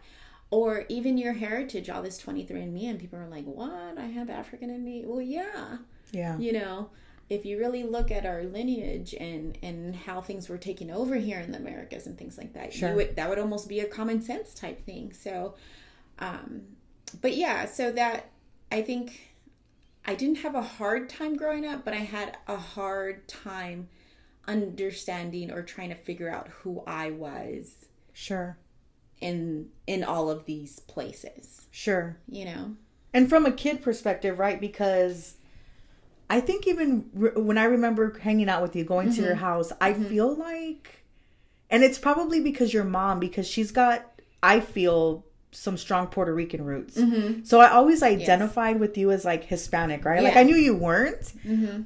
Or 0.51 0.87
even 0.89 1.19
your 1.19 1.33
heritage, 1.35 1.91
all 1.91 2.03
this 2.03 2.23
23andMe, 2.23 2.89
and 2.89 2.99
people 2.99 3.19
are 3.19 3.29
like, 3.29 3.45
what? 3.45 3.99
I 3.99 4.07
have 4.07 4.31
African 4.31 4.71
in 4.71 4.85
me? 4.85 5.05
Well, 5.05 5.21
yeah 5.21 5.79
Yeah. 6.13 6.39
you 6.39 6.53
know 6.53 6.91
if 7.29 7.45
you 7.45 7.59
really 7.59 7.83
look 7.83 8.13
at 8.13 8.25
our 8.25 8.45
lineage 8.45 9.13
and 9.19 9.59
and 9.61 9.95
how 9.97 10.21
things 10.21 10.49
were 10.49 10.57
taken 10.59 10.91
over 10.93 11.17
here 11.17 11.41
in 11.41 11.51
the 11.51 11.59
americas 11.59 12.07
and 12.07 12.17
things 12.17 12.39
like 12.39 12.53
that 12.53 12.73
Sure. 12.73 12.91
you 12.91 12.95
would 12.95 13.17
that 13.17 13.29
would 13.29 13.41
almost 13.41 13.69
be 13.69 13.81
a 13.81 13.85
common 13.87 14.23
sense 14.23 14.55
type 14.55 14.87
thing 14.87 15.13
so 15.13 15.57
um 16.21 16.63
but 17.21 17.37
yeah 17.37 17.64
so 17.64 17.90
that 17.92 18.31
i 18.73 18.83
think 18.83 19.33
i 20.07 20.14
didn't 20.14 20.38
have 20.38 20.55
a 20.55 20.62
hard 20.62 21.09
time 21.09 21.37
growing 21.37 21.66
up 21.66 21.85
but 21.85 21.95
i 21.95 21.99
had 21.99 22.37
a 22.49 22.57
hard 22.57 23.27
time 23.29 23.88
understanding 24.49 25.51
or 25.51 25.62
trying 25.62 25.88
to 25.88 25.95
figure 25.95 26.29
out 26.29 26.49
who 26.49 26.83
i 26.87 27.11
was 27.11 27.87
Sure. 28.12 28.57
in 29.21 29.69
in 29.87 30.03
all 30.05 30.31
of 30.31 30.47
these 30.47 30.79
places 30.81 31.66
Sure. 31.71 32.16
you 32.29 32.45
know 32.45 32.77
And 33.12 33.29
from 33.29 33.47
a 33.47 33.53
kid 33.53 33.83
perspective, 33.83 34.38
right? 34.38 34.61
Because 34.61 35.35
I 36.29 36.40
think 36.40 36.66
even 36.66 37.09
re- 37.14 37.31
when 37.37 37.59
I 37.59 37.64
remember 37.64 38.19
hanging 38.19 38.49
out 38.49 38.62
with 38.62 38.75
you, 38.77 38.85
going 38.85 39.12
to 39.12 39.21
your 39.23 39.31
mm-hmm. 39.33 39.40
house, 39.40 39.73
I 39.81 39.92
mm-hmm. 39.92 40.05
feel 40.05 40.35
like, 40.35 41.05
and 41.71 41.83
it's 41.83 41.99
probably 41.99 42.40
because 42.40 42.73
your 42.75 42.85
mom, 42.85 43.21
because 43.21 43.47
she's 43.47 43.71
got, 43.73 44.21
I 44.42 44.61
feel 44.61 45.26
some 45.57 45.77
strong 45.77 46.07
Puerto 46.09 46.35
Rican 46.35 46.64
roots. 46.64 46.99
So 47.49 47.61
I 47.61 47.71
always 47.71 48.03
identified 48.03 48.79
with 48.79 48.97
you 48.99 49.11
as 49.11 49.25
like 49.25 49.45
Hispanic, 49.45 50.05
right? 50.05 50.23
Like 50.23 50.37
I 50.37 50.42
knew 50.42 50.57
you 50.57 50.77
weren't, 50.77 51.33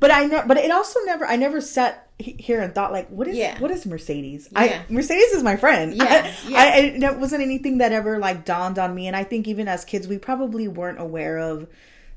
but 0.01 0.11
I 0.11 0.27
know, 0.27 0.43
but 0.47 0.57
it 0.57 0.71
also 0.71 0.99
never, 1.07 1.25
I 1.25 1.37
never 1.37 1.61
sat 1.61 2.09
here 2.19 2.61
and 2.61 2.75
thought 2.75 2.93
like, 2.93 3.09
what 3.09 3.29
is, 3.29 3.37
Yeah. 3.37 3.59
what 3.61 3.71
is 3.71 3.87
Mercedes? 3.87 4.49
Yeah. 4.53 4.61
I 4.61 4.93
Mercedes 4.93 5.33
is 5.33 5.43
my 5.43 5.57
friend. 5.57 5.95
Yeah, 5.95 6.05
I, 6.05 6.35
yeah. 6.49 6.59
I, 6.59 6.67
I, 6.95 6.99
that 7.01 7.19
wasn't 7.21 7.43
anything 7.43 7.79
that 7.79 7.93
ever 7.93 8.19
like 8.19 8.45
dawned 8.45 8.79
on 8.79 8.95
me, 8.95 9.07
and 9.07 9.17
I 9.17 9.25
think 9.25 9.47
even 9.49 9.69
as 9.69 9.85
kids, 9.85 10.07
we 10.09 10.19
probably 10.19 10.69
weren't 10.69 11.01
aware 11.01 11.39
of 11.39 11.67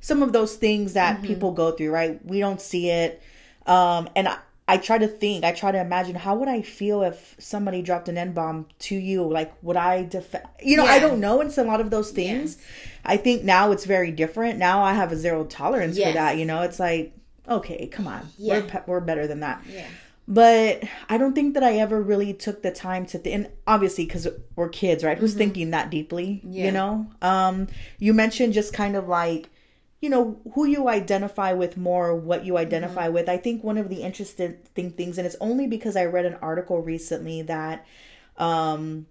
some 0.01 0.21
of 0.23 0.33
those 0.33 0.55
things 0.55 0.93
that 0.93 1.17
Mm-hmm. 1.17 1.25
people 1.27 1.51
go 1.53 1.71
through. 1.71 1.91
Right? 1.91 2.19
We 2.25 2.39
don't 2.39 2.59
see 2.59 2.89
it, 2.89 3.21
um, 3.65 4.09
and 4.15 4.27
I, 4.27 4.37
I 4.67 4.77
try 4.77 4.97
to 4.97 5.07
think, 5.07 5.43
I 5.43 5.51
try 5.51 5.71
to 5.71 5.79
imagine 5.79 6.15
how 6.15 6.35
would 6.35 6.47
I 6.47 6.61
feel 6.61 7.01
if 7.03 7.35
somebody 7.37 7.81
dropped 7.81 8.07
an 8.07 8.17
N 8.17 8.31
bomb 8.33 8.67
to 8.79 8.95
you? 8.95 9.23
Like, 9.23 9.53
would 9.61 9.75
I 9.75 10.03
defend? 10.03 10.45
You 10.61 10.77
know, 10.77 10.85
I 10.85 10.99
don't 10.99 11.19
know. 11.19 11.41
It's 11.41 11.57
a 11.57 11.63
lot 11.63 11.81
of 11.81 11.89
those 11.89 12.11
things. 12.11 12.57
I 13.03 13.17
think 13.17 13.43
now 13.43 13.71
it's 13.71 13.83
very 13.85 14.11
different. 14.11 14.57
Now 14.59 14.81
I 14.81 14.93
have 14.93 15.11
a 15.11 15.17
zero 15.17 15.43
tolerance 15.43 15.97
for 15.97 16.11
that. 16.13 16.37
You 16.37 16.45
know, 16.45 16.61
it's 16.61 16.79
like, 16.79 17.13
okay, 17.47 17.87
come 17.87 18.07
on, 18.07 18.27
Yeah. 18.37 18.59
we're 18.59 18.67
pe- 18.67 18.81
we're 18.87 18.99
better 19.01 19.27
than 19.27 19.41
that 19.41 19.61
yeah 19.69 19.85
but 20.25 20.83
I 21.09 21.17
don't 21.17 21.33
think 21.35 21.53
that 21.55 21.63
I 21.63 21.73
ever 21.79 22.01
really 22.01 22.33
took 22.33 22.61
the 22.63 22.71
time 22.71 23.05
to 23.07 23.17
think. 23.17 23.35
And 23.35 23.49
obviously, 23.67 24.05
because 24.05 24.25
we're 24.55 24.69
kids, 24.69 25.03
right? 25.03 25.17
Who's 25.17 25.33
thinking 25.33 25.71
that 25.71 25.89
deeply? 25.89 26.39
Mm-hmm. 26.45 26.53
Yeah. 26.53 26.65
You 26.65 26.71
know. 26.71 27.07
Um, 27.21 27.67
you 27.99 28.13
mentioned 28.13 28.53
just 28.53 28.73
kind 28.73 28.95
of 28.95 29.09
like, 29.09 29.49
you 30.03 30.09
know, 30.09 30.37
who 30.53 30.65
you 30.65 30.89
identify 30.89 31.53
with 31.53 31.77
more, 31.77 32.13
what 32.13 32.43
you 32.47 32.57
identify 32.57 33.05
Mm-hmm. 33.05 33.13
with. 33.13 33.29
I 33.29 33.37
think 33.37 33.63
one 33.63 33.77
of 33.77 33.87
the 33.87 34.01
interesting 34.03 34.57
things, 34.99 35.17
and 35.17 35.25
it's 35.25 35.37
only 35.39 35.65
because 35.75 35.95
I 35.95 36.05
read 36.05 36.25
an 36.25 36.37
article 36.41 36.81
recently 36.81 37.41
that 37.43 37.85
um, 38.37 39.05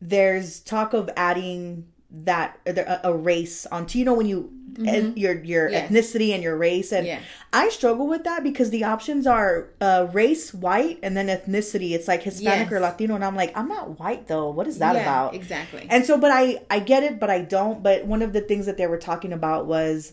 there's 0.00 0.60
talk 0.60 0.92
of 0.92 1.08
adding 1.16 1.86
that 2.10 2.58
a, 3.02 3.12
race 3.12 3.66
onto 3.66 3.98
you 3.98 4.04
know 4.04 4.14
when 4.14 4.26
you 4.26 4.52
and 4.86 5.18
your 5.18 5.34
your 5.42 5.66
Mm-hmm. 5.68 5.72
Yes. 5.74 5.90
ethnicity 5.90 6.30
and 6.34 6.42
your 6.42 6.56
race 6.56 6.92
and 6.92 7.06
Yeah. 7.06 7.20
I 7.52 7.68
struggle 7.70 8.06
with 8.06 8.22
that 8.24 8.44
because 8.44 8.68
the 8.70 8.84
options 8.84 9.26
are 9.26 9.70
uh, 9.80 10.06
race, 10.12 10.52
white, 10.54 10.98
and 11.02 11.16
then 11.16 11.26
ethnicity. 11.28 11.90
It's 11.92 12.06
like 12.06 12.22
Hispanic 12.22 12.70
or 12.70 12.78
Latino, 12.80 13.14
and 13.14 13.24
I'm 13.24 13.34
like, 13.34 13.52
I'm 13.56 13.68
not 13.68 13.98
white 13.98 14.28
though. 14.28 14.50
What 14.50 14.66
is 14.66 14.78
that 14.78 14.94
yeah, 14.94 15.02
about? 15.02 15.34
exactly 15.34 15.86
And 15.90 16.04
so, 16.04 16.18
but 16.18 16.30
I 16.30 16.60
I 16.70 16.78
get 16.78 17.02
it, 17.02 17.18
but 17.18 17.30
I 17.30 17.40
don't. 17.40 17.82
But 17.82 18.04
one 18.06 18.22
of 18.22 18.32
the 18.34 18.42
things 18.42 18.66
that 18.66 18.76
they 18.76 18.86
were 18.86 18.98
talking 19.10 19.32
about 19.32 19.66
was 19.66 20.12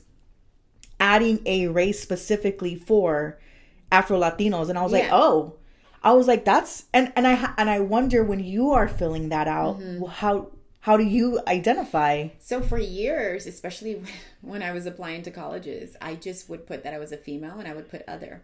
adding 1.11 1.37
a 1.45 1.67
race 1.67 1.99
specifically 2.07 2.75
for 2.75 3.37
Afro 3.91 4.17
Latinos, 4.19 4.69
and 4.69 4.77
I 4.79 4.83
was 4.83 4.91
like, 4.93 5.09
oh, 5.11 5.55
I 6.01 6.13
was 6.13 6.27
like, 6.27 6.43
that's 6.45 6.85
and 6.93 7.11
and 7.15 7.27
I 7.27 7.53
and 7.57 7.69
I 7.69 7.79
wonder 7.81 8.23
when 8.23 8.39
you 8.39 8.71
are 8.71 8.87
filling 8.87 9.29
that 9.29 9.47
out, 9.47 9.79
Mm-hmm. 9.79 10.05
how 10.05 10.51
how 10.87 10.97
do 10.97 11.03
you 11.03 11.39
identify? 11.47 12.27
So 12.39 12.61
for 12.61 12.77
years, 12.77 13.45
especially 13.47 14.01
when 14.41 14.61
I 14.63 14.71
was 14.71 14.85
applying 14.85 15.21
to 15.23 15.31
colleges, 15.31 15.95
I 16.01 16.15
just 16.15 16.49
would 16.49 16.65
put 16.67 16.83
that 16.83 16.93
I 16.93 16.99
was 16.99 17.11
a 17.11 17.17
female 17.17 17.57
and 17.59 17.67
I 17.67 17.73
would 17.73 17.89
put 17.89 18.01
other. 18.07 18.41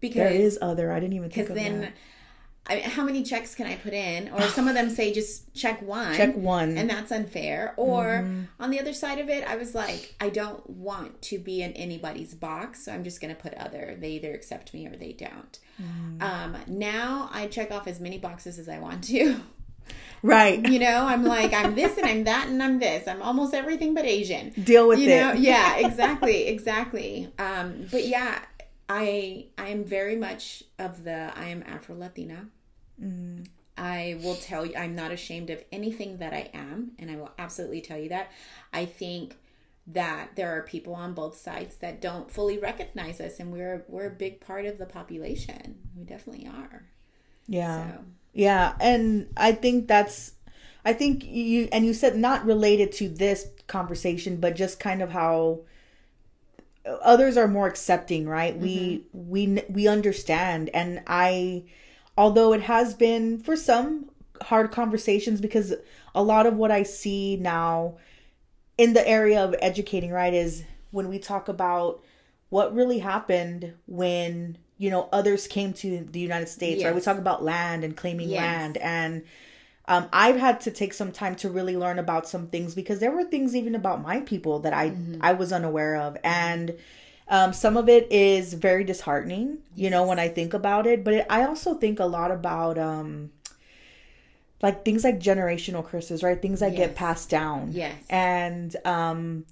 Because 0.00 0.16
There 0.16 0.32
is 0.48 0.58
other. 0.60 0.92
I 0.92 1.00
didn't 1.00 1.16
even 1.20 1.30
think 1.30 1.48
of 1.50 1.54
then 1.54 1.80
that. 1.80 1.92
I 2.66 2.76
mean, 2.76 2.84
how 2.84 3.04
many 3.04 3.22
checks 3.22 3.54
can 3.54 3.66
I 3.66 3.76
put 3.76 3.92
in? 3.92 4.30
Or 4.30 4.40
some 4.48 4.68
of 4.68 4.74
them 4.74 4.88
say 4.88 5.12
just 5.12 5.54
check 5.54 5.82
one. 5.82 6.14
Check 6.14 6.34
one. 6.34 6.78
And 6.78 6.88
that's 6.88 7.12
unfair. 7.12 7.74
Or 7.76 8.04
Mm-hmm. 8.24 8.44
on 8.62 8.70
the 8.70 8.80
other 8.80 8.94
side 8.94 9.18
of 9.18 9.28
it, 9.28 9.44
I 9.46 9.56
was 9.56 9.74
like, 9.74 10.14
I 10.20 10.30
don't 10.30 10.68
want 10.70 11.20
to 11.22 11.38
be 11.38 11.60
in 11.62 11.72
anybody's 11.72 12.32
box, 12.34 12.84
so 12.84 12.92
I'm 12.92 13.04
just 13.04 13.20
going 13.20 13.34
to 13.36 13.40
put 13.40 13.52
other. 13.54 13.96
They 14.00 14.12
either 14.12 14.32
accept 14.32 14.72
me 14.72 14.86
or 14.86 14.96
they 14.96 15.12
don't. 15.12 15.58
Mm. 15.82 16.22
Um, 16.22 16.56
now 16.66 17.28
I 17.32 17.48
check 17.48 17.70
off 17.70 17.86
as 17.86 18.00
many 18.00 18.16
boxes 18.16 18.58
as 18.58 18.68
I 18.68 18.78
want 18.78 19.04
to. 19.04 19.40
Right. 20.22 20.66
You 20.66 20.78
know, 20.78 21.04
I'm 21.06 21.22
like, 21.24 21.52
I'm 21.52 21.74
this 21.74 21.98
and 21.98 22.06
I'm 22.06 22.24
that 22.24 22.48
and 22.48 22.62
I'm 22.62 22.78
this. 22.78 23.06
I'm 23.06 23.20
almost 23.20 23.52
everything 23.52 23.92
but 23.92 24.06
Asian. 24.06 24.50
Deal 24.50 24.88
with 24.88 24.98
you 24.98 25.10
it. 25.10 25.20
know 25.20 25.32
yeah 25.34 25.76
exactly 25.76 26.46
exactly 26.46 27.30
um 27.38 27.86
but 27.90 28.06
yeah 28.06 28.38
i 28.88 29.46
i 29.58 29.68
am 29.68 29.84
very 29.84 30.16
much 30.16 30.62
of 30.78 31.04
the 31.04 31.32
i 31.36 31.46
am 31.48 31.62
afro 31.66 31.94
latina 31.96 32.46
Mm. 33.02 33.46
i 33.76 34.16
will 34.22 34.36
tell 34.36 34.64
you 34.64 34.76
i'm 34.76 34.94
not 34.94 35.10
ashamed 35.10 35.50
of 35.50 35.64
anything 35.72 36.18
that 36.18 36.32
i 36.32 36.48
am 36.54 36.92
and 36.98 37.10
i 37.10 37.16
will 37.16 37.32
absolutely 37.38 37.80
tell 37.80 37.98
you 37.98 38.08
that. 38.10 38.30
I 38.72 38.84
think 38.84 39.36
that 39.86 40.30
there 40.36 40.56
are 40.56 40.62
people 40.62 40.94
on 40.94 41.12
both 41.12 41.36
sides 41.36 41.76
that 41.76 42.00
don't 42.00 42.30
fully 42.30 42.56
recognize 42.56 43.20
us 43.20 43.40
and 43.40 43.52
we're 43.52 43.84
we're 43.88 44.06
a 44.06 44.10
big 44.10 44.40
part 44.40 44.64
of 44.64 44.78
the 44.78 44.86
population. 44.86 45.76
We 45.96 46.04
definitely 46.04 46.46
are. 46.46 46.84
Yeah. 47.46 47.90
so. 47.92 48.04
Yeah, 48.32 48.74
and 48.80 49.28
I 49.36 49.52
think 49.52 49.86
that's 49.88 50.32
I 50.84 50.92
think 50.92 51.24
you 51.24 51.68
and 51.72 51.84
you 51.84 51.94
said 51.94 52.16
not 52.16 52.46
related 52.46 52.92
to 52.92 53.08
this 53.08 53.48
conversation, 53.66 54.36
but 54.38 54.56
just 54.56 54.80
kind 54.80 55.02
of 55.02 55.10
how 55.10 55.60
others 57.02 57.36
are 57.36 57.48
more 57.48 57.66
accepting, 57.66 58.28
right? 58.28 58.56
We 58.56 59.04
mm-hmm. 59.16 59.30
we 59.30 59.62
we 59.68 59.88
understand 59.88 60.70
and 60.74 61.02
I 61.06 61.64
although 62.16 62.52
it 62.52 62.62
has 62.62 62.94
been 62.94 63.38
for 63.38 63.56
some 63.56 64.10
hard 64.42 64.70
conversations 64.70 65.40
because 65.40 65.74
a 66.14 66.22
lot 66.22 66.46
of 66.46 66.56
what 66.56 66.70
I 66.70 66.82
see 66.82 67.36
now 67.36 67.96
in 68.76 68.92
the 68.92 69.06
area 69.06 69.42
of 69.42 69.54
educating, 69.60 70.10
right, 70.10 70.34
is 70.34 70.64
when 70.90 71.08
we 71.08 71.18
talk 71.18 71.48
about 71.48 72.02
what 72.50 72.74
really 72.74 72.98
happened 72.98 73.74
when 73.86 74.58
you 74.78 74.90
know 74.90 75.08
others 75.12 75.46
came 75.46 75.72
to 75.72 76.06
the 76.10 76.20
United 76.20 76.48
States, 76.48 76.84
right? 76.84 76.94
We 76.94 77.00
talk 77.00 77.18
about 77.18 77.42
land 77.42 77.84
and 77.84 77.96
claiming 77.96 78.28
Yes. 78.28 78.40
land 78.40 78.76
and 78.78 79.22
um, 79.86 80.08
I've 80.12 80.36
had 80.36 80.60
to 80.62 80.70
take 80.70 80.94
some 80.94 81.12
time 81.12 81.34
to 81.36 81.50
really 81.50 81.76
learn 81.76 81.98
about 81.98 82.26
some 82.26 82.46
things 82.46 82.74
because 82.74 83.00
there 83.00 83.10
were 83.10 83.24
things 83.24 83.54
even 83.54 83.74
about 83.74 84.00
my 84.02 84.20
people 84.20 84.60
that 84.60 84.72
I 84.72 84.94
I 85.20 85.32
was 85.34 85.52
unaware 85.52 85.96
of, 85.96 86.16
and 86.24 86.74
um, 87.28 87.52
some 87.52 87.76
of 87.76 87.88
it 87.88 88.10
is 88.10 88.54
very 88.54 88.84
disheartening, 88.84 89.58
you 89.74 89.90
know, 89.90 90.04
when 90.06 90.18
I 90.18 90.28
think 90.28 90.54
about 90.54 90.86
it. 90.86 91.04
But 91.04 91.14
it, 91.14 91.26
I 91.28 91.44
also 91.44 91.74
think 91.74 92.00
a 92.00 92.06
lot 92.06 92.30
about 92.30 92.78
um, 92.78 93.30
like 94.62 94.84
things 94.84 95.04
like 95.04 95.20
generational 95.20 95.84
curses, 95.86 96.22
right? 96.22 96.40
Things 96.40 96.60
that 96.60 96.74
get 96.74 96.94
passed 96.94 97.28
down, 97.28 97.70
Yes. 97.72 97.94
and 98.08 98.74
um, 98.86 99.44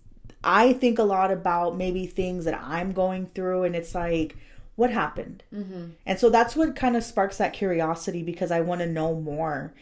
I 0.43 0.73
think 0.73 0.99
a 0.99 1.03
lot 1.05 1.31
about 1.31 1.77
maybe 1.77 2.07
things 2.07 2.47
that 2.47 2.59
I'm 2.61 2.93
going 2.93 3.27
through, 3.35 3.65
and 3.65 3.77
it's 3.77 3.95
like, 3.95 4.37
what 4.77 4.91
happened? 4.91 5.43
Mm-hmm. 5.55 5.85
And 6.07 6.19
so 6.19 6.31
that's 6.31 6.57
what 6.57 6.75
kind 6.75 6.97
of 6.97 7.05
sparks 7.05 7.37
that 7.39 7.53
curiosity 7.53 8.23
because 8.23 8.51
I 8.51 8.61
want 8.63 8.81
to 8.81 8.87
know 8.87 9.15
more. 9.15 9.73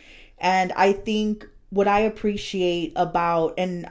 And 0.41 0.73
I 0.73 0.93
think 0.93 1.47
what 1.71 1.87
I 1.87 2.01
appreciate 2.01 2.93
about, 2.97 3.55
and 3.59 3.89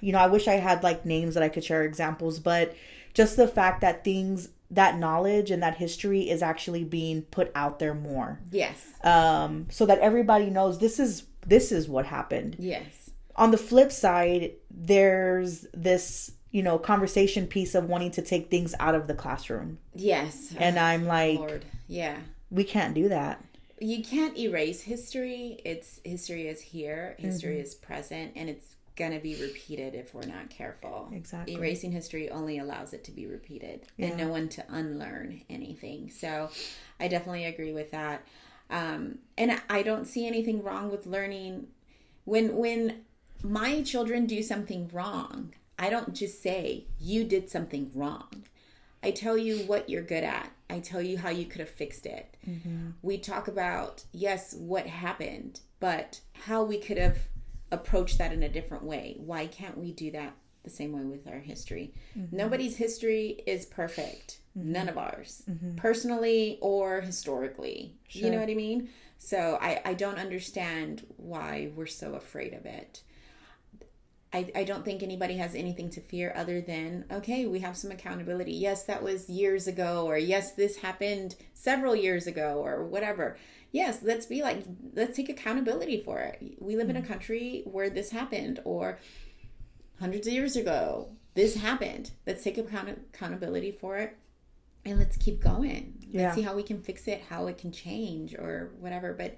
you 0.00 0.12
know, 0.12 0.18
I 0.18 0.26
wish 0.26 0.48
I 0.48 0.54
had 0.54 0.82
like 0.82 1.04
names 1.06 1.34
that 1.34 1.42
I 1.42 1.48
could 1.48 1.64
share 1.64 1.84
examples, 1.84 2.38
but 2.40 2.74
just 3.14 3.36
the 3.36 3.46
fact 3.48 3.82
that 3.82 4.02
things, 4.04 4.48
that 4.70 4.96
knowledge 4.98 5.50
and 5.50 5.62
that 5.62 5.76
history 5.76 6.28
is 6.30 6.42
actually 6.42 6.84
being 6.84 7.22
put 7.22 7.50
out 7.54 7.78
there 7.78 7.94
more, 7.94 8.40
Yes. 8.50 8.84
um, 9.04 9.66
so 9.70 9.84
that 9.86 9.98
everybody 9.98 10.48
knows 10.50 10.78
this 10.78 10.98
is 10.98 11.24
this 11.46 11.72
is 11.72 11.88
what 11.88 12.06
happened 12.06 12.56
Yes. 12.58 13.10
on 13.36 13.50
the 13.50 13.56
flip 13.56 13.90
side, 13.92 14.52
there's 14.70 15.66
this, 15.72 16.32
you 16.50 16.62
know, 16.62 16.78
conversation 16.78 17.46
piece 17.46 17.74
of 17.74 17.88
wanting 17.88 18.10
to 18.12 18.22
take 18.22 18.50
things 18.50 18.74
out 18.80 18.94
of 18.94 19.06
the 19.06 19.14
classroom. 19.14 19.78
Yes. 19.94 20.54
And 20.58 20.78
I'm 20.78 21.06
like, 21.06 21.38
Lord. 21.38 21.64
Yeah. 21.88 22.18
we 22.50 22.64
can't 22.64 22.94
do 22.94 23.08
that. 23.08 23.42
You 23.80 24.02
can't 24.04 24.36
erase 24.38 24.82
history. 24.82 25.60
It's 25.64 26.00
history 26.04 26.46
is 26.48 26.60
here, 26.60 27.16
history 27.18 27.54
Mm-hmm. 27.54 27.62
is 27.62 27.74
present, 27.74 28.32
and 28.36 28.48
it's 28.48 28.76
gonna 28.96 29.18
be 29.20 29.40
repeated 29.40 29.94
if 29.94 30.12
we're 30.14 30.26
not 30.26 30.50
careful. 30.50 31.08
Exactly. 31.12 31.54
Erasing 31.54 31.90
history 31.90 32.28
only 32.30 32.58
allows 32.58 32.92
it 32.92 33.02
to 33.04 33.10
be 33.12 33.26
repeated 33.26 33.86
and 33.98 34.16
no 34.18 34.28
one 34.28 34.48
to 34.50 34.64
unlearn 34.68 35.40
anything. 35.48 36.10
So 36.10 36.50
I 36.98 37.08
definitely 37.08 37.46
agree 37.46 37.72
with 37.72 37.90
that. 37.92 38.26
Um, 38.68 39.18
and 39.38 39.60
I 39.70 39.82
don't 39.82 40.04
see 40.06 40.26
anything 40.26 40.62
wrong 40.62 40.90
with 40.90 41.06
learning 41.06 41.68
when 42.24 42.56
when 42.56 43.04
my 43.42 43.80
children 43.82 44.26
do 44.26 44.42
something 44.42 44.90
wrong. 44.92 45.54
I 45.78 45.88
don't 45.88 46.14
just 46.14 46.42
say 46.42 46.84
you 47.00 47.24
did 47.24 47.48
something 47.48 47.90
wrong. 47.94 48.44
I 49.02 49.12
tell 49.12 49.38
you 49.38 49.60
what 49.60 49.88
you're 49.88 50.02
good 50.02 50.24
at. 50.24 50.50
I 50.70 50.78
tell 50.80 51.02
you 51.02 51.18
how 51.18 51.30
you 51.30 51.46
could 51.46 51.60
have 51.60 51.68
fixed 51.70 52.06
it. 52.06 52.36
Mm-hmm. 52.48 52.90
We 53.02 53.18
talk 53.18 53.48
about, 53.48 54.04
yes, 54.12 54.54
what 54.54 54.86
happened, 54.86 55.60
but 55.80 56.20
how 56.32 56.62
we 56.62 56.78
could 56.78 56.98
have 56.98 57.18
approached 57.72 58.18
that 58.18 58.32
in 58.32 58.42
a 58.42 58.48
different 58.48 58.84
way. 58.84 59.16
Why 59.18 59.46
can't 59.46 59.78
we 59.78 59.92
do 59.92 60.10
that 60.12 60.34
the 60.62 60.70
same 60.70 60.92
way 60.92 61.04
with 61.04 61.26
our 61.26 61.38
history? 61.38 61.94
Mm-hmm. 62.16 62.36
Nobody's 62.36 62.76
history 62.76 63.42
is 63.46 63.66
perfect. 63.66 64.40
Mm-hmm. 64.56 64.72
None 64.72 64.88
of 64.88 64.98
ours, 64.98 65.42
personally 65.76 66.58
or 66.60 67.00
historically. 67.00 67.94
You 68.08 68.30
know 68.30 68.40
what 68.40 68.50
I 68.50 68.54
mean? 68.54 68.88
So 69.18 69.58
I, 69.60 69.80
I 69.84 69.94
don't 69.94 70.18
understand 70.18 71.06
why 71.16 71.70
we're 71.76 71.86
so 71.86 72.14
afraid 72.14 72.54
of 72.54 72.66
it. 72.66 73.02
I, 74.32 74.50
I 74.54 74.64
don't 74.64 74.84
think 74.84 75.02
anybody 75.02 75.36
has 75.38 75.54
anything 75.56 75.90
to 75.90 76.00
fear 76.00 76.32
other 76.36 76.60
than 76.60 77.04
okay 77.10 77.46
we 77.46 77.58
have 77.60 77.76
some 77.76 77.90
accountability. 77.90 78.52
Yes 78.52 78.84
that 78.84 79.02
was 79.02 79.28
years 79.28 79.66
ago 79.66 80.06
or 80.06 80.18
yes 80.18 80.52
this 80.52 80.76
happened 80.76 81.34
several 81.52 81.96
years 81.96 82.26
ago 82.26 82.62
or 82.64 82.84
whatever. 82.84 83.36
Yes 83.72 84.00
let's 84.02 84.26
be 84.26 84.42
like 84.42 84.64
let's 84.94 85.16
take 85.16 85.28
accountability 85.28 86.02
for 86.04 86.20
it. 86.20 86.56
We 86.60 86.76
live 86.76 86.90
in 86.90 86.96
a 86.96 87.00
hmm. 87.00 87.08
country 87.08 87.62
where 87.64 87.90
this 87.90 88.10
happened 88.10 88.60
or 88.64 88.98
hundreds 89.98 90.26
of 90.26 90.32
years 90.32 90.54
ago 90.56 91.10
this 91.34 91.56
happened. 91.56 92.12
Let's 92.26 92.44
take 92.44 92.58
account- 92.58 93.00
accountability 93.12 93.72
for 93.72 93.98
it 93.98 94.16
and 94.84 94.98
let's 94.98 95.16
keep 95.16 95.40
going. 95.40 95.94
Let's 96.12 96.34
see 96.36 96.42
how 96.42 96.54
we 96.54 96.62
can 96.62 96.80
fix 96.82 97.08
it 97.08 97.22
how 97.28 97.48
it 97.48 97.58
can 97.58 97.72
change 97.72 98.34
or 98.34 98.70
whatever. 98.78 99.12
But 99.12 99.36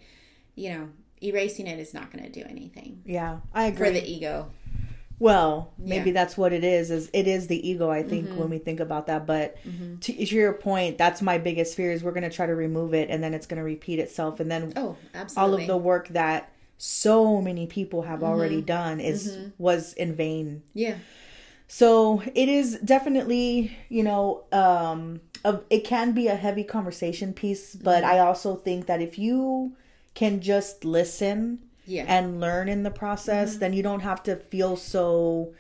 you 0.55 0.69
know 0.69 0.89
erasing 1.23 1.67
it 1.67 1.79
is 1.79 1.95
not 1.95 2.13
going 2.13 2.25
to 2.25 2.31
do 2.31 2.45
anything. 2.47 3.01
Yeah, 3.07 3.39
I 3.55 3.67
agree. 3.67 3.87
for 3.87 3.93
the 3.93 4.05
ego 4.07 4.51
well, 5.23 5.73
maybe 5.79 6.11
Yeah. 6.11 6.15
that's 6.15 6.37
what 6.37 6.53
it 6.53 6.65
is. 6.65 6.91
Is 6.91 7.09
it 7.13 7.29
is 7.29 7.47
the 7.47 7.69
ego? 7.69 7.89
I 7.91 8.03
think 8.03 8.27
when 8.31 8.39
mm-hmm. 8.39 8.51
we 8.51 8.59
think 8.59 8.81
about 8.81 9.07
that. 9.07 9.25
But 9.25 9.57
mm-hmm. 9.65 9.99
to, 10.01 10.13
to 10.13 10.35
your 10.35 10.53
point, 10.53 10.99
that's 10.99 11.23
my 11.23 11.39
biggest 11.39 11.77
fear. 11.77 11.93
Is 11.93 12.03
we're 12.03 12.11
going 12.11 12.29
to 12.29 12.37
try 12.37 12.47
to 12.47 12.57
remove 12.57 12.93
it, 12.93 13.09
and 13.09 13.23
then 13.23 13.33
it's 13.33 13.47
going 13.47 13.59
to 13.59 13.65
repeat 13.65 14.01
itself, 14.01 14.41
and 14.41 14.51
then 14.51 14.73
Oh, 14.75 14.97
absolutely. 15.15 15.55
all 15.55 15.61
of 15.61 15.67
the 15.69 15.77
work 15.77 16.09
that 16.09 16.51
so 16.77 17.41
many 17.41 17.69
people 17.69 18.03
have 18.03 18.25
already 18.25 18.57
mm-hmm. 18.57 18.67
done 18.67 19.01
is 19.01 19.39
was 19.59 19.93
in 19.93 20.15
vain. 20.17 20.63
yeah. 20.75 20.97
So 21.69 22.23
it 22.35 22.49
is 22.51 22.79
definitely, 22.85 23.75
you 23.89 24.03
know, 24.03 24.45
um, 24.53 25.21
a, 25.45 25.61
it 25.71 25.85
can 25.85 26.13
be 26.13 26.27
a 26.27 26.35
heavy 26.35 26.65
conversation 26.65 27.33
piece, 27.33 27.77
but 27.77 28.05
I 28.05 28.19
also 28.19 28.57
think 28.57 28.87
that 28.87 29.01
if 29.01 29.19
you 29.19 29.73
can 30.15 30.41
just 30.43 30.85
listen 30.85 31.61
Yeah. 31.87 32.05
and 32.07 32.41
learn 32.41 32.69
in 32.69 32.83
the 32.83 32.91
process, 32.91 33.51
mm-hmm. 33.51 33.61
then 33.61 33.73
you 33.73 33.83
don't 33.83 34.01
have 34.01 34.23
to 34.25 34.37
feel 34.37 34.77
so 34.77 35.55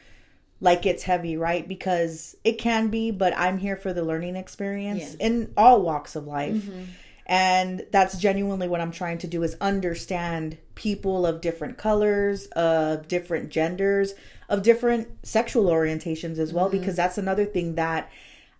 like 0.60 0.86
it's 0.86 1.02
heavy, 1.02 1.36
right? 1.36 1.66
Because 1.66 2.36
it 2.44 2.52
can 2.58 2.88
be, 2.88 3.10
but 3.10 3.36
I'm 3.36 3.58
here 3.58 3.76
for 3.76 3.92
the 3.92 4.04
learning 4.04 4.36
experience 4.36 5.16
Yeah. 5.18 5.26
in 5.26 5.52
all 5.56 5.82
walks 5.82 6.14
of 6.14 6.26
life. 6.26 6.54
Mm-hmm. 6.54 6.82
And 7.26 7.86
that's 7.90 8.18
genuinely 8.18 8.68
what 8.68 8.80
I'm 8.80 8.92
trying 8.92 9.18
to 9.18 9.26
do 9.26 9.42
is 9.42 9.56
understand 9.60 10.58
people 10.74 11.26
of 11.26 11.40
different 11.40 11.78
colors, 11.78 12.46
of 12.48 13.08
different 13.08 13.50
genders, 13.50 14.14
of 14.48 14.62
different 14.62 15.08
sexual 15.26 15.64
orientations 15.66 16.38
as 16.38 16.52
well, 16.52 16.68
mm-hmm. 16.68 16.78
because 16.78 16.96
that's 16.96 17.18
another 17.18 17.44
thing 17.44 17.74
that 17.76 18.10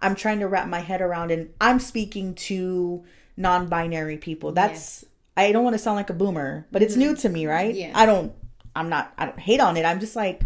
I'm 0.01 0.15
trying 0.15 0.41
to 0.41 0.49
wrap 0.49 0.69
my 0.69 0.81
head 0.81 1.01
around. 1.01 1.31
And 1.31 1.51
I'm 1.61 1.79
speaking 1.79 2.35
to 2.35 3.05
non 3.37 3.69
binary 3.69 4.17
people. 4.17 4.53
That's, 4.53 5.05
I 5.37 5.53
don't 5.53 5.65
want 5.65 5.75
to 5.75 5.79
sound 5.79 5.97
like 5.97 6.11
a 6.11 6.15
boomer, 6.15 6.67
but 6.71 6.83
it's 6.83 6.97
new 6.97 7.15
to 7.17 7.29
me, 7.29 7.47
right? 7.47 7.75
Yes. 7.75 7.93
I 7.95 8.05
don't, 8.07 8.33
I'm 8.77 8.89
not, 8.89 9.13
I 9.17 9.27
don't 9.27 9.39
hate 9.39 9.61
on 9.61 9.77
it. 9.77 9.85
I'm 9.85 9.99
just 10.01 10.15
like, 10.17 10.43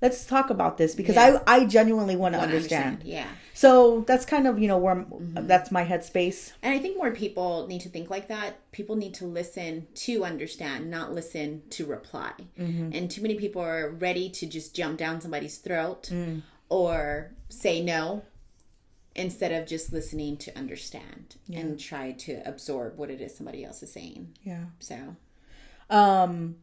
let's 0.00 0.24
talk 0.24 0.50
about 0.50 0.78
this 0.78 0.94
because 0.94 1.16
Yeah. 1.16 1.40
I, 1.46 1.56
I 1.58 1.64
genuinely 1.66 2.16
want 2.16 2.34
to 2.34 2.38
Wanna 2.38 2.52
understand. 2.52 3.02
Yeah. 3.04 3.26
So 3.54 4.04
that's 4.06 4.24
kind 4.24 4.46
of, 4.46 4.58
you 4.58 4.68
know, 4.68 4.78
where 4.78 4.94
Mm-hmm. 4.94 5.46
that's 5.46 5.70
my 5.72 5.84
headspace. 5.84 6.52
And 6.62 6.72
I 6.72 6.78
think 6.78 6.96
more 6.96 7.10
people 7.10 7.66
need 7.66 7.80
to 7.82 7.88
think 7.88 8.08
like 8.08 8.28
that. 8.28 8.70
People 8.72 8.94
need 8.96 9.14
to 9.14 9.24
listen 9.26 9.88
to 10.06 10.24
understand, 10.24 10.90
not 10.90 11.12
listen 11.12 11.62
to 11.70 11.84
reply. 11.84 12.32
Mm-hmm. 12.58 12.90
And 12.94 13.10
too 13.10 13.20
many 13.20 13.34
people 13.34 13.60
are 13.60 13.90
ready 13.90 14.30
to 14.30 14.46
just 14.46 14.74
jump 14.76 14.96
down 14.98 15.20
somebody's 15.20 15.58
throat 15.58 16.08
Mm. 16.12 16.42
or 16.68 17.32
say 17.48 17.82
no 17.82 18.22
instead 19.18 19.52
of 19.52 19.66
just 19.66 19.92
listening 19.92 20.36
to 20.38 20.56
understand 20.56 21.36
and 21.52 21.78
try 21.78 22.12
to 22.12 22.40
absorb 22.46 22.96
what 22.96 23.10
it 23.10 23.20
is 23.20 23.36
somebody 23.36 23.64
else 23.64 23.82
is 23.82 23.92
saying. 23.92 24.36
Yeah. 24.42 24.64
So, 24.78 25.16
um 25.90 26.56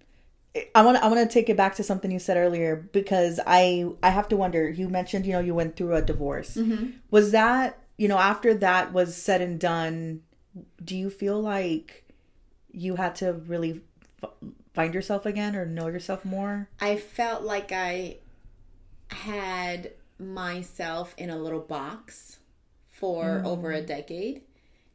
i 0.73 0.81
want 0.81 0.95
to 0.97 1.03
i 1.03 1.07
want 1.07 1.19
to 1.19 1.33
take 1.33 1.49
it 1.49 1.57
back 1.57 1.75
to 1.75 1.83
something 1.83 2.11
you 2.11 2.19
said 2.19 2.37
earlier 2.37 2.87
because 2.93 3.41
i 3.45 3.85
i 4.01 4.09
have 4.09 4.27
to 4.29 4.37
wonder 4.37 4.69
you 4.69 4.87
mentioned 4.87 5.25
you 5.25 5.33
know 5.33 5.39
you 5.39 5.53
went 5.53 5.75
through 5.75 5.93
a 5.93 6.01
divorce. 6.01 6.57
Was 7.11 7.31
that 7.31 7.79
you 7.97 8.07
know 8.07 8.17
after 8.17 8.53
that 8.53 8.93
was 8.93 9.15
said 9.17 9.41
and 9.41 9.59
done 9.59 10.21
do 10.83 10.95
you 10.95 11.09
feel 11.09 11.41
like 11.41 12.05
you 12.71 12.95
had 12.95 13.15
to 13.15 13.33
really 13.33 13.81
f- 14.23 14.29
find 14.73 14.93
yourself 14.93 15.25
again 15.25 15.55
or 15.55 15.65
know 15.65 15.87
yourself 15.87 16.23
more? 16.23 16.69
I 16.79 16.97
felt 16.97 17.43
like 17.43 17.71
I 17.71 18.17
had 19.09 19.91
myself 20.19 21.13
in 21.17 21.29
a 21.29 21.37
little 21.37 21.59
box 21.59 22.39
for 23.13 23.41
over 23.45 23.71
a 23.71 23.81
decade. 23.81 24.41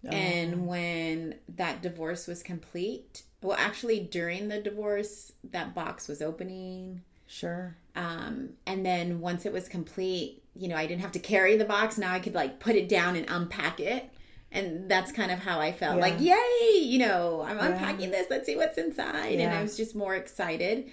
And 0.08 0.66
when 0.66 1.34
that 1.56 1.82
divorce 1.82 2.26
was 2.26 2.42
complete, 2.42 3.22
well, 3.42 3.56
actually, 3.58 4.00
during 4.00 4.48
the 4.48 4.60
divorce, 4.60 5.32
that 5.50 5.74
box 5.74 6.08
was 6.08 6.22
opening. 6.22 7.02
sure 7.26 7.76
Um, 7.94 8.50
and 8.66 8.84
then 8.84 9.20
once 9.20 9.44
it 9.46 9.52
was 9.52 9.68
complete, 9.68 10.42
you 10.56 10.68
know, 10.68 10.76
I 10.76 10.86
didn't 10.86 11.02
have 11.02 11.12
to 11.12 11.18
carry 11.18 11.56
the 11.56 11.64
box. 11.64 11.98
Now 11.98 12.12
I 12.12 12.18
could 12.20 12.34
like 12.34 12.60
put 12.60 12.76
it 12.76 12.88
down 12.88 13.16
and 13.16 13.26
unpack 13.28 13.78
it. 13.80 14.08
And 14.52 14.90
that's 14.90 15.12
kind 15.12 15.30
of 15.30 15.38
how 15.38 15.60
I 15.60 15.70
felt 15.72 15.96
Yeah. 15.96 16.00
like, 16.02 16.20
yay, 16.20 16.78
you 16.80 16.98
know, 16.98 17.42
I'm 17.42 17.58
unpacking 17.58 18.10
this. 18.10 18.26
Let's 18.30 18.46
see 18.46 18.56
what's 18.56 18.78
inside. 18.78 19.38
And 19.38 19.52
I 19.54 19.62
was 19.62 19.76
just 19.76 19.94
more 19.94 20.14
excited. 20.16 20.90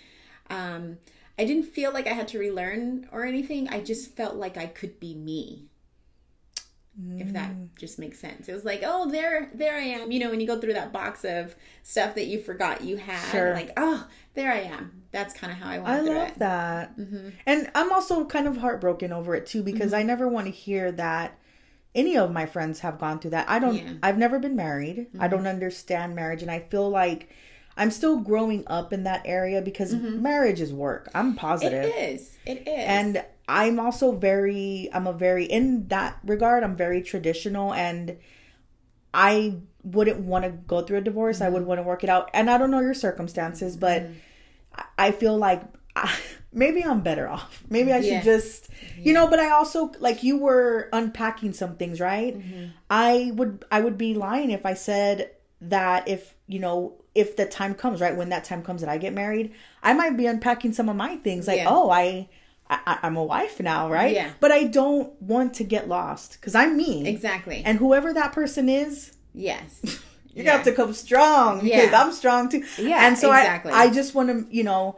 Um, 0.49 0.97
I 1.39 1.45
didn't 1.45 1.63
feel 1.65 1.91
like 1.91 2.07
I 2.07 2.13
had 2.13 2.27
to 2.29 2.39
relearn 2.39 3.07
or 3.11 3.25
anything. 3.25 3.67
I 3.69 3.81
just 3.81 4.15
felt 4.15 4.35
like 4.35 4.57
I 4.57 4.67
could 4.67 4.99
be 4.99 5.15
me. 5.15 5.69
If 7.17 7.31
that 7.33 7.51
just 7.75 7.99
makes 7.99 8.19
sense. 8.19 8.49
It 8.49 8.53
was 8.53 8.65
like, 8.65 8.81
oh, 8.83 9.09
there, 9.09 9.51
there 9.53 9.75
I 9.75 9.81
am. 9.81 10.11
You 10.11 10.19
know, 10.19 10.29
when 10.31 10.39
you 10.39 10.47
go 10.47 10.59
through 10.59 10.73
that 10.73 10.91
box 10.91 11.23
of 11.25 11.55
stuff 11.83 12.15
that 12.15 12.25
you 12.25 12.41
forgot 12.41 12.81
you 12.83 12.97
had, 12.97 13.31
Sure. 13.31 13.53
like, 13.53 13.71
oh, 13.77 14.07
there 14.33 14.51
I 14.51 14.61
am. 14.61 15.03
That's 15.11 15.33
kind 15.33 15.53
of 15.53 15.59
how 15.59 15.69
I 15.69 15.77
went 15.77 15.87
I 15.89 15.99
love 16.01 16.27
it. 16.29 16.39
Mm-hmm. 16.39 16.39
that. 16.39 17.33
And 17.45 17.71
I'm 17.75 17.91
also 17.91 18.25
kind 18.25 18.47
of 18.47 18.57
heartbroken 18.57 19.11
over 19.11 19.35
it 19.35 19.45
too 19.45 19.61
because 19.63 19.93
I 19.93 20.01
never 20.03 20.27
want 20.27 20.47
to 20.47 20.51
hear 20.51 20.91
that 20.93 21.37
any 21.93 22.17
of 22.17 22.31
my 22.31 22.45
friends 22.45 22.79
have 22.79 22.99
gone 22.99 23.19
through 23.19 23.31
that. 23.31 23.49
I 23.49 23.59
don't 23.59 23.75
Yeah. 23.75 23.83
Mm-hmm. 23.83 23.97
I've 24.03 24.17
never 24.17 24.39
been 24.39 24.55
married. 24.55 25.07
I 25.19 25.27
don't 25.27 25.47
understand 25.47 26.15
marriage 26.15 26.41
and 26.41 26.49
I 26.51 26.59
feel 26.59 26.89
like 26.89 27.29
I'm 27.77 27.91
still 27.91 28.17
growing 28.17 28.63
up 28.67 28.91
in 28.91 29.03
that 29.03 29.21
area 29.25 29.61
because 29.61 29.93
marriage 29.93 30.59
is 30.61 30.73
work. 30.73 31.09
I'm 31.13 31.35
positive. 31.35 31.85
Mm-hmm. 31.85 31.97
It 31.99 32.13
is. 32.13 32.37
It 32.45 32.57
is. 32.67 32.67
And 32.67 33.23
I'm 33.47 33.79
also 33.79 34.11
very 34.11 34.89
I'm 34.93 35.07
a 35.07 35.13
very 35.13 35.45
in 35.45 35.87
that 35.87 36.17
regard, 36.25 36.63
I'm 36.63 36.75
very 36.75 37.01
traditional 37.01 37.73
and 37.73 38.17
I 39.13 39.55
wouldn't 39.83 40.19
want 40.19 40.43
to 40.45 40.51
go 40.51 40.81
through 40.81 40.97
a 40.97 41.01
divorce. 41.01 41.41
I 41.41 41.49
would 41.49 41.61
Mm-hmm. 41.61 41.67
want 41.69 41.79
to 41.79 41.83
work 41.83 42.03
it 42.03 42.09
out. 42.09 42.29
And 42.33 42.49
I 42.49 42.57
don't 42.57 42.71
know 42.71 42.81
your 42.81 42.93
circumstances, 42.93 43.77
but 43.77 44.03
I- 44.75 44.83
I 45.07 45.11
feel 45.11 45.37
like 45.37 45.63
I, 45.95 46.13
maybe 46.53 46.83
I'm 46.83 47.01
better 47.01 47.27
off. 47.27 47.63
Maybe 47.69 47.91
I 47.91 48.01
should 48.01 48.23
just, 48.23 48.69
you 48.99 49.13
know. 49.13 49.27
But 49.27 49.39
I 49.39 49.49
also 49.49 49.91
like 49.99 50.21
you 50.23 50.37
were 50.37 50.89
unpacking 50.93 51.53
some 51.53 51.75
things, 51.77 51.99
right? 51.99 52.37
Mm-hmm. 52.37 52.65
I 52.89 53.31
would 53.33 53.65
I 53.71 53.81
would 53.81 53.97
be 53.97 54.13
lying 54.13 54.51
if 54.51 54.63
I 54.65 54.75
said 54.75 55.31
that 55.61 56.07
if 56.07 56.35
you 56.45 56.59
know 56.59 57.01
if 57.15 57.35
the 57.35 57.47
time 57.47 57.73
comes, 57.73 57.99
right 57.99 58.15
when 58.15 58.29
that 58.29 58.43
time 58.43 58.61
comes 58.61 58.81
that 58.81 58.89
I 58.91 58.99
get 58.99 59.11
married, 59.13 59.53
I 59.81 59.93
might 59.93 60.15
be 60.17 60.27
unpacking 60.27 60.73
some 60.73 60.87
of 60.89 60.95
my 60.95 61.15
things. 61.15 61.47
Like, 61.47 61.57
Yeah. 61.57 61.65
oh, 61.69 61.89
I, 61.89 62.29
I 62.69 62.99
I'm 63.03 63.17
a 63.17 63.23
wife 63.23 63.59
now, 63.59 63.89
right? 63.89 64.13
Yeah. 64.13 64.31
But 64.39 64.51
I 64.51 64.65
don't 64.65 65.19
want 65.21 65.53
to 65.55 65.63
get 65.63 65.87
lost 65.87 66.33
because 66.33 66.55
I'm 66.55 66.75
me, 66.77 67.07
exactly. 67.07 67.61
and 67.65 67.77
whoever 67.79 68.13
that 68.13 68.33
person 68.33 68.67
is, 68.69 69.15
yes. 69.33 69.79
you're 70.33 70.45
gonna 70.45 70.57
have 70.57 70.65
to 70.65 70.71
come 70.73 70.93
strong 70.93 71.61
because 71.61 71.89
Yeah. 71.91 72.01
I'm 72.03 72.11
strong 72.11 72.49
too. 72.49 72.63
Yeah, 72.77 73.07
and 73.07 73.17
so 73.17 73.31
exactly. 73.31 73.71
I, 73.71 73.83
I 73.85 73.89
just 73.89 74.13
want 74.15 74.29
to, 74.29 74.55
you 74.55 74.63
know, 74.63 74.97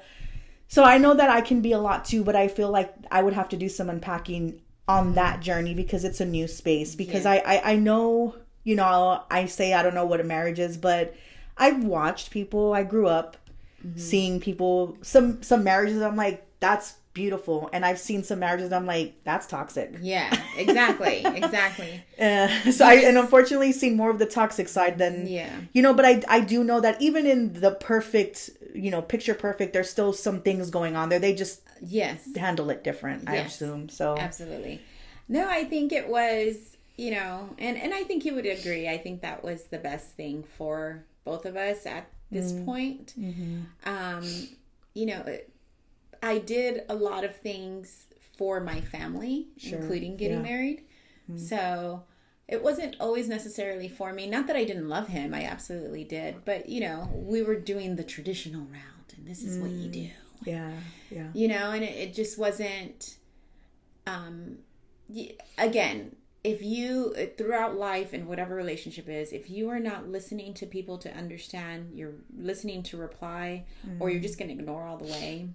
so 0.67 0.84
I 0.84 0.97
know 0.97 1.13
that 1.15 1.30
I 1.30 1.41
can 1.41 1.61
be 1.61 1.72
a 1.72 1.80
lot 1.80 2.05
too, 2.05 2.24
but 2.24 2.36
I 2.36 2.47
feel 2.47 2.70
like 2.72 2.93
I 3.11 3.22
would 3.24 3.34
have 3.34 3.49
to 3.49 3.57
do 3.57 3.70
some 3.70 3.89
unpacking 3.89 4.61
on 4.88 5.13
that 5.13 5.39
journey 5.39 5.74
because 5.76 6.03
it's 6.03 6.20
a 6.20 6.26
new 6.26 6.47
space. 6.47 6.95
Because 6.95 7.26
Yeah. 7.26 7.32
I, 7.45 7.55
I, 7.57 7.72
I 7.72 7.76
know, 7.76 8.36
you 8.63 8.76
know, 8.76 9.24
I 9.32 9.45
say 9.45 9.74
I 9.74 9.82
don't 9.84 9.93
know 9.95 10.05
what 10.05 10.20
a 10.20 10.24
marriage 10.24 10.59
is, 10.59 10.78
but 10.78 11.15
I've 11.57 11.84
watched 11.84 12.32
people. 12.32 12.74
I 12.74 12.84
grew 12.84 13.07
up 13.07 13.38
Mm-hmm. 13.80 13.97
seeing 13.97 14.39
people 14.41 14.97
some 15.01 15.41
some 15.41 15.63
marriages. 15.63 16.01
I'm 16.01 16.17
like, 16.17 16.45
that's 16.59 16.95
beautiful, 17.14 17.70
and 17.74 17.86
I've 17.86 17.99
seen 17.99 18.24
some 18.24 18.39
marriages. 18.39 18.72
I'm 18.72 18.86
like, 18.86 19.16
that's 19.24 19.47
toxic. 19.47 19.95
Yeah. 20.01 20.30
Exactly. 20.57 21.22
exactly. 21.26 22.01
Uh, 22.20 22.47
so 22.72 22.86
I 22.86 22.95
and 22.95 23.18
unfortunately 23.18 23.72
seen 23.72 23.95
more 23.97 24.10
of 24.10 24.20
the 24.20 24.26
toxic 24.26 24.68
side 24.68 24.97
than 24.97 25.28
Yeah. 25.28 25.49
you 25.74 25.82
know. 25.82 25.93
But 25.93 26.05
I 26.05 26.22
I 26.28 26.39
do 26.41 26.64
know 26.64 26.80
that 26.82 27.01
even 27.01 27.26
in 27.26 27.53
the 27.53 27.72
perfect 27.72 28.49
you 28.76 28.91
know 28.91 29.01
picture 29.01 29.34
perfect, 29.34 29.74
there's 29.74 29.89
still 29.89 30.14
some 30.14 30.41
things 30.41 30.70
going 30.70 30.95
on 30.95 31.10
there. 31.10 31.20
They 31.20 31.34
just 31.34 31.62
Yes. 31.82 32.28
handle 32.36 32.70
it 32.70 32.84
different. 32.84 33.30
I 33.30 33.38
assume 33.38 33.89
so. 33.89 34.18
Absolutely. 34.18 34.82
No, 35.28 35.47
I 35.47 35.64
think 35.64 35.91
it 35.91 36.07
was, 36.10 36.78
you 36.97 37.12
know, 37.12 37.49
and 37.57 37.78
and 37.78 37.93
I 37.93 38.03
think 38.03 38.26
you 38.26 38.36
would 38.36 38.45
agree. 38.45 38.88
I 38.88 38.97
think 38.97 39.22
that 39.22 39.43
was 39.43 39.64
the 39.66 39.78
best 39.78 40.10
thing 40.16 40.43
for 40.57 41.03
both 41.26 41.45
of 41.45 41.55
us 41.55 41.86
at 41.86 42.07
this 42.32 42.51
Mm. 42.51 42.66
point. 42.66 43.14
Mm-hmm. 43.20 43.60
Um, 43.89 44.24
you 44.93 45.05
know, 45.07 45.24
I 46.22 46.38
did 46.39 46.84
a 46.89 46.95
lot 46.95 47.24
of 47.24 47.36
things 47.36 48.07
for 48.38 48.59
my 48.59 48.82
family, 48.82 49.47
including 49.63 50.17
getting 50.17 50.38
yeah. 50.38 50.43
Mm. 50.43 50.49
married. 50.49 50.84
So 51.38 52.03
it 52.47 52.63
wasn't 52.63 52.95
always 52.99 53.28
necessarily 53.30 53.88
for 53.88 54.11
me. 54.13 54.26
Not 54.28 54.47
that 54.47 54.55
I 54.55 54.63
didn't 54.63 54.89
love 54.89 55.07
him, 55.09 55.34
I 55.34 55.43
absolutely 55.43 56.03
did. 56.03 56.43
But 56.45 56.67
you 56.70 56.80
know, 56.82 57.09
we 57.13 57.43
were 57.43 57.59
doing 57.59 57.95
the 57.95 58.03
traditional 58.03 58.63
route, 58.63 59.13
and 59.15 59.28
this 59.28 59.43
is 59.43 59.59
what 59.59 59.70
Mm. 59.72 59.84
you 59.84 59.89
do 59.91 60.09
Yeah, 60.45 60.72
yeah, 61.11 61.28
you 61.34 61.47
know 61.49 61.72
and 61.72 61.84
it, 61.84 61.95
it 61.97 62.13
just 62.13 62.38
wasn't 62.39 63.17
um 64.07 64.59
y- 65.07 65.34
again 65.57 66.15
if 66.43 66.61
you 66.61 67.13
throughout 67.38 67.76
life 67.76 68.13
and 68.13 68.26
whatever 68.28 68.55
relationship 68.55 69.09
is 69.09 69.34
if 69.34 69.49
you 69.49 69.67
are 69.70 69.80
not 69.80 70.07
listening 70.07 70.53
to 70.53 70.65
people 70.65 70.97
to 70.99 71.13
understand 71.13 71.91
you're 71.93 72.15
listening 72.38 72.82
to 72.84 72.95
reply 72.97 73.65
or 73.99 74.09
you're 74.09 74.22
just 74.22 74.39
going 74.39 74.47
to 74.49 74.53
ignore 74.55 74.84
all 74.86 74.97
the 74.97 75.11
way 75.11 75.49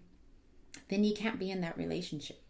then 0.89 1.05
you 1.05 1.14
can't 1.14 1.39
be 1.39 1.51
in 1.51 1.61
that 1.62 1.76
relationship 1.78 2.41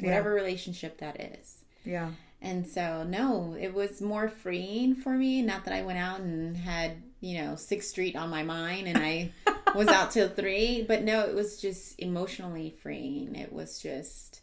whatever 0.00 0.32
relationship 0.32 0.98
that 0.98 1.20
is 1.20 1.58
yeah. 1.84 2.10
and 2.42 2.66
so, 2.66 3.04
no, 3.04 3.56
it 3.58 3.72
was 3.74 4.00
more 4.02 4.28
freeing 4.28 4.94
for 4.94 5.10
me. 5.12 5.40
Not 5.42 5.64
that 5.66 5.74
I 5.74 5.82
went 5.82 5.98
out 5.98 6.20
and 6.20 6.56
had, 6.56 6.92
you 7.20 7.42
know, 7.42 7.56
Sixth 7.56 7.90
Street 7.90 8.16
on 8.16 8.28
my 8.30 8.42
mind 8.42 8.88
and 8.88 8.98
I 8.98 9.32
was 9.74 9.88
out 9.88 10.10
till 10.10 10.28
three, 10.28 10.82
but 10.82 11.02
no, 11.04 11.20
it 11.26 11.34
was 11.34 11.60
just 11.60 11.98
emotionally 12.00 12.74
freeing. 12.82 13.34
It 13.36 13.52
was 13.52 13.78
just, 13.80 14.40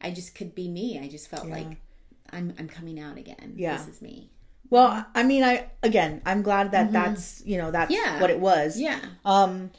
I 0.00 0.10
just 0.10 0.34
could 0.34 0.54
be 0.54 0.66
me. 0.68 0.98
I 0.98 1.08
just 1.08 1.28
felt 1.28 1.46
Yeah. 1.46 1.56
like 1.56 1.76
I'm, 2.32 2.54
I'm 2.58 2.68
coming 2.68 2.98
out 2.98 3.18
again. 3.18 3.52
Yeah. 3.56 3.76
This 3.76 3.88
is 3.88 4.02
me. 4.02 4.30
Well, 4.70 5.06
I 5.14 5.22
mean, 5.22 5.42
I 5.44 5.70
again, 5.82 6.20
I'm 6.26 6.42
glad 6.42 6.72
that 6.72 6.92
that's 6.92 7.42
you 7.46 7.56
know 7.58 7.70
that's 7.70 7.92
Mm-hmm. 7.92 8.04
Yeah. 8.14 8.20
what 8.20 8.30
it 8.30 8.40
was. 8.40 8.78
Yeah. 8.80 9.00
Um, 9.24 9.70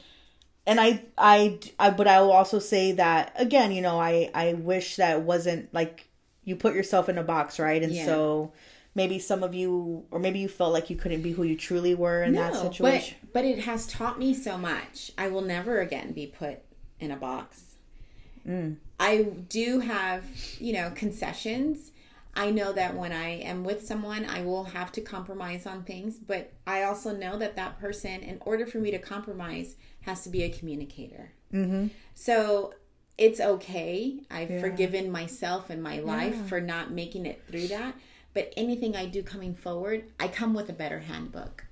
and 0.70 0.80
I, 0.80 1.02
I, 1.18 1.58
I, 1.80 1.90
but 1.90 2.06
I 2.06 2.20
will 2.20 2.30
also 2.30 2.60
say 2.60 2.92
that 2.92 3.32
again, 3.34 3.72
you 3.72 3.82
know, 3.82 4.00
I, 4.00 4.30
I 4.32 4.52
wish 4.52 4.96
that 4.96 5.22
wasn't 5.22 5.74
like 5.74 6.08
you 6.44 6.54
put 6.54 6.76
yourself 6.76 7.08
in 7.08 7.18
a 7.18 7.24
box, 7.24 7.58
right? 7.58 7.82
And 7.82 7.92
Yeah. 7.92 8.06
so 8.06 8.52
maybe 8.94 9.18
some 9.18 9.42
of 9.42 9.52
you, 9.52 10.04
or 10.12 10.20
maybe 10.20 10.38
you 10.38 10.48
felt 10.48 10.72
like 10.72 10.88
you 10.88 10.94
couldn't 10.94 11.22
be 11.22 11.32
who 11.32 11.42
you 11.42 11.56
truly 11.56 11.96
were 11.96 12.22
in 12.22 12.34
that 12.34 12.54
situation. 12.54 13.16
But, 13.20 13.32
but 13.32 13.44
it 13.44 13.58
has 13.64 13.88
taught 13.88 14.20
me 14.20 14.32
so 14.32 14.56
much. 14.56 15.10
I 15.18 15.26
will 15.26 15.42
never 15.42 15.80
again 15.80 16.12
be 16.12 16.28
put 16.28 16.60
in 17.00 17.10
a 17.10 17.16
box. 17.16 17.74
Mm. 18.46 18.76
I 19.00 19.24
do 19.24 19.80
have, 19.80 20.22
you 20.60 20.72
know, 20.72 20.92
concessions. 20.94 21.90
I 22.32 22.52
know 22.52 22.72
that 22.74 22.94
when 22.94 23.10
I 23.10 23.40
am 23.40 23.64
with 23.64 23.84
someone, 23.84 24.24
I 24.24 24.42
will 24.42 24.64
have 24.64 24.92
to 24.92 25.00
compromise 25.00 25.66
on 25.66 25.82
things, 25.82 26.16
but 26.16 26.52
I 26.64 26.84
also 26.84 27.12
know 27.16 27.36
that 27.38 27.56
that 27.56 27.80
person, 27.80 28.20
in 28.20 28.38
order 28.42 28.66
for 28.66 28.78
me 28.78 28.92
to 28.92 29.00
compromise, 29.00 29.74
has 30.02 30.22
to 30.22 30.28
be 30.30 30.42
a 30.42 30.50
communicator. 30.50 31.32
Mm-hmm. 31.52 31.88
So 32.14 32.74
it's 33.18 33.40
okay. 33.40 34.20
I've 34.30 34.60
forgiven 34.60 35.10
myself 35.10 35.68
and 35.70 35.82
my 35.82 35.98
life 36.00 36.46
for 36.46 36.60
not 36.60 36.90
making 36.90 37.26
it 37.26 37.42
through 37.48 37.68
that. 37.68 37.94
But 38.32 38.52
anything 38.56 38.94
I 38.96 39.06
do 39.06 39.22
coming 39.22 39.54
forward, 39.54 40.04
I 40.18 40.28
come 40.28 40.54
with 40.54 40.68
a 40.70 40.72
better 40.72 41.00
handbook. 41.00 41.64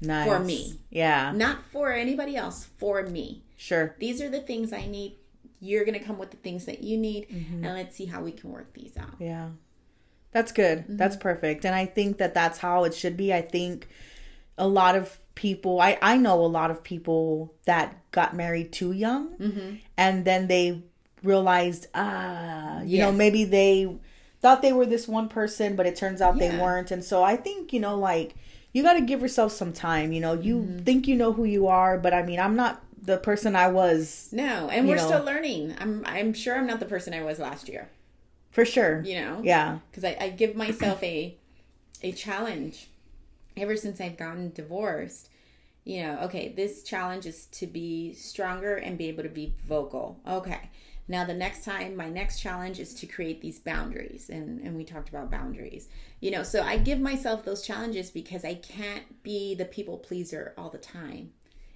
Nice 0.00 0.26
for 0.26 0.38
me. 0.40 0.80
Yeah, 0.90 1.30
Not 1.32 1.64
for 1.70 1.92
anybody 1.92 2.34
else, 2.36 2.64
for 2.78 3.02
me. 3.04 3.44
sure. 3.56 3.94
These 4.00 4.20
are 4.20 4.28
the 4.28 4.40
things 4.40 4.72
I 4.72 4.86
need. 4.86 5.16
You're 5.60 5.84
going 5.84 5.96
to 5.98 6.04
come 6.04 6.18
with 6.18 6.32
the 6.32 6.36
things 6.38 6.64
that 6.64 6.82
you 6.82 6.96
need, 6.98 7.28
Mm-hmm. 7.28 7.62
and 7.64 7.74
let's 7.74 7.94
see 7.94 8.06
how 8.06 8.20
we 8.22 8.32
can 8.32 8.50
work 8.50 8.72
these 8.74 8.96
out. 8.96 9.14
Yeah. 9.20 9.50
That's 10.32 10.50
good. 10.50 10.78
Mm-hmm. 10.78 10.96
That's 10.96 11.14
perfect. 11.16 11.64
And 11.64 11.74
I 11.74 11.86
think 11.86 12.18
that 12.18 12.34
that's 12.34 12.58
how 12.58 12.82
it 12.84 12.94
should 12.94 13.16
be. 13.16 13.32
I 13.32 13.42
think 13.42 13.86
a 14.58 14.66
lot 14.66 14.96
of 14.96 15.18
people, 15.34 15.80
I, 15.80 15.98
I 16.02 16.16
know 16.16 16.40
a 16.44 16.46
lot 16.46 16.70
of 16.70 16.82
people 16.82 17.54
that 17.64 17.96
got 18.12 18.34
married 18.34 18.72
too 18.72 18.92
young 18.92 19.34
Mm-hmm. 19.36 19.76
and 19.96 20.24
then 20.24 20.46
they 20.48 20.82
realized, 21.22 21.86
ah, 21.94 22.80
you 22.82 22.98
Yeah. 22.98 23.06
know, 23.06 23.12
maybe 23.12 23.44
they 23.44 23.96
thought 24.40 24.60
they 24.62 24.72
were 24.72 24.86
this 24.86 25.06
one 25.08 25.28
person, 25.28 25.76
but 25.76 25.86
it 25.86 25.96
turns 25.96 26.20
out 26.20 26.38
they 26.38 26.50
weren't. 26.58 26.90
And 26.90 27.04
so 27.04 27.22
I 27.22 27.36
think, 27.36 27.72
you 27.72 27.80
know, 27.80 27.96
like, 27.96 28.34
you 28.72 28.82
got 28.82 28.94
to 28.94 29.00
give 29.02 29.20
yourself 29.20 29.52
some 29.52 29.72
time. 29.72 30.12
You 30.12 30.20
know, 30.20 30.32
you 30.34 30.56
Mm-hmm. 30.60 30.78
think 30.84 31.06
you 31.06 31.14
know 31.14 31.32
who 31.32 31.44
you 31.44 31.68
are, 31.68 31.96
but 31.98 32.12
I 32.12 32.22
mean, 32.22 32.40
I'm 32.40 32.56
not 32.56 32.82
the 33.00 33.18
person 33.18 33.54
I 33.56 33.68
was 33.68 34.28
No, 34.32 34.68
and 34.70 34.88
we're 34.88 34.96
know. 34.96 35.06
still 35.06 35.24
learning. 35.24 35.74
I'm 35.78 36.02
I'm 36.06 36.32
sure 36.32 36.56
I'm 36.56 36.66
not 36.66 36.80
the 36.80 36.86
person 36.86 37.12
I 37.14 37.22
was 37.22 37.38
last 37.38 37.68
year. 37.68 37.88
for 38.50 38.64
sure. 38.64 39.02
You 39.02 39.20
know, 39.20 39.40
Yeah. 39.42 39.78
because 39.90 40.04
I, 40.04 40.16
I 40.20 40.28
give 40.30 40.54
myself 40.56 41.02
a 41.02 41.36
a 42.02 42.12
challenge 42.12 42.88
ever 43.56 43.76
since 43.76 44.00
I've 44.00 44.16
gotten 44.16 44.52
divorced. 44.52 45.28
You 45.84 46.02
know, 46.02 46.18
okay, 46.22 46.52
this 46.54 46.82
challenge 46.84 47.26
is 47.26 47.46
to 47.46 47.66
be 47.66 48.12
stronger 48.14 48.76
and 48.76 48.96
be 48.96 49.08
able 49.08 49.24
to 49.24 49.28
be 49.28 49.54
vocal. 49.66 50.20
Okay. 50.26 50.70
Now 51.08 51.24
the 51.24 51.34
next 51.34 51.64
time 51.64 51.96
my 51.96 52.08
next 52.08 52.40
challenge 52.40 52.78
is 52.78 52.94
to 52.94 53.06
create 53.06 53.42
these 53.42 53.58
boundaries 53.58 54.30
and 54.30 54.60
and 54.60 54.76
we 54.76 54.84
talked 54.84 55.08
about 55.08 55.30
boundaries. 55.30 55.88
You 56.20 56.30
know, 56.30 56.44
so 56.44 56.62
I 56.62 56.76
give 56.76 57.00
myself 57.00 57.44
those 57.44 57.62
challenges 57.62 58.10
because 58.10 58.44
I 58.44 58.54
can't 58.54 59.22
be 59.24 59.54
the 59.56 59.64
people 59.64 59.98
pleaser 59.98 60.54
all 60.56 60.70
the 60.70 60.78
time. 60.78 61.32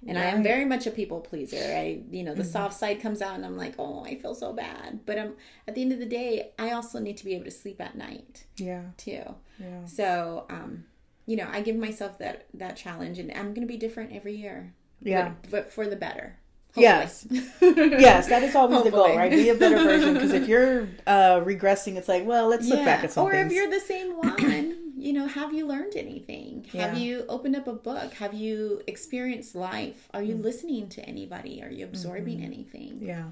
And 0.07 0.17
I 0.17 0.25
am 0.25 0.43
very 0.43 0.63
much 0.63 0.85
a 0.85 0.91
people 0.91 1.19
pleaser. 1.19 1.57
I, 1.57 2.01
you 2.11 2.23
know, 2.23 2.35
the 2.35 2.43
soft 2.43 2.75
side 2.75 3.01
comes 3.01 3.21
out, 3.21 3.33
and 3.35 3.43
I'm 3.43 3.57
like, 3.57 3.73
oh, 3.79 4.05
I 4.05 4.15
feel 4.15 4.35
so 4.35 4.53
bad. 4.53 5.05
But 5.05 5.17
I'm, 5.17 5.33
at 5.67 5.73
the 5.75 5.81
end 5.81 5.91
of 5.91 5.99
the 5.99 6.05
day, 6.05 6.51
I 6.59 6.71
also 6.71 6.99
need 6.99 7.17
to 7.17 7.25
be 7.25 7.33
able 7.33 7.45
to 7.45 7.51
sleep 7.51 7.81
at 7.81 7.97
night 7.97 8.45
Yeah. 8.57 8.83
too. 8.95 9.23
Yeah. 9.59 9.85
So, 9.85 10.45
um, 10.49 10.85
you 11.27 11.35
know, 11.37 11.47
I 11.51 11.61
give 11.61 11.75
myself 11.75 12.17
that 12.17 12.47
that 12.55 12.75
challenge, 12.77 13.19
and 13.19 13.31
I'm 13.31 13.49
going 13.53 13.61
to 13.67 13.71
be 13.71 13.77
different 13.77 14.13
every 14.13 14.35
year. 14.35 14.73
Yeah. 15.01 15.33
but, 15.43 15.51
but 15.51 15.71
for 15.73 15.85
the 15.85 15.95
better. 15.95 16.37
Yes. 16.75 17.25
yes, 17.61 18.27
that 18.29 18.43
is 18.43 18.55
always 18.55 18.83
the 18.83 18.91
goal, 18.91 19.15
right? 19.15 19.31
Be 19.31 19.49
a 19.49 19.55
better 19.55 19.77
version. 19.77 20.13
Because 20.13 20.31
if 20.33 20.47
you're 20.51 20.87
uh, 21.07 21.39
regressing, 21.41 21.95
it's 21.97 22.07
like, 22.07 22.23
well, 22.25 22.47
let's 22.47 22.67
look 22.67 22.83
back 22.85 23.03
at 23.03 23.11
some 23.11 23.25
or 23.25 23.31
things. 23.31 23.47
if 23.51 23.55
you're 23.57 23.69
the 23.69 23.79
same 23.79 24.11
one, 24.17 24.93
you 24.95 25.11
know, 25.13 25.25
have 25.27 25.53
you 25.53 25.65
learned 25.65 25.93
anything? 25.95 26.65
Have 26.73 26.97
you 26.97 27.25
opened 27.29 27.55
up 27.55 27.67
a 27.67 27.73
book? 27.73 28.13
Have 28.15 28.33
you 28.35 28.81
experienced 28.87 29.55
life? 29.55 30.07
Are 30.13 30.21
you 30.21 30.35
Mm. 30.35 30.43
listening 30.43 30.89
to 30.89 31.01
anybody? 31.05 31.63
Are 31.63 31.69
you 31.71 31.85
absorbing 31.85 32.37
Mm-hmm. 32.37 32.45
anything? 32.45 32.99
yeah. 33.01 33.25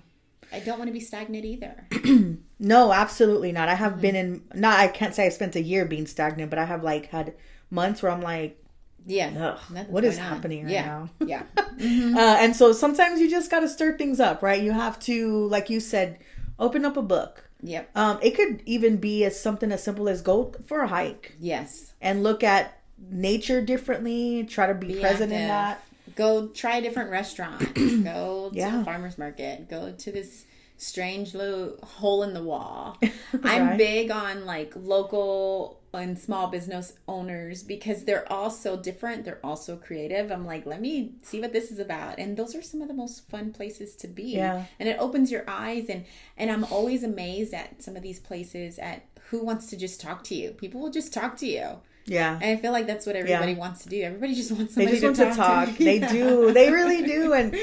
I 0.53 0.59
don't 0.59 0.77
want 0.77 0.87
to 0.89 0.93
be 0.93 0.99
stagnant 0.99 1.45
either. 1.45 1.87
No, 2.57 2.93
absolutely 2.93 3.51
not. 3.51 3.67
I 3.67 3.75
have 3.75 3.93
Mm-hmm. 3.93 4.01
been 4.01 4.15
in, 4.15 4.43
not, 4.55 4.79
I 4.79 4.87
can't 4.87 5.13
say 5.13 5.25
I 5.25 5.29
spent 5.29 5.55
a 5.57 5.61
year 5.61 5.85
being 5.85 6.07
stagnant, 6.07 6.49
but 6.49 6.57
I 6.57 6.63
have 6.65 6.83
like 6.83 7.07
had 7.07 7.33
months 7.69 8.01
where 8.03 8.11
I'm 8.11 8.21
like, 8.21 8.61
Yeah. 9.05 9.57
What 9.87 10.03
is 10.03 10.17
happening 10.17 10.63
right 10.65 10.73
yeah. 10.73 10.85
now? 10.85 11.09
Yeah. 11.25 11.43
Uh, 11.77 12.37
and 12.39 12.55
so 12.55 12.71
sometimes 12.71 13.19
you 13.19 13.29
just 13.29 13.51
got 13.51 13.59
to 13.59 13.67
stir 13.67 13.97
things 13.97 14.19
up, 14.21 14.41
right? 14.41 14.61
You 14.63 14.71
have 14.71 14.97
to, 15.01 15.45
like 15.47 15.69
you 15.69 15.79
said, 15.81 16.19
open 16.57 16.85
up 16.85 16.95
a 16.95 17.01
book. 17.01 17.49
Yep. 17.61 17.89
Um, 17.95 18.19
it 18.21 18.31
could 18.35 18.61
even 18.65 18.97
be 18.97 19.25
as 19.25 19.37
something 19.39 19.71
as 19.73 19.83
simple 19.83 20.07
as 20.07 20.21
go 20.21 20.53
for 20.67 20.81
a 20.81 20.87
hike 20.87 21.35
Yes. 21.39 21.93
and 21.99 22.23
look 22.23 22.43
at 22.43 22.79
nature 22.97 23.59
differently. 23.61 24.45
Try 24.45 24.67
to 24.67 24.73
be, 24.73 24.87
Be 24.93 24.99
present 25.01 25.33
in 25.33 25.47
that. 25.49 25.83
Go 26.15 26.47
try 26.47 26.77
a 26.77 26.81
different 26.81 27.11
restaurant. 27.11 27.59
go 28.03 28.49
to 28.51 28.55
Yeah. 28.55 28.77
the 28.77 28.85
farmer's 28.85 29.17
market. 29.17 29.69
Go 29.69 29.91
to 29.91 30.11
this 30.13 30.45
strange 30.77 31.33
little 31.33 31.77
hole 31.83 32.23
in 32.23 32.33
the 32.33 32.43
wall. 32.43 32.97
I'm 33.43 33.75
big 33.77 34.11
on 34.11 34.45
like 34.45 34.71
local 34.75 35.81
and 35.95 36.17
small 36.17 36.47
business 36.47 36.93
owners 37.07 37.63
because 37.63 38.03
they're 38.03 38.31
all 38.31 38.49
so 38.49 38.77
different. 38.77 39.25
They're 39.25 39.43
also 39.43 39.75
creative. 39.75 40.31
I'm 40.31 40.45
like, 40.45 40.65
let 40.65 40.81
me 40.81 41.13
see 41.21 41.41
what 41.41 41.53
this 41.53 41.71
is 41.71 41.79
about. 41.79 42.19
And 42.19 42.37
those 42.37 42.55
are 42.55 42.61
some 42.61 42.81
of 42.81 42.87
the 42.87 42.93
most 42.93 43.29
fun 43.29 43.51
places 43.53 43.95
to 43.97 44.07
be. 44.07 44.35
Yeah. 44.35 44.65
And 44.79 44.89
it 44.89 44.97
opens 44.99 45.31
your 45.31 45.43
eyes 45.47 45.87
and 45.89 46.05
and 46.37 46.51
I'm 46.51 46.63
always 46.65 47.03
amazed 47.03 47.53
at 47.53 47.81
some 47.81 47.95
of 47.95 48.03
these 48.03 48.19
places 48.19 48.79
at 48.79 49.05
who 49.29 49.43
wants 49.43 49.67
to 49.67 49.77
just 49.77 49.99
talk 49.99 50.23
to 50.25 50.35
you. 50.35 50.51
People 50.51 50.81
will 50.81 50.91
just 50.91 51.13
talk 51.13 51.37
to 51.37 51.47
you. 51.47 51.79
Yeah. 52.05 52.37
And 52.41 52.57
I 52.57 52.61
feel 52.61 52.71
like 52.71 52.87
that's 52.87 53.05
what 53.05 53.15
everybody 53.15 53.55
wants 53.55 53.83
to 53.83 53.89
do. 53.89 54.01
Everybody 54.01 54.35
just 54.35 54.51
wants 54.51 54.75
They 54.75 54.85
somebody 54.85 55.01
just 55.01 55.19
want 55.19 55.31
to 55.31 55.37
talk. 55.37 55.69
They 55.77 55.99
Yeah. 55.99 56.11
do. 56.11 56.53
They 56.53 56.71
really 56.71 57.03
do. 57.03 57.33
And 57.33 57.55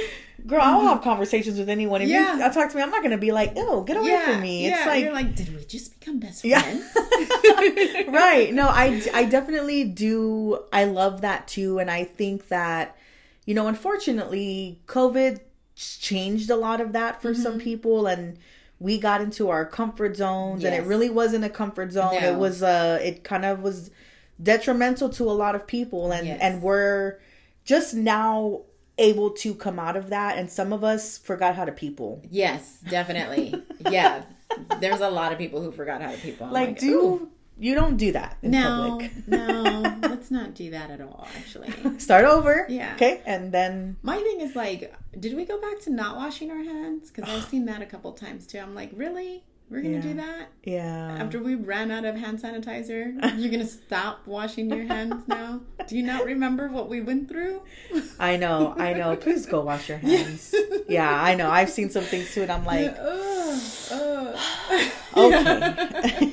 girl, 0.47 0.61
I'll 0.61 0.80
have 0.80 1.03
conversations 1.03 1.59
with 1.59 1.68
anyone. 1.68 2.03
If 2.03 2.09
Yeah. 2.09 2.36
you 2.36 2.45
I 2.45 2.49
talk 2.49 2.70
to 2.70 2.76
me, 2.76 2.82
I'm 2.82 2.90
not 2.90 3.03
going 3.03 3.12
to 3.12 3.18
be 3.18 3.30
like, 3.32 3.53
"Oh, 3.57 3.82
get 3.82 3.97
away 3.97 4.09
yeah, 4.09 4.24
from 4.32 4.40
me." 4.43 4.66
It's 4.66 4.76
yeah. 4.76 4.86
like, 4.86 5.05
you're 5.05 5.12
like, 5.12 5.34
did 5.36 5.55
we 5.55 5.64
just 5.64 5.99
become 6.01 6.18
best 6.18 6.45
Yeah. 6.45 6.61
friends? 6.61 6.84
right. 8.09 8.49
No, 8.53 8.66
I 8.68 9.01
I 9.14 9.24
definitely 9.26 9.84
do. 9.84 10.59
I 10.72 10.84
love 10.84 11.20
that 11.20 11.47
too, 11.47 11.78
and 11.78 11.90
I 11.90 12.05
think 12.05 12.49
that 12.49 12.97
you 13.47 13.55
know, 13.55 13.66
unfortunately, 13.68 14.80
COVID 14.86 15.40
changed 15.74 16.51
a 16.51 16.57
lot 16.57 16.80
of 16.80 16.93
that 16.93 17.20
for 17.22 17.34
some 17.34 17.59
people, 17.59 18.07
and 18.07 18.38
we 18.78 18.99
got 18.99 19.20
into 19.20 19.49
our 19.51 19.64
comfort 19.64 20.16
zones, 20.16 20.64
and 20.64 20.74
it 20.74 20.84
really 20.84 21.11
wasn't 21.11 21.45
a 21.45 21.49
comfort 21.49 21.93
zone. 21.93 22.20
No. 22.20 22.32
It 22.32 22.36
was 22.36 22.62
uh, 22.62 22.99
it 23.03 23.22
kind 23.24 23.45
of 23.45 23.61
was 23.62 23.90
detrimental 24.43 25.09
to 25.11 25.24
a 25.30 25.32
lot 25.32 25.55
of 25.55 25.66
people, 25.66 26.12
and 26.12 26.26
Yes. 26.26 26.38
and 26.40 26.62
we're 26.62 27.18
just 27.64 27.95
now 27.95 28.62
able 28.99 29.30
to 29.30 29.55
come 29.55 29.78
out 29.78 29.97
of 29.97 30.11
that 30.11 30.36
and 30.36 30.51
some 30.51 30.70
of 30.72 30.84
us 30.84 31.16
forgot 31.16 31.55
how 31.57 31.64
to 31.64 31.72
people 31.72 32.20
yes, 32.30 32.78
definitely. 32.88 33.55
Yeah, 33.90 34.22
there's 34.80 35.01
a 35.01 35.09
lot 35.09 35.32
of 35.32 35.38
people 35.38 35.62
who 35.62 35.72
forgot 35.72 36.03
how 36.03 36.12
to 36.12 36.18
people. 36.18 36.47
I'm 36.47 36.53
like, 36.53 36.78
do 36.78 37.01
"Ooh, 37.01 37.28
you 37.59 37.74
don't 37.74 37.97
do 37.97 38.12
that 38.12 38.36
in 38.43 38.51
no, 38.51 38.99
public 38.99 39.26
no, 39.26 39.99
let's 40.03 40.30
not 40.30 40.55
do 40.55 40.70
that 40.70 40.90
at 40.90 41.01
all. 41.01 41.26
Actually, 41.36 41.72
start 41.99 42.24
over 42.26 42.66
Yeah. 42.68 42.93
okay 42.95 43.22
and 43.24 43.51
then 43.53 43.97
my 44.03 44.18
thing 44.18 44.40
is 44.40 44.55
like, 44.55 44.93
did 45.18 45.34
we 45.36 45.45
go 45.47 45.59
back 45.61 45.80
to 45.82 45.90
not 45.90 46.16
washing 46.16 46.51
our 46.51 46.62
hands? 46.62 47.11
Because 47.11 47.30
I've 47.30 47.45
seen 47.49 47.64
that 47.66 47.80
a 47.80 47.86
couple 47.86 48.12
times 48.12 48.47
too. 48.47 48.59
I'm 48.59 48.74
like, 48.74 48.90
really? 48.95 49.43
We're 49.71 49.81
gonna 49.83 49.95
Yeah. 49.97 50.01
do 50.03 50.15
that 50.15 50.49
yeah 50.65 51.17
after 51.19 51.43
we 51.43 51.55
ran 51.55 51.91
out 51.91 52.05
of 52.05 52.15
hand 52.17 52.39
sanitizer? 52.41 53.15
You're 53.39 53.51
gonna 53.51 53.65
stop 53.67 54.27
washing 54.27 54.69
your 54.71 54.85
hands 54.85 55.27
now? 55.27 55.61
Do 55.89 55.97
you 55.97 56.03
not 56.03 56.25
remember 56.27 56.69
what 56.69 56.89
we 56.91 57.01
went 57.01 57.29
through? 57.29 57.63
I 58.19 58.37
know, 58.37 58.75
I 58.77 58.93
know. 58.93 59.17
Please 59.17 59.47
go 59.47 59.63
wash 59.63 59.89
your 59.89 59.99
hands. 60.09 60.55
Yeah, 60.89 61.11
I 61.23 61.35
know. 61.35 61.51
I've 61.51 61.71
seen 61.71 61.89
some 61.91 62.05
things 62.05 62.33
too, 62.35 62.43
and 62.43 62.53
I'm 62.53 62.65
like, 62.67 62.95
Ugh, 62.99 63.61
ugh. 63.93 64.39
Okay. 65.17 66.33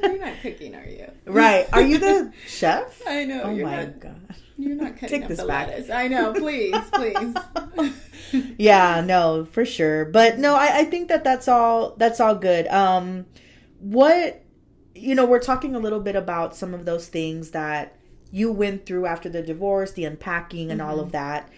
you're 0.02 0.18
not 0.18 0.34
cooking, 0.42 0.74
are 0.74 0.84
you? 0.84 1.10
right? 1.26 1.68
Are 1.72 1.82
you 1.82 1.98
the 1.98 2.32
chef? 2.46 3.00
I 3.06 3.24
know 3.24 3.42
Oh 3.44 3.54
my 3.54 3.84
not. 3.84 4.00
god. 4.00 4.20
You're 4.60 4.76
not 4.76 4.94
cutting 4.94 5.08
Take 5.08 5.22
up 5.22 5.28
this 5.28 5.38
the 5.38 5.46
back. 5.46 5.68
lettuce. 5.68 5.90
I 5.90 6.08
know. 6.08 6.32
Please, 6.32 6.76
please. 6.92 7.34
Yeah, 8.58 9.02
no, 9.04 9.44
for 9.50 9.64
sure. 9.64 10.04
But 10.04 10.38
no, 10.38 10.54
I, 10.54 10.80
I 10.80 10.84
think 10.84 11.08
that 11.08 11.24
that's 11.24 11.48
all. 11.48 11.96
That's 11.96 12.20
all 12.20 12.36
good. 12.36 12.68
Um, 12.68 13.26
what 13.80 14.44
you 14.94 15.14
know, 15.14 15.24
we're 15.24 15.40
talking 15.40 15.74
a 15.74 15.78
little 15.78 15.98
bit 16.00 16.14
about 16.14 16.54
some 16.54 16.74
of 16.74 16.84
those 16.84 17.08
things 17.08 17.50
that 17.50 17.96
you 18.30 18.52
went 18.52 18.86
through 18.86 19.06
after 19.06 19.28
the 19.28 19.42
divorce, 19.42 19.92
the 19.92 20.04
unpacking, 20.04 20.70
and 20.70 20.80
all 20.80 21.00
of 21.00 21.10
that. 21.12 21.48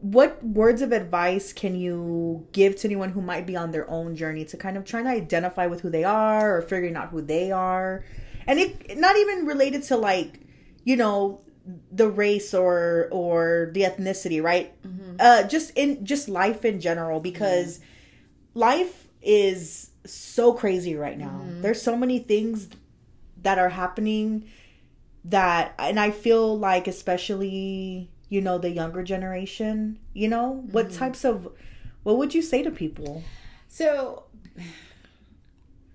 What 0.00 0.42
words 0.42 0.80
of 0.82 0.92
advice 0.92 1.52
can 1.52 1.76
you 1.76 2.46
give 2.52 2.74
to 2.76 2.88
anyone 2.88 3.10
who 3.10 3.20
might 3.20 3.46
be 3.46 3.54
on 3.54 3.70
their 3.70 3.88
own 3.90 4.16
journey 4.16 4.44
to 4.46 4.56
kind 4.56 4.76
of 4.78 4.84
trying 4.84 5.04
to 5.04 5.10
identify 5.10 5.66
with 5.66 5.82
who 5.82 5.90
they 5.90 6.04
are 6.04 6.56
or 6.56 6.62
figuring 6.62 6.96
out 6.96 7.10
who 7.10 7.20
they 7.20 7.52
are? 7.52 8.04
And 8.46 8.58
it 8.58 8.98
not 8.98 9.16
even 9.16 9.46
related 9.46 9.82
to 9.84 9.96
like, 9.96 10.40
you 10.84 10.96
know, 10.96 11.42
the 11.90 12.08
race 12.08 12.54
or 12.54 13.08
or 13.10 13.70
the 13.72 13.82
ethnicity, 13.82 14.42
right? 14.42 14.80
Mm-hmm. 14.82 15.16
Uh 15.18 15.42
just 15.44 15.70
in 15.76 16.04
just 16.04 16.28
life 16.28 16.64
in 16.64 16.80
general 16.80 17.20
because 17.20 17.80
life 18.54 19.08
is 19.22 19.90
so 20.06 20.52
crazy 20.52 20.94
right 20.94 21.18
now. 21.18 21.42
Mm-hmm. 21.42 21.62
There's 21.62 21.82
so 21.82 21.96
many 21.96 22.18
things 22.18 22.68
that 23.42 23.58
are 23.58 23.68
happening 23.68 24.48
that 25.24 25.74
and 25.78 26.00
I 26.00 26.10
feel 26.10 26.58
like 26.58 26.88
especially 26.88 28.10
you 28.28 28.40
know 28.40 28.58
the 28.58 28.70
younger 28.70 29.02
generation, 29.02 29.98
you 30.14 30.28
know, 30.28 30.64
what 30.70 30.88
mm-hmm. 30.88 30.98
types 30.98 31.24
of 31.24 31.48
what 32.02 32.16
would 32.16 32.34
you 32.34 32.42
say 32.42 32.62
to 32.62 32.70
people? 32.70 33.22
So 33.68 34.24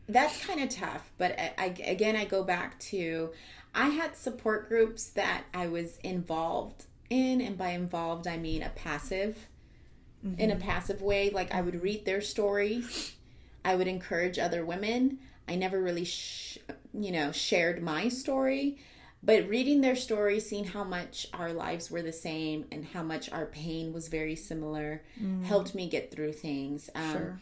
that's 0.08 0.46
kind 0.46 0.62
of 0.62 0.70
tough. 0.70 1.12
But 1.18 1.40
I, 1.40 1.54
I, 1.58 1.66
again, 1.86 2.16
I 2.16 2.26
go 2.26 2.44
back 2.44 2.80
to 2.92 3.32
I 3.76 3.90
had 3.90 4.16
support 4.16 4.70
groups 4.70 5.06
that 5.10 5.44
I 5.54 5.68
was 5.68 5.98
involved 5.98 6.86
in, 7.10 7.42
and 7.42 7.58
by 7.58 7.70
involved, 7.72 8.26
I 8.26 8.38
mean 8.38 8.64
a 8.64 8.70
passive, 8.70 9.38
in 10.40 10.50
a 10.50 10.56
passive 10.56 11.02
way. 11.04 11.30
Like 11.30 11.54
I 11.54 11.62
would 11.62 11.84
read 11.84 12.06
their 12.06 12.22
stories, 12.22 13.14
I 13.64 13.76
would 13.76 13.88
encourage 13.88 14.40
other 14.40 14.66
women. 14.66 15.20
I 15.48 15.56
never 15.56 15.80
really, 15.82 16.06
sh- 16.06 16.58
you 16.94 17.12
know, 17.12 17.32
shared 17.32 17.84
my 17.84 18.08
story. 18.10 18.80
But 19.22 19.48
reading 19.50 19.82
their 19.82 19.96
stories, 19.96 20.48
seeing 20.50 20.66
how 20.66 20.84
much 20.84 21.28
our 21.34 21.52
lives 21.54 21.92
were 21.92 22.02
the 22.02 22.12
same 22.14 22.66
and 22.72 22.86
how 22.86 23.04
much 23.04 23.32
our 23.32 23.46
pain 23.48 23.92
was 23.94 24.08
very 24.08 24.36
similar, 24.36 25.04
helped 25.44 25.76
me 25.76 25.90
get 25.90 26.12
through 26.12 26.34
things. 26.34 26.90
Um, 26.96 27.12
Sure. 27.12 27.42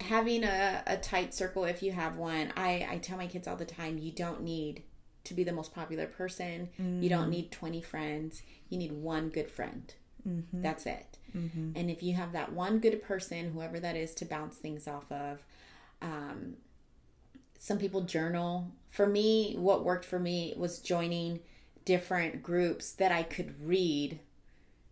having 0.00 0.44
a, 0.44 0.82
a 0.86 0.96
tight 0.96 1.32
circle 1.34 1.64
if 1.64 1.82
you 1.82 1.92
have 1.92 2.16
one 2.16 2.52
I, 2.56 2.86
I 2.90 2.98
tell 2.98 3.16
my 3.16 3.28
kids 3.28 3.46
all 3.46 3.54
the 3.56 3.64
time 3.64 3.98
you 3.98 4.10
don't 4.10 4.42
need 4.42 4.82
to 5.24 5.34
be 5.34 5.44
the 5.44 5.52
most 5.52 5.74
popular 5.74 6.06
person. 6.06 6.68
You 6.78 7.08
don't 7.08 7.28
mm. 7.28 7.30
need 7.30 7.52
20 7.52 7.80
friends. 7.82 8.42
You 8.68 8.78
need 8.78 8.92
one 8.92 9.28
good 9.28 9.50
friend. 9.50 9.92
Mm-hmm. 10.28 10.62
That's 10.62 10.86
it. 10.86 11.18
Mm-hmm. 11.36 11.72
And 11.76 11.90
if 11.90 12.02
you 12.02 12.14
have 12.14 12.32
that 12.32 12.52
one 12.52 12.78
good 12.78 13.02
person 13.02 13.52
whoever 13.52 13.80
that 13.80 13.96
is 13.96 14.14
to 14.16 14.24
bounce 14.24 14.56
things 14.56 14.86
off 14.86 15.10
of 15.10 15.44
um, 16.00 16.56
some 17.58 17.78
people 17.78 18.02
journal. 18.02 18.70
For 18.90 19.06
me 19.06 19.54
what 19.56 19.84
worked 19.84 20.04
for 20.04 20.18
me 20.18 20.52
was 20.56 20.80
joining 20.80 21.40
different 21.84 22.42
groups 22.42 22.92
that 22.92 23.10
i 23.10 23.24
could 23.24 23.54
read 23.66 24.20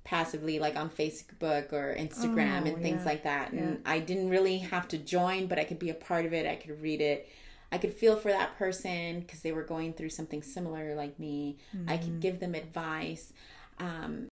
passively 0.03 0.59
like 0.59 0.77
on 0.77 0.91
facebook 0.91 1.73
or 1.73 1.95
instagram 1.97 2.63
Oh, 2.63 2.67
and 2.67 2.83
things 2.83 3.03
yeah. 3.03 3.11
like 3.11 3.23
that. 3.25 3.53
And 3.53 3.83
i 3.85 3.99
didn't 3.99 4.31
really 4.31 4.59
have 4.59 4.89
to 4.89 4.99
join 4.99 5.47
but 5.47 5.59
i 5.59 5.65
could 5.65 5.79
be 5.79 5.91
a 5.91 5.95
part 5.95 6.27
of 6.27 6.33
it. 6.33 6.47
I 6.47 6.57
could 6.57 6.81
read 6.81 7.01
it 7.01 7.29
i 7.73 7.79
could 7.79 7.95
feel 7.95 8.17
for 8.17 8.29
that 8.33 8.57
person 8.59 9.21
because 9.21 9.41
they 9.43 9.53
were 9.53 9.63
going 9.63 9.93
through 9.93 10.11
something 10.11 10.43
similar 10.43 10.95
like 10.95 11.19
me. 11.19 11.57
I 11.87 11.97
Mm-hmm. 11.97 12.05
could 12.05 12.21
give 12.21 12.41
them 12.41 12.55
advice. 12.55 13.33
Um, 13.79 14.29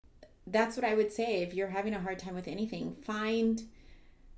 that's 0.46 0.76
what 0.76 0.84
i 0.84 0.94
would 0.94 1.12
say. 1.12 1.42
If 1.42 1.54
you're 1.54 1.68
having 1.68 1.94
a 1.94 2.00
hard 2.00 2.18
time 2.18 2.34
with 2.34 2.48
anything 2.48 2.96
find 3.02 3.62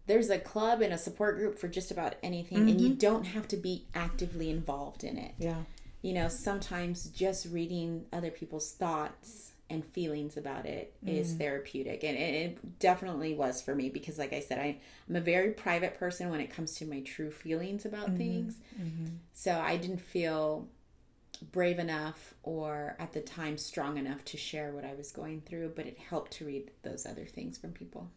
there's 0.06 0.30
a 0.30 0.38
club 0.38 0.80
and 0.82 0.92
a 0.92 0.98
support 0.98 1.36
group 1.36 1.58
for 1.58 1.66
just 1.68 1.90
about 1.90 2.14
anything 2.22 2.70
and 2.70 2.80
you 2.80 2.90
don't 2.94 3.24
have 3.24 3.48
to 3.48 3.56
be 3.56 3.86
actively 3.94 4.48
involved 4.50 5.02
in 5.02 5.18
it. 5.18 5.32
Yeah. 5.38 5.62
you 6.02 6.12
know 6.12 6.28
sometimes 6.28 7.06
just 7.10 7.46
reading 7.50 8.06
other 8.12 8.30
people's 8.30 8.70
thoughts 8.72 9.50
and 9.68 9.84
feelings 9.84 10.36
about 10.36 10.64
it 10.64 10.94
is 11.04 11.34
mm. 11.34 11.38
therapeutic 11.38 12.04
and 12.04 12.16
it, 12.16 12.34
it 12.34 12.78
definitely 12.78 13.34
was 13.34 13.60
for 13.60 13.74
me 13.74 13.88
because 13.88 14.16
like 14.16 14.32
i 14.32 14.40
said 14.40 14.58
I, 14.58 14.78
i'm 15.08 15.16
a 15.16 15.20
very 15.20 15.50
private 15.50 15.98
person 15.98 16.30
when 16.30 16.40
it 16.40 16.54
comes 16.54 16.74
to 16.76 16.86
my 16.86 17.00
true 17.00 17.32
feelings 17.32 17.84
about 17.84 18.06
mm-hmm. 18.06 18.16
things 18.16 18.56
mm-hmm. 18.80 19.06
so 19.34 19.58
i 19.58 19.76
didn't 19.76 20.00
feel 20.00 20.68
brave 21.52 21.80
enough 21.80 22.34
or 22.44 22.96
at 23.00 23.12
the 23.12 23.20
time 23.20 23.58
strong 23.58 23.98
enough 23.98 24.24
to 24.26 24.36
share 24.36 24.70
what 24.70 24.84
i 24.84 24.94
was 24.94 25.10
going 25.10 25.40
through 25.40 25.72
but 25.74 25.84
it 25.86 25.98
helped 25.98 26.30
to 26.32 26.46
read 26.46 26.70
those 26.82 27.04
other 27.04 27.24
things 27.24 27.58
from 27.58 27.72
people 27.72 28.08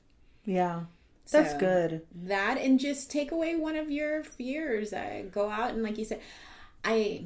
Yeah. 0.46 0.82
That's 1.32 1.52
So, 1.52 1.60
good. 1.60 2.02
That 2.24 2.58
and 2.58 2.80
just 2.80 3.12
take 3.12 3.32
away 3.32 3.56
one 3.56 3.76
of 3.76 3.92
your 3.92 4.24
fears. 4.24 4.94
Uh, 4.94 5.24
go 5.32 5.50
out 5.50 5.72
and 5.72 5.84
like 5.84 5.98
you 5.98 6.06
said, 6.06 6.22
I. 6.84 7.26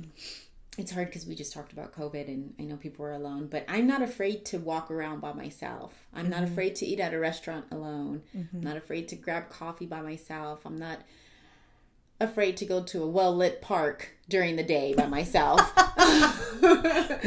It's 0.77 0.91
hard 0.91 1.07
because 1.07 1.27
we 1.27 1.35
just 1.35 1.53
talked 1.53 1.71
about 1.71 1.93
COVID 1.93 2.27
and 2.27 2.55
I 2.59 2.63
know 2.63 2.77
people 2.77 3.05
are 3.05 3.13
alone, 3.13 3.47
but 3.47 3.63
I'm 3.67 3.85
not 3.85 4.01
afraid 4.01 4.43
to 4.45 4.57
walk 4.57 4.89
around 4.89 5.21
by 5.21 5.33
myself. 5.33 5.93
I'm 6.13 6.29
not 6.29 6.41
mm-hmm. 6.41 6.51
afraid 6.51 6.75
to 6.77 6.85
eat 6.85 6.99
at 6.99 7.13
a 7.13 7.19
restaurant 7.19 7.65
alone. 7.71 8.23
I'm 8.33 8.61
not 8.61 8.77
afraid 8.77 9.07
to 9.09 9.15
grab 9.15 9.49
coffee 9.49 9.85
by 9.85 10.01
myself. 10.01 10.65
I'm 10.65 10.77
not 10.77 10.99
afraid 12.19 12.57
to 12.57 12.65
go 12.65 12.81
to 12.83 13.03
a 13.03 13.07
well 13.07 13.35
lit 13.35 13.61
park 13.61 14.09
during 14.29 14.55
the 14.55 14.63
day 14.63 14.93
by 14.95 15.05
myself. 15.05 15.61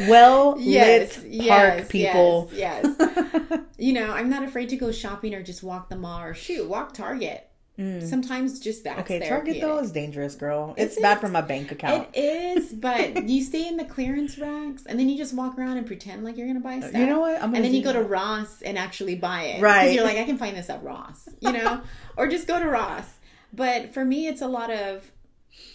Well 0.08 0.56
yes, 0.58 1.18
lit 1.18 1.32
yes, 1.32 1.48
park 1.48 1.88
people. 1.88 2.50
Yes, 2.52 2.94
yes. 2.98 3.60
you 3.78 3.92
know, 3.92 4.12
I'm 4.12 4.28
not 4.28 4.44
afraid 4.44 4.68
to 4.70 4.76
go 4.76 4.92
shopping 4.92 5.34
or 5.34 5.42
just 5.42 5.62
walk 5.62 5.88
the 5.88 5.96
mall 5.96 6.22
or 6.22 6.34
shoot, 6.34 6.68
walk 6.68 6.92
Target. 6.92 7.45
Sometimes 7.78 8.58
just 8.58 8.84
that. 8.84 8.96
Mm. 8.96 9.00
Okay, 9.00 9.28
Target 9.28 9.60
though 9.60 9.78
is 9.78 9.92
dangerous, 9.92 10.34
girl. 10.34 10.74
It's 10.78 10.96
Is 10.96 11.02
bad 11.02 11.20
for 11.20 11.28
my 11.28 11.42
bank 11.42 11.72
account. 11.72 12.08
It 12.14 12.56
is, 12.58 12.72
but 12.72 13.28
you 13.28 13.42
stay 13.42 13.68
in 13.68 13.76
the 13.76 13.84
clearance 13.84 14.38
racks 14.38 14.86
and 14.86 14.98
then 14.98 15.10
you 15.10 15.18
just 15.18 15.34
walk 15.34 15.58
around 15.58 15.76
and 15.76 15.86
pretend 15.86 16.24
like 16.24 16.38
you're 16.38 16.46
gonna 16.46 16.60
buy 16.60 16.80
stuff. 16.80 16.94
You 16.94 17.06
know 17.06 17.20
what? 17.20 17.42
And 17.42 17.54
then 17.54 17.74
you 17.74 17.82
go 17.82 17.92
to 17.92 18.02
Ross 18.02 18.62
and 18.62 18.78
actually 18.78 19.16
buy 19.16 19.42
it. 19.42 19.60
Right. 19.60 19.92
You're 19.92 20.04
like, 20.04 20.16
I 20.16 20.24
can 20.24 20.38
find 20.38 20.56
this 20.56 20.70
at 20.70 20.82
Ross, 20.82 21.28
you 21.40 21.52
know? 21.52 21.82
or 22.16 22.28
just 22.28 22.46
go 22.46 22.58
to 22.58 22.66
Ross. 22.66 23.12
But 23.52 23.92
for 23.92 24.04
me, 24.04 24.26
it's 24.26 24.40
a 24.40 24.48
lot 24.48 24.70
of, 24.70 25.10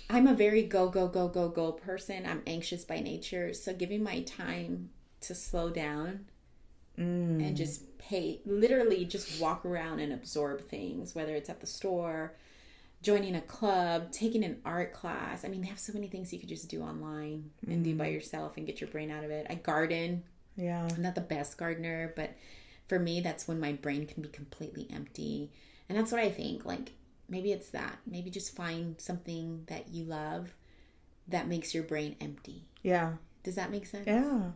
I'm 0.09 0.25
a 0.25 0.33
very 0.33 0.63
go, 0.63 0.89
go, 0.89 1.07
go, 1.07 1.27
go, 1.27 1.49
go 1.49 1.71
person. 1.71 2.25
I'm 2.25 2.41
anxious 2.47 2.83
by 2.83 2.99
nature. 2.99 3.53
So 3.53 3.73
giving 3.73 4.03
my 4.03 4.21
time 4.21 4.89
to 5.21 5.35
slow 5.35 5.69
down 5.69 6.25
Mm. 6.99 7.47
and 7.47 7.55
just 7.55 7.83
pay, 8.01 8.41
literally 8.45 9.05
just 9.05 9.39
walk 9.41 9.65
around 9.65 9.99
and 9.99 10.11
absorb 10.11 10.61
things, 10.67 11.13
whether 11.15 11.35
it's 11.35 11.49
at 11.49 11.61
the 11.61 11.67
store, 11.67 12.33
joining 13.01 13.35
a 13.35 13.41
club, 13.41 14.11
taking 14.11 14.43
an 14.43 14.59
art 14.65 14.93
class. 14.93 15.45
I 15.45 15.47
mean, 15.47 15.61
they 15.61 15.67
have 15.67 15.79
so 15.79 15.93
many 15.93 16.07
things 16.07 16.33
you 16.33 16.39
could 16.39 16.49
just 16.49 16.69
do 16.69 16.81
online 16.81 17.51
and 17.67 17.83
do 17.83 17.95
by 17.95 18.09
Mm. 18.09 18.13
yourself 18.13 18.57
and 18.57 18.65
get 18.65 18.81
your 18.81 18.89
brain 18.89 19.09
out 19.11 19.23
of 19.23 19.31
it. 19.31 19.47
I 19.49 19.55
garden. 19.55 20.23
Yeah. 20.55 20.87
I'm 20.91 21.01
not 21.01 21.15
the 21.15 21.21
best 21.21 21.57
gardener, 21.57 22.13
but 22.15 22.31
for 22.87 22.99
me, 22.99 23.21
that's 23.21 23.47
when 23.47 23.59
my 23.59 23.71
brain 23.73 24.05
can 24.05 24.21
be 24.21 24.29
completely 24.29 24.87
empty. 24.91 25.51
And 25.87 25.97
that's 25.97 26.11
what 26.11 26.21
I 26.21 26.29
think. 26.29 26.65
Like, 26.65 26.91
maybe 27.29 27.51
it's 27.51 27.69
that. 27.69 27.97
Maybe 28.05 28.29
just 28.29 28.55
find 28.55 28.99
something 28.99 29.63
that 29.67 29.89
you 29.89 30.03
love 30.03 30.53
that 31.27 31.47
makes 31.47 31.73
your 31.73 31.83
brain 31.83 32.15
empty. 32.19 32.65
Yeah. 32.83 33.13
Does 33.43 33.55
that 33.55 33.71
make 33.71 33.85
sense? 33.85 34.05
Yeah. 34.05 34.51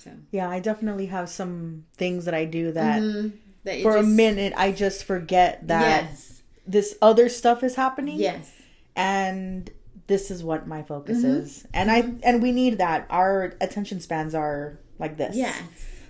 So, 0.00 0.10
Yeah, 0.30 0.48
I 0.48 0.60
definitely 0.60 1.06
have 1.06 1.28
some 1.28 1.84
things 1.96 2.24
that 2.24 2.34
I 2.34 2.44
do 2.46 2.72
that 2.72 3.02
Mhm. 3.02 3.32
That 3.64 3.82
for 3.82 3.96
a 3.96 4.02
minute 4.02 4.54
I 4.56 4.72
just 4.72 5.04
forget 5.04 5.66
that 5.68 6.04
Yes. 6.04 6.42
this 6.66 6.96
other 7.02 7.28
stuff 7.28 7.62
is 7.62 7.74
happening. 7.74 8.18
Yes. 8.18 8.50
And 8.96 9.70
this 10.06 10.30
is 10.30 10.42
what 10.42 10.66
my 10.66 10.82
focus 10.82 11.18
Mm-hmm. 11.18 11.40
is. 11.44 11.66
And 11.74 11.90
I 11.90 12.12
and 12.22 12.42
we 12.42 12.52
need 12.52 12.78
that. 12.78 13.06
Our 13.10 13.54
attention 13.60 14.00
spans 14.00 14.34
are 14.34 14.78
like 14.98 15.16
this. 15.18 15.36
Yes. 15.36 15.60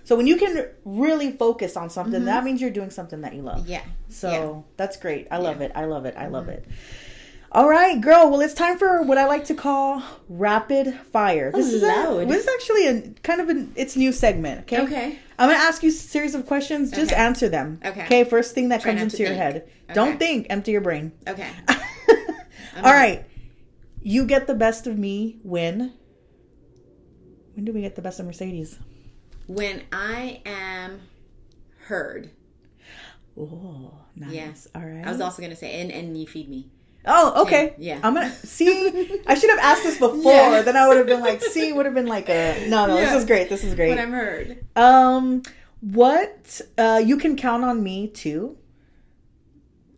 So 0.03 0.15
when 0.15 0.25
you 0.27 0.37
can 0.37 0.65
really 0.85 1.31
focus 1.31 1.77
on 1.77 1.89
something, 1.89 2.25
that 2.25 2.43
means 2.43 2.59
you're 2.61 2.71
doing 2.71 2.89
something 2.89 3.21
that 3.21 3.33
you 3.35 3.43
love. 3.43 3.67
Yeah. 3.67 3.83
So 4.09 4.65
that's 4.77 4.97
great. 4.97 5.27
I 5.29 5.37
love 5.37 5.59
Yeah. 5.59 5.67
it. 5.67 5.71
I 5.75 5.85
love 5.85 6.05
it. 6.05 6.15
I 6.17 6.27
love 6.27 6.49
it. 6.49 6.65
All 7.53 7.67
right, 7.69 7.99
girl. 7.99 8.29
Well, 8.29 8.39
it's 8.39 8.53
time 8.53 8.77
for 8.77 9.01
what 9.01 9.17
I 9.17 9.25
like 9.25 9.45
to 9.45 9.53
call 9.55 10.01
rapid 10.29 10.97
fire. 11.11 11.51
Oh, 11.53 11.57
this 11.57 11.73
is 11.73 11.83
a, 11.83 11.87
loud. 11.87 12.29
this 12.29 12.43
is 12.45 12.49
actually 12.53 12.87
a 12.87 13.01
kind 13.23 13.41
of 13.41 13.49
an 13.49 13.73
it's 13.75 13.97
new 13.97 14.13
segment. 14.13 14.61
Okay. 14.61 14.81
Okay. 14.83 15.19
I'm 15.37 15.49
gonna 15.49 15.59
ask 15.61 15.83
you 15.83 15.89
a 15.89 15.91
series 15.91 16.33
of 16.33 16.45
questions. 16.45 16.91
Just 16.91 17.11
Okay. 17.11 17.19
answer 17.21 17.49
them. 17.49 17.79
Okay. 17.83 18.03
Okay. 18.05 18.23
First 18.23 18.55
thing 18.55 18.69
that 18.69 18.81
Try 18.81 18.91
comes 18.95 19.13
into 19.13 19.23
your 19.23 19.29
think. 19.29 19.41
head. 19.41 19.55
Okay. 19.85 19.93
Don't 19.93 20.17
think. 20.17 20.47
Empty 20.49 20.71
your 20.71 20.81
brain. 20.81 21.11
Okay. 21.27 21.49
All 22.77 22.93
right. 22.93 23.25
You 24.01 24.25
get 24.25 24.47
the 24.47 24.55
best 24.55 24.87
of 24.87 24.97
me 24.97 25.39
when. 25.43 25.93
When 27.55 27.65
do 27.65 27.73
we 27.73 27.81
get 27.81 27.95
the 27.97 28.01
best 28.01 28.19
of 28.21 28.25
Mercedes? 28.27 28.79
When 29.47 29.83
I 29.91 30.41
am 30.45 31.01
heard. 31.87 32.31
Oh, 33.37 33.93
nice. 34.15 34.31
Yes. 34.33 34.67
All 34.73 34.81
right. 34.85 35.05
I 35.05 35.11
was 35.11 35.19
also 35.19 35.41
gonna 35.41 35.55
say, 35.57 35.81
and 35.81 35.91
and 35.91 36.17
you 36.17 36.25
feed 36.27 36.47
me. 36.47 36.69
Oh, 37.05 37.43
okay. 37.43 37.75
Yeah. 37.77 37.99
I'm 38.03 38.13
gonna 38.13 38.31
see. 38.31 39.21
I 39.25 39.35
should 39.35 39.49
have 39.49 39.59
asked 39.59 39.83
this 39.83 39.97
before. 39.99 40.31
Yeah. 40.31 40.61
Then 40.61 40.75
I 40.75 40.87
would 40.87 40.97
have 40.97 41.07
been 41.07 41.21
like, 41.21 41.41
see, 41.41 41.71
would 41.73 41.85
have 41.85 41.95
been 41.95 42.07
like 42.07 42.29
a 42.29 42.67
no, 42.67 42.85
no. 42.85 42.97
Yeah. 42.97 43.05
This 43.05 43.21
is 43.21 43.25
great. 43.25 43.49
This 43.49 43.63
is 43.63 43.75
great. 43.75 43.89
What 43.89 43.99
I'm 43.99 44.11
heard. 44.11 44.65
Um, 44.75 45.43
what 45.81 46.61
uh, 46.77 47.01
you 47.03 47.17
can 47.17 47.35
count 47.35 47.63
on 47.63 47.83
me 47.83 48.07
to. 48.07 48.57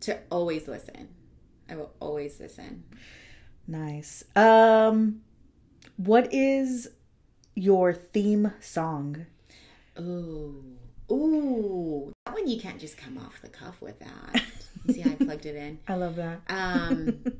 To 0.00 0.18
always 0.30 0.66
listen. 0.68 1.08
I 1.68 1.76
will 1.76 1.92
always 2.00 2.40
listen. 2.40 2.84
Nice. 3.66 4.24
Um, 4.36 5.22
what 5.96 6.32
is 6.32 6.88
your 7.54 7.92
theme 7.94 8.52
song? 8.60 9.26
Ooh. 9.98 10.62
Ooh. 11.10 12.12
That 12.26 12.34
one 12.34 12.48
you 12.48 12.60
can't 12.60 12.80
just 12.80 12.96
come 12.96 13.18
off 13.18 13.40
the 13.42 13.48
cuff 13.48 13.80
with 13.80 13.98
that. 14.00 14.42
See 14.90 15.00
how 15.00 15.10
I 15.10 15.14
plugged 15.14 15.46
it 15.46 15.56
in? 15.56 15.78
I 15.88 15.94
love 15.94 16.16
that. 16.16 16.40
Um 16.48 17.18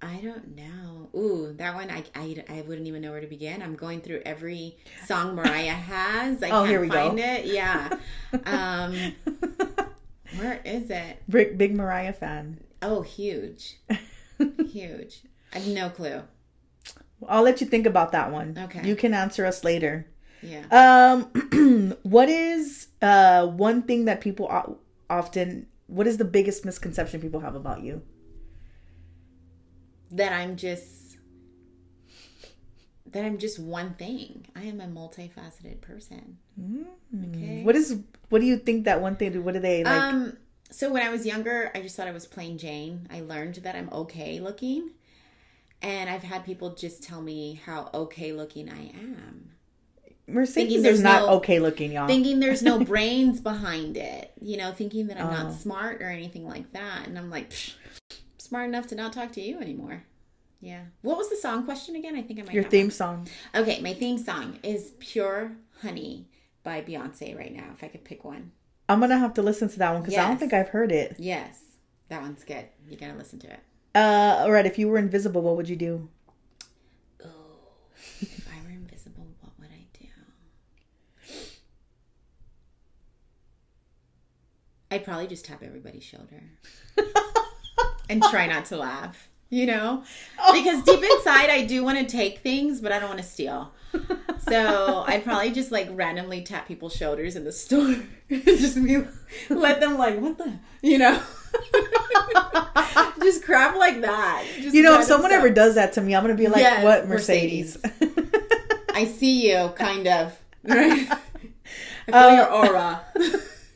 I 0.00 0.16
don't 0.22 0.54
know. 0.56 1.08
Ooh, 1.18 1.52
that 1.54 1.74
one 1.74 1.90
I, 1.90 2.04
I, 2.14 2.44
I 2.48 2.60
wouldn't 2.62 2.86
even 2.86 3.02
know 3.02 3.10
where 3.10 3.20
to 3.20 3.26
begin. 3.26 3.60
I'm 3.62 3.74
going 3.74 4.00
through 4.00 4.22
every 4.24 4.76
song 5.06 5.34
Mariah 5.34 5.70
has. 5.72 6.40
I 6.42 6.48
Oh, 6.50 6.50
can't 6.60 6.68
here 6.68 6.80
we 6.80 6.88
go. 6.88 7.16
it. 7.16 7.46
Yeah. 7.46 7.96
Um 8.44 9.14
where 10.38 10.60
is 10.64 10.88
it? 10.90 11.22
Big, 11.28 11.58
big 11.58 11.74
Mariah 11.74 12.12
fan. 12.12 12.60
Oh, 12.80 13.02
huge. 13.02 13.78
Huge. 14.70 15.22
I 15.52 15.58
have 15.58 15.66
no 15.66 15.88
clue. 15.90 16.22
I'll 17.28 17.42
let 17.42 17.60
you 17.60 17.66
think 17.66 17.86
about 17.86 18.12
that 18.12 18.30
one. 18.30 18.56
Okay. 18.56 18.86
You 18.86 18.94
can 18.94 19.12
answer 19.14 19.44
us 19.44 19.64
later. 19.64 20.06
Yeah. 20.42 20.62
Um, 20.70 21.96
what 22.04 22.28
is 22.28 22.86
uh 23.02 23.46
one 23.48 23.82
thing 23.82 24.04
that 24.04 24.20
people 24.20 24.46
often? 25.10 25.66
What 25.86 26.06
is 26.06 26.18
the 26.18 26.24
biggest 26.24 26.64
misconception 26.64 27.20
people 27.20 27.40
have 27.40 27.54
about 27.54 27.82
you? 27.82 28.02
that 30.10 30.32
I'm 30.32 30.56
just 30.56 31.18
that 33.10 33.24
I'm 33.24 33.38
just 33.38 33.58
one 33.58 33.94
thing. 33.94 34.46
I 34.54 34.64
am 34.64 34.80
a 34.80 34.86
multifaceted 34.86 35.80
person. 35.80 36.38
Okay. 37.28 37.62
What 37.62 37.74
is? 37.74 37.98
What 38.28 38.40
do 38.40 38.46
you 38.46 38.58
think 38.58 38.84
that 38.84 39.00
one 39.00 39.16
thing? 39.16 39.42
What 39.44 39.54
do 39.54 39.60
they 39.60 39.84
like? 39.84 40.00
Um 40.00 40.36
so 40.70 40.92
when 40.92 41.02
I 41.02 41.08
was 41.08 41.24
younger, 41.24 41.70
I 41.74 41.80
just 41.80 41.96
thought 41.96 42.08
I 42.08 42.12
was 42.12 42.26
plain 42.26 42.58
Jane. 42.58 43.06
I 43.10 43.20
learned 43.20 43.56
that 43.56 43.74
I'm 43.74 43.88
okay 43.90 44.40
looking. 44.40 44.90
And 45.80 46.10
I've 46.10 46.24
had 46.24 46.44
people 46.44 46.74
just 46.74 47.02
tell 47.04 47.22
me 47.22 47.60
how 47.64 47.88
okay 47.94 48.32
looking 48.32 48.68
I 48.68 48.88
am. 48.88 49.52
Mercedes 50.28 50.54
thinking 50.54 50.76
is 50.78 50.82
there's 50.82 51.00
not 51.02 51.22
no- 51.26 51.28
okay 51.36 51.58
looking, 51.58 51.92
y'all. 51.92 52.06
Thinking 52.06 52.38
there's 52.40 52.62
no 52.62 52.78
brains 52.84 53.40
behind 53.40 53.96
it. 53.96 54.32
You 54.40 54.56
know, 54.58 54.72
thinking 54.72 55.06
that 55.08 55.18
I'm 55.20 55.26
Oh. 55.28 55.30
not 55.48 55.52
smart 55.54 56.02
or 56.02 56.06
anything 56.10 56.46
like 56.46 56.72
that. 56.72 57.06
And 57.08 57.18
I'm 57.18 57.30
like, 57.30 57.52
smart 58.38 58.68
enough 58.68 58.86
to 58.88 58.94
not 58.94 59.12
talk 59.12 59.32
to 59.32 59.40
you 59.40 59.58
anymore. 59.60 60.04
Yeah. 60.60 60.82
What 61.02 61.16
was 61.16 61.30
the 61.30 61.36
song 61.36 61.64
question 61.64 61.96
again? 61.96 62.16
I 62.16 62.22
think 62.22 62.40
I 62.40 62.42
might 62.42 62.52
Your 62.54 62.64
theme 62.64 62.86
one. 62.86 62.90
song. 62.90 63.28
Okay, 63.54 63.80
my 63.80 63.94
theme 63.94 64.18
song 64.18 64.58
is 64.62 64.92
Pure 64.98 65.52
Honey 65.82 66.26
by 66.64 66.82
Beyonce 66.82 67.36
right 67.38 67.54
now, 67.54 67.66
if 67.74 67.82
I 67.84 67.88
could 67.88 68.04
pick 68.04 68.24
one. 68.24 68.50
I'm 68.88 69.00
gonna 69.00 69.18
have 69.18 69.34
to 69.34 69.42
listen 69.42 69.68
to 69.68 69.78
that 69.78 69.92
one 69.92 70.02
because 70.02 70.16
I 70.18 70.26
don't 70.26 70.38
think 70.38 70.52
I've 70.52 70.68
heard 70.70 70.90
it. 70.92 71.16
Yes, 71.18 71.60
that 72.08 72.20
one's 72.22 72.42
good. 72.42 72.64
You 72.88 72.96
gotta 72.96 73.14
listen 73.14 73.38
to 73.40 73.46
it. 73.52 73.60
Uh, 73.94 74.38
all 74.40 74.50
right. 74.50 74.66
If 74.66 74.78
you 74.78 74.88
were 74.88 74.98
invisible, 74.98 75.42
what 75.42 75.56
would 75.56 75.68
you 75.68 75.76
do? 75.76 76.08
Oh, 77.24 77.28
if 78.20 78.48
I 78.48 78.62
were 78.64 78.70
invisible, 78.70 79.26
what 79.40 79.52
would 79.58 79.68
I 79.70 79.84
do? 79.98 80.08
I'd 84.90 85.04
probably 85.04 85.26
just 85.26 85.44
tap 85.44 85.62
everybody's 85.62 86.02
shoulder 86.04 86.42
and 88.08 88.22
try 88.24 88.46
not 88.46 88.64
to 88.66 88.76
laugh, 88.76 89.28
you 89.50 89.66
know? 89.66 90.02
Because 90.52 90.82
deep 90.84 91.02
inside, 91.02 91.50
I 91.50 91.64
do 91.66 91.84
want 91.84 91.98
to 91.98 92.04
take 92.06 92.38
things, 92.38 92.80
but 92.80 92.90
I 92.92 92.98
don't 92.98 93.08
want 93.08 93.20
to 93.20 93.26
steal. 93.26 93.72
So 94.48 95.04
I'd 95.06 95.24
probably 95.24 95.50
just 95.50 95.70
like 95.70 95.88
randomly 95.92 96.42
tap 96.42 96.66
people's 96.66 96.94
shoulders 96.94 97.36
in 97.36 97.44
the 97.44 97.52
store. 97.52 97.96
just 98.30 98.82
be, 98.82 99.04
let 99.50 99.80
them 99.80 99.98
like, 99.98 100.18
what 100.20 100.38
the, 100.38 100.58
you 100.82 100.98
know? 100.98 101.22
just 103.20 103.44
crap 103.44 103.76
like 103.76 104.00
that. 104.00 104.44
Just 104.60 104.74
You 104.74 104.82
know, 104.82 104.98
if 104.98 105.04
someone 105.04 105.30
stuff. 105.30 105.38
ever 105.40 105.50
does 105.50 105.74
that 105.74 105.92
to 105.94 106.00
me, 106.00 106.14
I'm 106.16 106.22
gonna 106.22 106.34
be 106.34 106.48
like, 106.48 106.60
Yes, 106.62 106.82
"What, 106.84 107.08
Mercedes?" 107.08 107.76
I 108.94 109.04
see 109.04 109.50
you, 109.50 109.70
kind 109.76 110.06
of. 110.06 110.38
Right? 110.64 111.08
I 111.10 111.16
feel 112.06 112.14
Uh, 112.14 112.34
your 112.34 112.50
aura. 112.52 113.00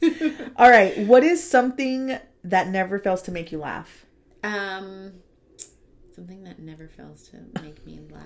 all 0.56 0.70
right. 0.70 0.98
What 0.98 1.22
is 1.24 1.42
something 1.48 2.18
that 2.44 2.68
never 2.68 2.98
fails 2.98 3.22
to 3.22 3.32
make 3.32 3.52
you 3.52 3.58
laugh? 3.58 4.06
um, 4.44 5.12
something 6.14 6.42
that 6.44 6.58
never 6.58 6.88
fails 6.88 7.28
to 7.28 7.36
make 7.62 7.84
me 7.86 8.00
laugh. 8.10 8.24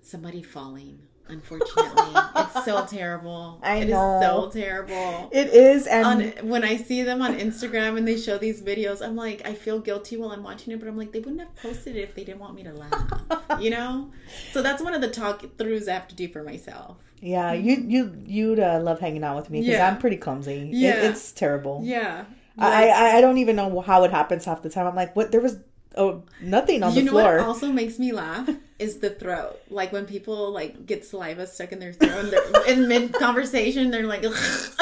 Somebody 0.00 0.42
falling. 0.42 1.00
Unfortunately, 1.30 2.14
it's 2.36 2.64
so 2.64 2.86
terrible. 2.86 3.60
I 3.62 3.76
It 3.76 3.84
is 3.84 3.90
know. 3.90 4.20
so 4.22 4.50
terrible. 4.50 5.28
It 5.30 5.48
is, 5.48 5.86
and 5.86 6.06
on 6.06 6.22
when 6.48 6.64
I 6.64 6.76
see 6.78 7.02
them 7.02 7.20
on 7.20 7.36
Instagram 7.38 7.98
and 7.98 8.08
they 8.08 8.16
show 8.16 8.38
these 8.38 8.62
videos, 8.62 9.04
I'm 9.06 9.14
like, 9.14 9.46
I 9.46 9.52
feel 9.52 9.78
guilty 9.78 10.16
while 10.16 10.30
I'm 10.30 10.42
watching 10.42 10.72
it, 10.72 10.80
but 10.80 10.88
I'm 10.88 10.96
like, 10.96 11.12
they 11.12 11.18
wouldn't 11.20 11.40
have 11.40 11.54
posted 11.56 11.96
it 11.96 12.00
if 12.00 12.14
they 12.14 12.24
didn't 12.24 12.40
want 12.40 12.54
me 12.54 12.62
to 12.64 12.72
laugh, 12.72 13.12
you 13.60 13.68
know. 13.68 14.10
So 14.52 14.62
that's 14.62 14.82
one 14.82 14.94
of 14.94 15.02
the 15.02 15.10
talk 15.10 15.42
throughs 15.58 15.86
I 15.86 15.92
have 15.92 16.08
to 16.08 16.14
do 16.14 16.28
for 16.28 16.42
myself. 16.42 16.96
Yeah, 17.20 17.52
you 17.52 17.76
you 17.86 18.14
you'd 18.26 18.60
uh, 18.60 18.80
love 18.82 19.00
hanging 19.00 19.24
out 19.24 19.36
with 19.36 19.50
me 19.50 19.60
because 19.60 19.74
Yeah. 19.76 19.88
I'm 19.88 19.98
pretty 19.98 20.16
clumsy. 20.16 20.70
It- 20.72 21.04
it's 21.04 21.32
terrible. 21.32 21.80
Yeah, 21.84 22.24
I, 22.58 22.88
I 22.88 23.16
I 23.18 23.20
don't 23.20 23.38
even 23.38 23.56
know 23.56 23.80
how 23.80 24.04
it 24.04 24.10
happens 24.10 24.44
half 24.44 24.62
the 24.62 24.70
time. 24.70 24.86
I'm 24.86 24.94
like, 24.96 25.14
what? 25.16 25.30
There 25.32 25.40
was 25.40 25.58
oh 25.96 26.22
nothing 26.40 26.82
on 26.82 26.90
you 26.94 27.00
the 27.00 27.06
know 27.06 27.12
floor. 27.12 27.36
what 27.38 27.46
also 27.46 27.72
makes 27.72 27.98
me 27.98 28.12
laugh 28.12 28.48
is 28.78 28.98
the 28.98 29.10
throat. 29.10 29.58
Like 29.70 29.92
when 29.92 30.06
people 30.06 30.52
like 30.52 30.86
get 30.86 31.04
saliva 31.04 31.46
stuck 31.46 31.72
in 31.72 31.78
their 31.80 31.92
throat 31.92 32.32
and 32.68 32.82
in 32.82 32.88
mid 32.88 33.12
conversation, 33.14 33.90
they're 33.90 34.06
like, 34.06 34.22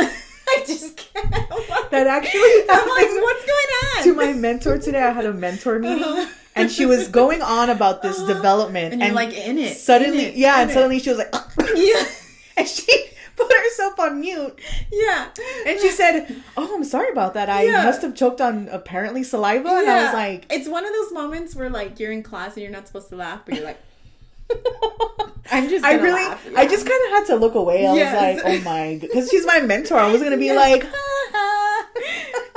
I 0.49 0.65
just 0.67 0.97
can't. 0.97 1.31
That 1.91 2.07
actually 2.07 2.41
I'm 2.69 2.89
like, 2.89 3.09
what's 3.25 3.47
going 3.47 3.71
on? 3.97 4.05
to 4.05 4.15
my 4.15 4.33
mentor 4.33 4.79
today. 4.79 5.03
I 5.03 5.11
had 5.13 5.25
a 5.27 5.33
mentor 5.33 5.79
meeting, 5.79 6.27
and 6.55 6.71
she 6.71 6.85
was 6.87 7.09
going 7.09 7.43
on 7.43 7.71
about 7.71 8.03
this 8.03 8.21
development, 8.25 8.93
and 8.95 9.03
you're 9.03 9.13
like 9.13 9.33
in 9.35 9.59
it. 9.59 9.77
suddenly, 9.77 10.19
in 10.19 10.25
it, 10.33 10.35
yeah, 10.37 10.57
in 10.57 10.63
and 10.63 10.71
it. 10.71 10.75
suddenly 10.75 10.99
she 10.99 11.11
was 11.11 11.19
like, 11.19 11.35
yeah, 11.75 12.05
and 12.59 12.67
she 12.69 12.87
put 13.37 13.53
herself 13.53 13.99
on 14.01 14.21
mute, 14.21 14.59
yeah. 14.91 15.29
and 15.67 15.79
she 15.81 15.91
said, 15.91 16.43
"Oh, 16.57 16.75
I'm 16.75 16.85
sorry 16.85 17.11
about 17.11 17.35
that. 17.35 17.49
I 17.51 17.65
Yeah. 17.65 17.85
must 17.85 18.01
have 18.03 18.15
choked 18.15 18.41
on 18.41 18.69
apparently 18.71 19.23
saliva." 19.23 19.69
And 19.69 19.89
I 19.91 20.05
was 20.05 20.15
like, 20.15 20.47
it's 20.51 20.69
one 20.69 20.85
of 20.87 20.93
those 20.93 21.13
moments 21.13 21.55
where 21.55 21.69
like 21.71 22.01
you're 22.01 22.13
in 22.13 22.23
class 22.23 22.55
and 22.55 22.63
you're 22.63 22.73
not 22.73 22.87
supposed 22.87 23.09
to 23.11 23.17
laugh, 23.17 23.41
but 23.45 23.55
you're 23.57 23.65
like, 23.65 23.79
I'm 25.53 25.69
just. 25.69 25.85
I 25.85 25.95
really, 25.95 26.23
laugh, 26.23 26.47
I 26.57 26.67
just 26.67 26.87
kind 26.87 27.01
of 27.07 27.11
had 27.19 27.27
to 27.27 27.37
look 27.37 27.55
away. 27.55 27.87
I 27.87 27.95
Yes. 27.95 28.37
was 28.37 28.45
like, 28.45 28.53
"Oh 28.61 28.65
my," 28.65 28.95
god, 28.95 29.01
because 29.03 29.29
she's 29.31 29.45
my 29.47 29.61
mentor. 29.61 29.99
I 29.99 30.11
was 30.11 30.23
gonna 30.23 30.37
be 30.39 30.53
like, 30.65 30.83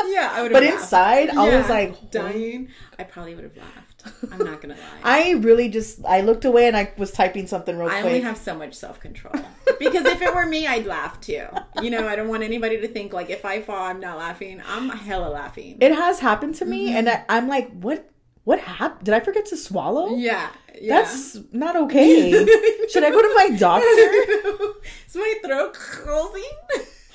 yeah, 0.07 0.29
I 0.33 0.41
would. 0.41 0.51
but 0.53 0.63
inside, 0.63 1.29
I 1.29 1.57
was 1.57 1.67
Yeah, 1.67 1.73
like, 1.73 2.11
dying. 2.11 2.69
I 2.97 3.03
probably 3.03 3.35
would 3.35 3.43
have 3.43 3.57
laughed. 3.57 3.78
I'm 4.31 4.39
not 4.39 4.61
gonna 4.61 4.75
lie. 4.75 4.99
I 5.03 5.31
really 5.33 5.69
just, 5.69 6.05
I 6.05 6.21
looked 6.21 6.45
away 6.45 6.67
and 6.67 6.75
I 6.77 6.91
was 6.97 7.11
typing 7.11 7.47
something 7.47 7.77
real 7.77 7.87
I 7.89 8.01
quick. 8.01 8.05
only 8.05 8.21
have 8.21 8.37
so 8.37 8.55
much 8.55 8.73
self 8.73 8.99
control 8.99 9.33
because 9.79 10.05
if 10.05 10.21
it 10.21 10.33
were 10.33 10.45
me, 10.45 10.67
I'd 10.67 10.85
laugh 10.85 11.19
too. 11.19 11.45
You 11.81 11.89
know, 11.91 12.07
I 12.07 12.15
don't 12.15 12.27
want 12.29 12.43
anybody 12.43 12.79
to 12.81 12.87
think 12.87 13.13
like 13.13 13.29
if 13.29 13.43
I 13.45 13.61
fall, 13.61 13.83
I'm 13.83 13.99
not 13.99 14.17
laughing. 14.17 14.61
I'm 14.67 14.89
hella 14.89 15.29
laughing. 15.29 15.77
it 15.81 15.93
has 15.93 16.19
happened 16.19 16.55
to 16.55 16.65
me, 16.65 16.87
Mm-hmm. 16.89 16.97
and 16.97 17.09
I, 17.09 17.25
I'm 17.29 17.47
like, 17.47 17.69
what? 17.71 18.09
What 18.45 18.59
happened? 18.61 19.05
Did 19.05 19.13
I 19.13 19.19
forget 19.19 19.45
to 19.47 19.57
swallow? 19.57 20.15
yeah, 20.15 20.49
yeah. 20.81 21.01
That's 21.01 21.37
not 21.51 21.75
okay. 21.75 22.31
Should 22.89 23.03
I 23.03 23.11
go 23.11 23.21
to 23.21 23.33
my 23.35 23.49
doctor? 23.55 23.85
Is 25.07 25.15
my 25.15 25.33
throat 25.43 25.73
closing? 25.73 26.49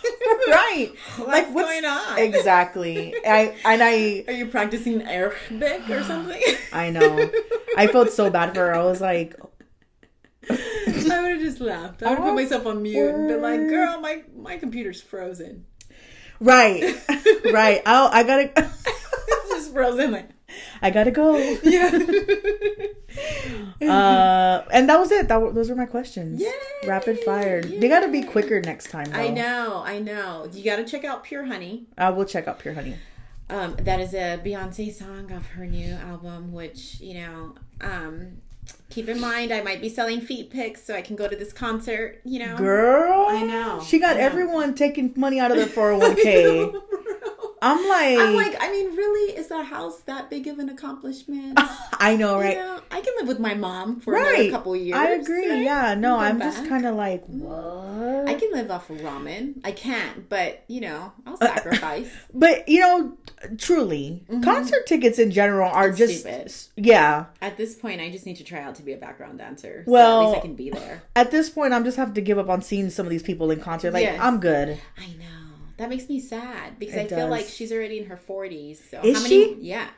right. 0.48 0.92
What's 1.16 1.52
going 1.52 1.84
on? 1.84 2.18
Exactly. 2.18 3.14
I 3.26 3.56
and 3.64 3.82
I 3.82 4.24
Are 4.28 4.32
you 4.32 4.46
practicing 4.46 5.02
Arabic 5.02 5.88
or 5.88 6.02
something? 6.02 6.42
I 6.72 6.90
know. 6.90 7.30
I 7.76 7.86
felt 7.86 8.10
so 8.10 8.30
bad 8.30 8.54
for 8.54 8.60
her. 8.60 8.74
I 8.74 8.84
was 8.84 9.00
like, 9.00 9.34
I 10.50 10.54
would 11.22 11.32
have 11.32 11.40
just 11.40 11.60
laughed. 11.60 12.02
I 12.02 12.10
would 12.10 12.18
have 12.18 12.24
put 12.24 12.32
oh, 12.32 12.34
myself 12.34 12.66
on 12.66 12.82
mute 12.82 13.14
and 13.14 13.28
been 13.28 13.42
like, 13.42 13.60
"Girl, 13.60 14.00
my 14.00 14.22
my 14.36 14.58
computer's 14.58 15.00
frozen. 15.00 15.66
right, 16.40 17.00
right. 17.52 17.82
Oh, 17.86 18.08
I 18.12 18.22
gotta, 18.22 18.50
It's 18.56 19.48
just 19.48 19.72
frozen." 19.72 20.12
Like, 20.12 20.28
I 20.82 20.90
gotta 20.90 21.10
go. 21.10 21.36
yeah. 21.62 21.90
Uh, 23.80 24.64
and 24.72 24.88
that 24.88 24.98
was 24.98 25.12
it. 25.12 25.28
That 25.28 25.40
were, 25.40 25.52
those 25.52 25.68
were 25.68 25.76
my 25.76 25.84
questions. 25.86 26.40
Yay! 26.40 26.50
Rapid 26.86 27.20
fire. 27.20 27.62
They 27.62 27.88
gotta 27.88 28.08
be 28.08 28.22
quicker 28.22 28.60
next 28.60 28.90
time. 28.90 29.06
Though. 29.06 29.18
I 29.18 29.28
know, 29.28 29.82
I 29.84 29.98
know. 29.98 30.48
You 30.52 30.64
got 30.64 30.76
to 30.76 30.84
check 30.84 31.04
out 31.04 31.22
Pure 31.22 31.44
Honey. 31.44 31.86
I 31.98 32.10
will 32.10 32.24
check 32.24 32.48
out 32.48 32.58
Pure 32.58 32.74
Honey. 32.74 32.96
Um, 33.50 33.76
that 33.80 34.00
is 34.00 34.14
a 34.14 34.40
Beyonce 34.44 34.92
song 34.92 35.30
off 35.32 35.46
her 35.50 35.66
new 35.66 35.92
album, 35.94 36.52
which 36.52 36.98
you 37.00 37.14
know. 37.14 37.54
Um, 37.80 38.38
keep 38.90 39.08
in 39.08 39.20
mind, 39.20 39.52
I 39.52 39.60
might 39.62 39.80
be 39.80 39.88
selling 39.88 40.20
feet 40.20 40.50
pics, 40.50 40.82
so 40.82 40.94
I 40.94 41.02
can 41.02 41.16
go 41.16 41.28
to 41.28 41.36
this 41.36 41.52
concert. 41.52 42.20
You 42.24 42.46
know, 42.46 42.56
Girl, 42.56 43.26
I 43.28 43.42
know. 43.42 43.82
She 43.84 43.98
got 43.98 44.16
I 44.16 44.20
know. 44.20 44.26
everyone 44.26 44.74
taking 44.74 45.12
money 45.16 45.40
out 45.40 45.50
of 45.50 45.56
their 45.58 45.66
401k. 45.66 46.74
I'm 47.64 47.88
like, 47.88 48.18
I'm 48.18 48.34
like, 48.34 48.56
I 48.60 48.70
mean, 48.70 48.94
really, 48.94 49.36
is 49.36 49.48
that 49.48 49.64
house 49.64 50.00
that 50.02 50.28
big 50.28 50.46
of 50.48 50.58
an 50.58 50.68
accomplishment? 50.68 51.58
I 51.98 52.14
know, 52.14 52.38
right? 52.38 52.56
You 52.56 52.62
know, 52.62 52.80
I 52.90 53.00
can 53.00 53.14
live 53.16 53.26
with 53.28 53.38
my 53.40 53.54
mom 53.54 54.00
for 54.00 54.12
right. 54.12 54.34
another 54.40 54.50
couple 54.50 54.76
years. 54.76 54.98
I 54.98 55.10
agree. 55.12 55.48
right? 55.50 55.62
Yeah, 55.62 55.94
no, 55.94 56.18
I'm 56.18 56.38
just 56.38 56.68
kind 56.68 56.84
of 56.84 56.94
like, 56.94 57.24
what? 57.24 58.28
I 58.28 58.34
can 58.34 58.52
live 58.52 58.70
off 58.70 58.90
of 58.90 58.98
ramen. 58.98 59.60
I 59.64 59.72
can't, 59.72 60.28
but 60.28 60.62
you 60.68 60.82
know, 60.82 61.12
I'll 61.26 61.36
sacrifice. 61.38 62.10
But 62.34 62.68
you 62.68 62.80
know, 62.80 63.16
truly, 63.56 64.24
concert 64.42 64.86
tickets 64.86 65.18
in 65.18 65.30
general 65.30 65.70
are 65.70 65.84
Mm-hmm. 65.84 66.02
It's 66.02 66.22
just 66.22 66.60
stupid. 66.72 66.86
yeah. 66.86 67.26
At 67.40 67.56
this 67.56 67.74
point, 67.76 68.00
I 68.00 68.10
just 68.10 68.26
need 68.26 68.36
to 68.36 68.44
try 68.44 68.60
out 68.60 68.74
to 68.76 68.82
be 68.82 68.92
a 68.92 68.96
background 68.98 69.38
dancer. 69.38 69.84
Well- 69.86 70.20
at 70.22 70.26
least 70.28 70.38
I 70.38 70.40
can 70.42 70.54
be 70.54 70.70
there. 70.70 71.02
At 71.16 71.30
this 71.30 71.48
point, 71.50 71.72
I'm 71.72 71.84
just 71.84 71.96
have 71.96 72.14
to 72.14 72.20
give 72.20 72.38
up 72.38 72.48
on 72.48 72.60
seeing 72.62 72.90
some 72.90 73.06
of 73.06 73.10
these 73.10 73.22
people 73.22 73.50
in 73.50 73.60
concert. 73.60 73.92
Like, 73.92 74.02
Yes. 74.02 74.18
I'm 74.20 74.40
good. 74.40 74.78
I 74.98 75.06
know 75.08 75.43
that 75.76 75.88
makes 75.88 76.08
me 76.08 76.20
sad 76.20 76.78
because 76.78 76.94
It 76.94 77.12
I 77.12 77.16
feel 77.16 77.28
like 77.28 77.46
she's 77.46 77.72
already 77.72 77.98
in 77.98 78.06
her 78.06 78.16
40s. 78.16 78.78
So 78.90 79.00
Is 79.02 79.16
how 79.16 79.22
many? 79.22 79.28
she? 79.28 79.56
Yeah. 79.60 79.88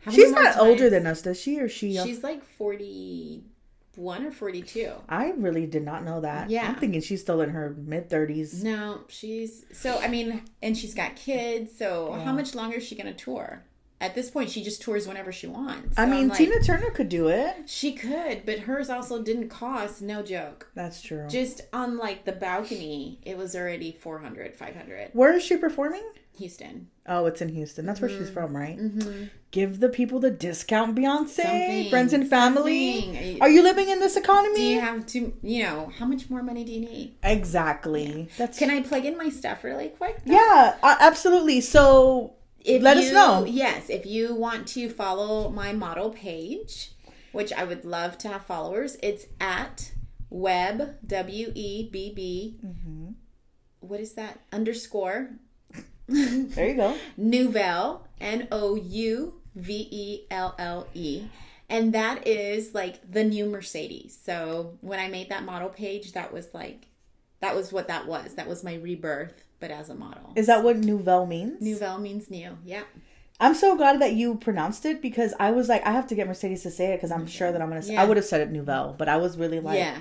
How 0.00 0.12
She's 0.12 0.30
not 0.30 0.58
older 0.58 0.88
than 0.88 1.06
us, 1.06 1.22
does 1.22 1.40
she? 1.40 1.60
Or 1.60 1.68
she? 1.68 1.96
She's 1.98 2.22
like 2.22 2.44
41 2.44 4.26
or 4.26 4.30
42. 4.30 4.92
I 5.08 5.30
really 5.36 5.66
did 5.66 5.84
not 5.84 6.04
know 6.04 6.20
that. 6.20 6.50
Yeah. 6.50 6.68
I'm 6.68 6.76
thinking 6.76 7.00
she's 7.00 7.20
still 7.20 7.40
in 7.40 7.50
her 7.50 7.74
mid 7.76 8.08
30s. 8.08 8.62
No, 8.62 9.00
she's 9.08 9.64
so. 9.72 9.98
I 9.98 10.08
mean, 10.08 10.42
and 10.62 10.78
she's 10.78 10.94
got 10.94 11.16
kids. 11.16 11.76
So 11.76 12.12
how 12.24 12.32
much 12.32 12.54
longer 12.54 12.76
is 12.76 12.86
she 12.86 12.94
going 12.94 13.12
to 13.12 13.24
tour? 13.24 13.64
At 14.00 14.14
this 14.14 14.30
point, 14.30 14.48
she 14.50 14.62
just 14.62 14.80
tours 14.80 15.08
whenever 15.08 15.32
she 15.32 15.48
wants. 15.48 15.98
I 15.98 16.04
So 16.04 16.10
mean, 16.10 16.20
I'm 16.22 16.28
like, 16.28 16.38
Tina 16.38 16.60
Turner 16.62 16.90
could 16.90 17.08
do 17.08 17.26
it. 17.28 17.56
She 17.66 17.92
could, 17.92 18.46
but 18.46 18.60
hers 18.60 18.88
also 18.90 19.20
didn't 19.22 19.48
cost. 19.48 20.00
No 20.02 20.22
joke. 20.22 20.68
That's 20.74 21.02
true. 21.02 21.26
Just 21.28 21.62
on 21.72 21.98
like 21.98 22.24
the 22.24 22.30
balcony, 22.32 23.18
it 23.24 23.36
was 23.36 23.56
already 23.56 23.90
400, 23.90 24.54
500. 24.54 25.10
Where 25.14 25.32
is 25.34 25.42
she 25.42 25.56
performing? 25.56 26.04
Houston. 26.38 26.86
Oh, 27.08 27.26
it's 27.26 27.40
in 27.40 27.48
Houston. 27.48 27.84
That's 27.86 28.00
where 28.00 28.08
Mm-hmm. 28.08 28.18
she's 28.20 28.30
from, 28.30 28.56
right? 28.56 28.78
Give 29.50 29.80
the 29.80 29.88
people 29.88 30.20
the 30.20 30.30
discount, 30.30 30.94
Beyonce. 30.94 31.30
Something, 31.30 31.90
Friends 31.90 32.12
and 32.12 32.28
family. 32.30 33.00
something. 33.02 33.42
Are 33.42 33.48
you- 33.48 33.62
living 33.64 33.88
in 33.88 33.98
this 33.98 34.16
economy? 34.16 34.54
Do 34.54 34.62
you 34.62 34.80
have 34.80 35.06
to, 35.06 35.32
you 35.42 35.64
know, 35.64 35.90
how 35.98 36.06
much 36.06 36.30
more 36.30 36.42
money 36.44 36.62
do 36.62 36.70
you 36.70 36.80
need? 36.82 37.16
exactly. 37.24 38.28
That's 38.38 38.58
Can 38.58 38.70
I 38.70 38.82
plug 38.82 39.04
in 39.04 39.16
my 39.16 39.30
stuff 39.30 39.64
really 39.64 39.88
quick? 39.88 40.20
yeah, 40.24 40.76
uh, 40.82 40.96
absolutely. 41.00 41.60
So 41.60 42.34
If 42.64 42.82
Let 42.82 42.96
us 42.96 43.12
know. 43.12 43.44
Yes, 43.44 43.88
if 43.88 44.04
you 44.04 44.34
want 44.34 44.66
to 44.68 44.88
follow 44.88 45.48
my 45.48 45.72
model 45.72 46.10
page, 46.10 46.92
which 47.32 47.52
I 47.52 47.64
would 47.64 47.84
love 47.84 48.18
to 48.18 48.28
have 48.28 48.44
followers, 48.44 48.96
it's 49.02 49.26
at 49.40 49.92
Webb 50.30 50.96
w 51.06 51.52
e 51.54 51.88
b 51.90 52.12
b. 52.14 52.58
Mm-hmm. 52.64 53.12
What 53.80 54.00
is 54.00 54.14
that 54.14 54.40
underscore 54.52 55.30
there 56.08 56.68
you 56.70 56.74
go. 56.74 56.96
Nouvelle 57.18 58.06
N 58.18 58.48
O 58.50 58.76
U 58.76 59.34
V 59.54 59.88
E 59.90 60.26
L 60.30 60.54
L 60.58 60.88
E. 60.94 61.28
And 61.68 61.92
that 61.92 62.26
is 62.26 62.72
like 62.74 63.10
the 63.10 63.24
new 63.24 63.44
Mercedes. 63.44 64.18
So 64.24 64.78
when 64.80 64.98
I 64.98 65.08
made 65.08 65.28
that 65.28 65.44
model 65.44 65.68
page, 65.68 66.12
that 66.12 66.32
was 66.32 66.54
like, 66.54 66.86
that 67.40 67.54
was 67.54 67.72
what 67.72 67.88
that 67.88 68.06
was. 68.06 68.36
That 68.36 68.48
was 68.48 68.64
my 68.64 68.76
rebirth, 68.76 69.44
but 69.60 69.70
as 69.70 69.88
a 69.88 69.94
model. 69.94 70.32
Is 70.36 70.46
that 70.46 70.62
what 70.64 70.76
Nouvelle 70.78 71.26
means? 71.26 71.60
Nouvelle 71.60 71.98
means 71.98 72.30
new. 72.30 72.56
Yeah. 72.64 72.82
I'm 73.40 73.54
so 73.54 73.76
glad 73.76 74.00
that 74.00 74.14
you 74.14 74.34
pronounced 74.36 74.84
it 74.84 75.00
because 75.00 75.32
I 75.38 75.52
was 75.52 75.68
like, 75.68 75.86
I 75.86 75.92
have 75.92 76.08
to 76.08 76.14
get 76.14 76.26
Mercedes 76.26 76.62
to 76.64 76.70
say 76.70 76.92
it 76.92 76.96
because 76.96 77.12
I'm 77.12 77.26
sure 77.26 77.52
that 77.52 77.62
I'm 77.62 77.68
gonna. 77.68 77.82
Say, 77.82 77.92
Yeah. 77.94 78.02
I 78.02 78.04
would 78.04 78.16
have 78.16 78.26
said 78.26 78.40
it 78.40 78.50
Nouvelle, 78.50 78.94
but 78.98 79.08
I 79.08 79.16
was 79.18 79.36
really 79.38 79.60
like, 79.60 79.78
yeah. 79.78 79.98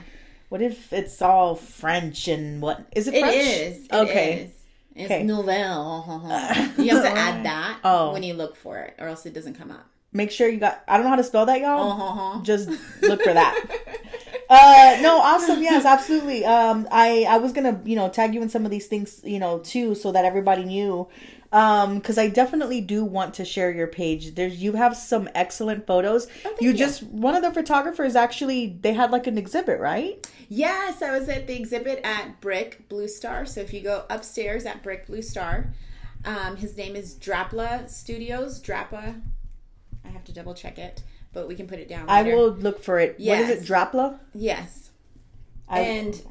what 0.50 0.62
if 0.62 0.92
it's 0.92 1.22
all 1.22 1.56
French 1.56 2.28
and 2.28 2.62
what 2.62 2.86
is 2.96 3.08
it? 3.08 3.14
It 3.14 3.20
French? 3.22 3.36
is. 3.36 3.86
It 3.86 3.94
okay. 3.94 4.34
is. 4.46 4.52
It's 4.96 5.12
Okay. 5.12 5.22
nouvelle. 5.24 6.04
you 6.80 6.90
have 6.96 7.04
to 7.04 7.10
add 7.16 7.46
that 7.46 7.80
Oh. 7.84 8.14
when 8.14 8.24
you 8.24 8.34
look 8.34 8.56
for 8.56 8.80
it, 8.80 8.96
or 8.98 9.08
else 9.08 9.28
it 9.28 9.34
doesn't 9.36 9.54
come 9.54 9.70
up. 9.70 9.86
Make 10.12 10.32
sure 10.32 10.48
you 10.50 10.58
got. 10.60 10.84
I 10.88 10.96
don't 10.98 11.04
know 11.04 11.12
how 11.12 11.18
to 11.18 11.24
spell 11.24 11.46
that, 11.46 11.60
y'all. 11.62 11.92
Uh-huh. 11.92 12.42
Just 12.42 12.70
look 13.04 13.22
for 13.22 13.34
that. 13.34 13.56
uh 14.50 14.98
no 15.02 15.20
awesome 15.22 15.62
yes 15.62 15.86
absolutely 15.86 16.46
um 16.46 16.88
i 16.92 17.26
i 17.30 17.38
was 17.38 17.52
gonna 17.52 17.82
you 17.86 17.96
know 17.96 18.10
tag 18.10 18.34
you 18.34 18.42
in 18.42 18.50
some 18.50 18.66
of 18.66 18.72
these 18.72 18.88
things 18.88 19.22
you 19.24 19.40
know 19.40 19.60
too 19.60 19.96
so 19.96 20.12
that 20.12 20.26
everybody 20.26 20.64
knew 20.64 21.08
um 21.52 21.96
because 21.96 22.18
i 22.18 22.28
definitely 22.28 22.82
do 22.82 23.06
want 23.06 23.34
to 23.34 23.46
share 23.46 23.72
your 23.72 23.88
page 23.88 24.36
there's 24.36 24.62
you 24.62 24.74
have 24.74 24.96
some 24.96 25.30
excellent 25.36 25.88
photos 25.88 26.28
you 26.60 26.72
you. 26.72 26.74
just 26.74 27.04
one 27.04 27.36
of 27.36 27.42
the 27.42 27.52
photographers 27.52 28.16
actually 28.16 28.78
they 28.82 28.94
had 28.94 29.12
like 29.12 29.28
an 29.28 29.38
exhibit 29.38 29.80
right 29.80 30.28
Yes, 30.50 31.02
I 31.02 31.18
was 31.18 31.28
at 31.28 31.46
the 31.46 31.56
exhibit 31.56 32.00
at 32.06 32.40
Brick 32.40 32.88
Blue 32.88 33.08
Star. 33.08 33.46
So 33.46 33.60
if 33.60 33.74
you 33.74 33.82
go 33.82 34.06
upstairs 34.10 34.66
at 34.66 34.82
Brick 34.82 35.06
Blue 35.08 35.22
Star, 35.22 35.74
um, 36.24 36.56
his 36.56 36.78
name 36.78 36.96
is 36.96 37.16
Drapla 37.16 37.90
Studios. 37.90 38.62
Drapa. 38.62 39.16
I 40.06 40.08
have 40.08 40.24
to 40.24 40.32
double 40.32 40.54
check 40.54 40.80
it, 40.80 41.04
but 41.38 41.48
we 41.48 41.54
can 41.56 41.68
put 41.68 41.78
it 41.78 41.88
down. 41.88 42.04
i 42.10 42.24
will 42.24 42.50
look 42.50 42.82
for 42.84 42.98
it 43.00 43.12
what 43.20 43.40
is 43.40 43.50
it 43.50 43.60
drapla 43.72 44.18
Yes. 44.34 44.90
I- 45.70 45.82
and 45.82 46.22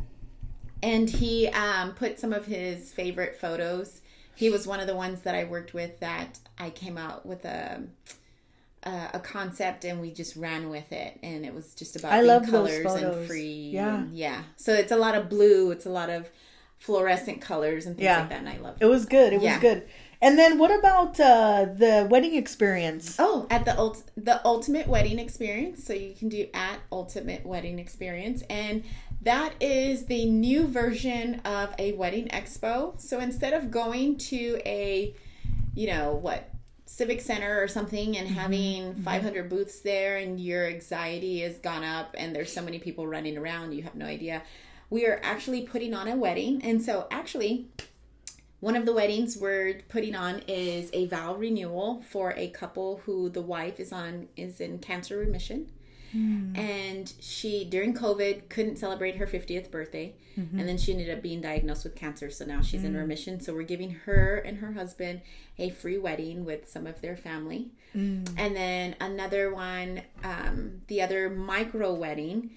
and 0.83 1.09
he 1.09 1.47
um, 1.49 1.93
put 1.95 2.19
some 2.19 2.33
of 2.33 2.45
his 2.47 2.93
favorite 2.93 3.37
photos. 3.41 4.03
He 4.35 4.51
was 4.51 4.67
one 4.67 4.79
of 4.81 4.87
the 4.87 4.95
ones 4.95 5.23
that 5.23 5.35
I 5.35 5.45
worked 5.45 5.73
with 5.73 6.01
that 6.01 6.39
I 6.59 6.69
came 6.71 6.99
out 6.99 7.25
with 7.25 7.45
a 7.45 7.83
a, 8.83 9.11
a 9.15 9.21
concept 9.21 9.85
and 9.85 10.01
we 10.01 10.11
just 10.13 10.37
ran 10.37 10.69
with 10.69 10.91
it, 10.93 11.19
and 11.23 11.47
it 11.47 11.55
was 11.55 11.75
just 11.75 11.97
about 11.97 12.13
I 12.13 12.21
love 12.21 12.47
colors 12.47 12.85
and 12.85 13.27
free. 13.27 13.71
Yeah. 13.73 13.95
and- 13.97 14.17
yeah. 14.17 14.43
So 14.57 14.73
it's 14.75 14.93
a 14.93 14.97
lot 14.97 15.15
of 15.15 15.29
blue. 15.31 15.71
It's 15.71 15.87
a 15.87 15.91
lot 16.01 16.11
of 16.11 16.29
fluorescent 16.79 17.41
colors 17.41 17.87
and 17.87 17.97
things 17.97 18.05
Yeah. 18.05 18.21
like 18.21 18.29
that, 18.31 18.41
and 18.41 18.49
I 18.49 18.59
love 18.59 18.77
It 18.81 18.85
it 18.85 18.89
was 18.89 19.07
good. 19.07 19.33
It 19.33 19.41
was 19.41 19.57
good. 19.59 19.89
And 20.23 20.39
then 20.39 20.59
what 20.59 20.77
about 20.77 21.21
uh, 21.21 21.67
the 21.77 22.07
wedding 22.11 22.37
experience? 22.37 23.17
Oh, 23.19 23.47
at 23.51 23.64
the 23.64 23.77
ult- 23.79 24.11
the 24.17 24.45
ultimate 24.47 24.89
wedding 24.89 25.19
experience. 25.19 25.85
So 25.85 25.93
you 25.93 26.14
can 26.14 26.29
do 26.29 26.49
at 26.55 26.79
ultimate 26.91 27.45
wedding 27.45 27.79
experience, 27.79 28.43
and 28.49 28.85
that 29.23 29.55
is 29.61 30.07
the 30.07 30.25
new 30.25 30.67
version 30.67 31.41
of 31.45 31.75
a 31.79 31.93
wedding 31.93 32.29
expo. 32.29 32.99
So 33.01 33.21
instead 33.21 33.53
of 33.53 33.71
going 33.71 34.17
to 34.19 34.61
a, 34.64 35.14
you 35.75 35.89
know 35.89 36.14
what, 36.14 36.49
civic 36.87 37.21
center 37.21 37.62
or 37.62 37.69
something 37.69 38.17
and 38.17 38.29
having 38.29 38.95
500 38.95 39.51
booths 39.51 39.81
there, 39.81 40.17
and 40.17 40.41
your 40.41 40.67
anxiety 40.67 41.41
has 41.41 41.59
gone 41.59 41.85
up, 41.85 42.14
and 42.17 42.35
there's 42.35 42.53
so 42.53 42.62
many 42.62 42.79
people 42.79 43.07
running 43.07 43.37
around, 43.37 43.73
you 43.73 43.83
have 43.83 43.95
no 43.95 44.07
idea. 44.07 44.43
We 44.89 45.07
are 45.07 45.21
actually 45.23 45.62
putting 45.62 45.93
on 45.93 46.09
a 46.09 46.17
wedding, 46.17 46.62
and 46.62 46.81
so 46.81 47.07
actually 47.11 47.69
one 48.67 48.75
of 48.75 48.85
the 48.85 48.93
weddings 48.93 49.37
we're 49.37 49.81
putting 49.89 50.17
on 50.17 50.41
is 50.49 50.91
a 50.93 51.07
vow 51.07 51.37
renewal 51.37 52.03
for 52.11 52.35
a 52.37 52.49
couple 52.49 53.01
who 53.05 53.29
the 53.29 53.41
wife 53.41 53.79
is 53.79 53.93
on 53.93 54.27
is 54.37 54.61
in 54.61 54.81
cancer 54.81 55.19
remission. 55.19 55.71
Hmm. 56.11 56.51
And 56.57 57.12
she 57.21 57.64
during 57.64 57.95
COVID 57.95 58.49
couldn't 58.49 58.75
celebrate 58.75 59.19
her 59.19 59.27
50th 59.29 59.71
birthday. 59.71 60.17
Mm-hmm. 60.37 60.59
And 60.59 60.69
then 60.69 60.79
she 60.79 60.91
ended 60.91 61.11
up 61.11 61.23
being 61.23 61.41
diagnosed 61.41 61.85
with 61.85 61.95
cancer. 61.95 62.29
So 62.29 62.45
now 62.45 62.61
she's 62.61 62.83
in 62.83 62.91
hmm. 62.91 62.99
remission. 62.99 63.39
So 63.39 63.55
we're 63.55 63.62
giving 63.62 63.93
her 64.05 64.39
and 64.39 64.59
her 64.59 64.73
husband 64.73 65.21
a 65.59 65.71
free 65.71 65.99
wedding 65.99 66.45
with 66.45 66.69
some 66.69 66.89
of 66.89 67.01
their 67.01 67.17
family. 67.17 67.71
Hmm. 67.93 68.25
And 68.37 68.57
then 68.57 68.97
another 69.01 69.55
one, 69.55 70.03
um, 70.25 70.81
the 70.89 71.03
other 71.03 71.31
micro 71.31 71.95
wedding 71.95 72.51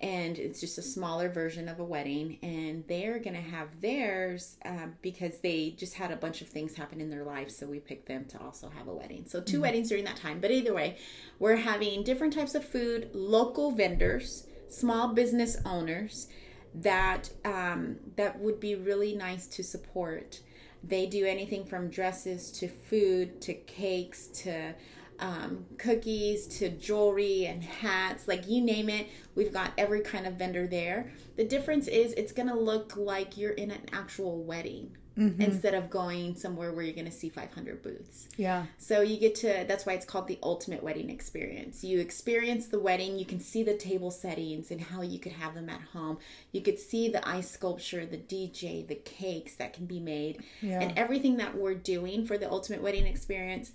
and 0.00 0.38
it's 0.38 0.60
just 0.60 0.76
a 0.76 0.82
smaller 0.82 1.28
version 1.28 1.68
of 1.68 1.78
a 1.78 1.84
wedding 1.84 2.38
and 2.42 2.84
they're 2.88 3.18
gonna 3.18 3.40
have 3.40 3.80
theirs 3.80 4.56
um, 4.64 4.94
because 5.02 5.38
they 5.38 5.74
just 5.78 5.94
had 5.94 6.10
a 6.10 6.16
bunch 6.16 6.42
of 6.42 6.48
things 6.48 6.74
happen 6.74 7.00
in 7.00 7.10
their 7.10 7.24
lives 7.24 7.56
so 7.56 7.66
we 7.66 7.78
picked 7.78 8.06
them 8.06 8.24
to 8.26 8.40
also 8.42 8.68
have 8.68 8.88
a 8.88 8.94
wedding. 8.94 9.24
So 9.26 9.40
2 9.40 9.60
weddings 9.60 9.88
during 9.88 10.04
that 10.04 10.16
time. 10.16 10.40
But 10.40 10.50
either 10.50 10.74
way 10.74 10.98
we're 11.38 11.56
having 11.56 12.02
different 12.02 12.32
types 12.32 12.54
of 12.54 12.64
food 12.64 13.10
local 13.12 13.70
vendors 13.70 14.46
small 14.68 15.14
business 15.14 15.56
owners 15.64 16.28
that 16.74 17.30
um, 17.44 17.96
that 18.16 18.40
would 18.40 18.58
be 18.58 18.74
really 18.74 19.14
nice 19.14 19.46
to 19.46 19.62
support. 19.62 20.40
They 20.82 21.06
do 21.06 21.24
anything 21.24 21.64
from 21.64 21.88
dresses 21.88 22.50
to 22.52 22.68
food 22.68 23.40
to 23.42 23.54
cakes 23.54 24.26
to 24.42 24.74
um, 25.20 25.64
cookies 25.78 26.46
to 26.58 26.68
jewelry 26.70 27.46
and 27.46 27.62
hats 27.62 28.26
like 28.28 28.48
you 28.48 28.60
name 28.60 28.88
it 28.88 29.06
we've 29.34 29.52
got 29.52 29.72
every 29.78 30.00
kind 30.00 30.26
of 30.26 30.34
vendor 30.34 30.66
there 30.66 31.10
the 31.36 31.44
difference 31.44 31.86
is 31.88 32.12
it's 32.14 32.32
gonna 32.32 32.56
look 32.56 32.96
like 32.96 33.36
you're 33.36 33.52
in 33.52 33.70
an 33.70 33.82
actual 33.92 34.42
wedding 34.42 34.96
instead 35.16 35.74
of 35.74 35.90
going 35.90 36.34
somewhere 36.34 36.72
where 36.72 36.84
you're 36.84 36.92
gonna 36.92 37.08
see 37.08 37.28
500 37.28 37.82
booths 37.82 38.28
Yeah. 38.36 38.66
so 38.78 39.00
you 39.00 39.16
get 39.16 39.36
to 39.36 39.64
that's 39.68 39.86
why 39.86 39.92
it's 39.92 40.04
called 40.04 40.26
the 40.26 40.40
ultimate 40.42 40.82
wedding 40.82 41.08
experience. 41.08 41.84
You 41.84 42.00
experience 42.00 42.66
the 42.66 42.80
wedding, 42.80 43.16
you 43.16 43.24
can 43.24 43.38
see 43.38 43.62
the 43.62 43.76
table 43.76 44.10
settings 44.10 44.72
and 44.72 44.80
how 44.80 45.02
you 45.02 45.20
could 45.20 45.30
have 45.30 45.54
them 45.54 45.68
at 45.68 45.80
home. 45.92 46.18
You 46.50 46.62
could 46.62 46.80
see 46.80 47.08
the 47.08 47.26
ice 47.28 47.48
sculpture, 47.48 48.04
the 48.04 48.16
DJ, 48.16 48.84
the 48.88 48.96
cakes 48.96 49.54
that 49.54 49.72
can 49.72 49.86
be 49.86 50.00
made. 50.00 50.42
Yeah. 50.60 50.80
And 50.80 50.98
everything 50.98 51.36
that 51.36 51.56
we're 51.56 51.74
doing 51.76 52.26
for 52.26 52.36
the 52.36 52.50
ultimate 52.50 52.82
wedding 52.82 53.06
experience 53.06 53.70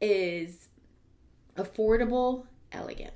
is 0.00 0.68
affordable 1.56 2.46
elegance. 2.72 3.12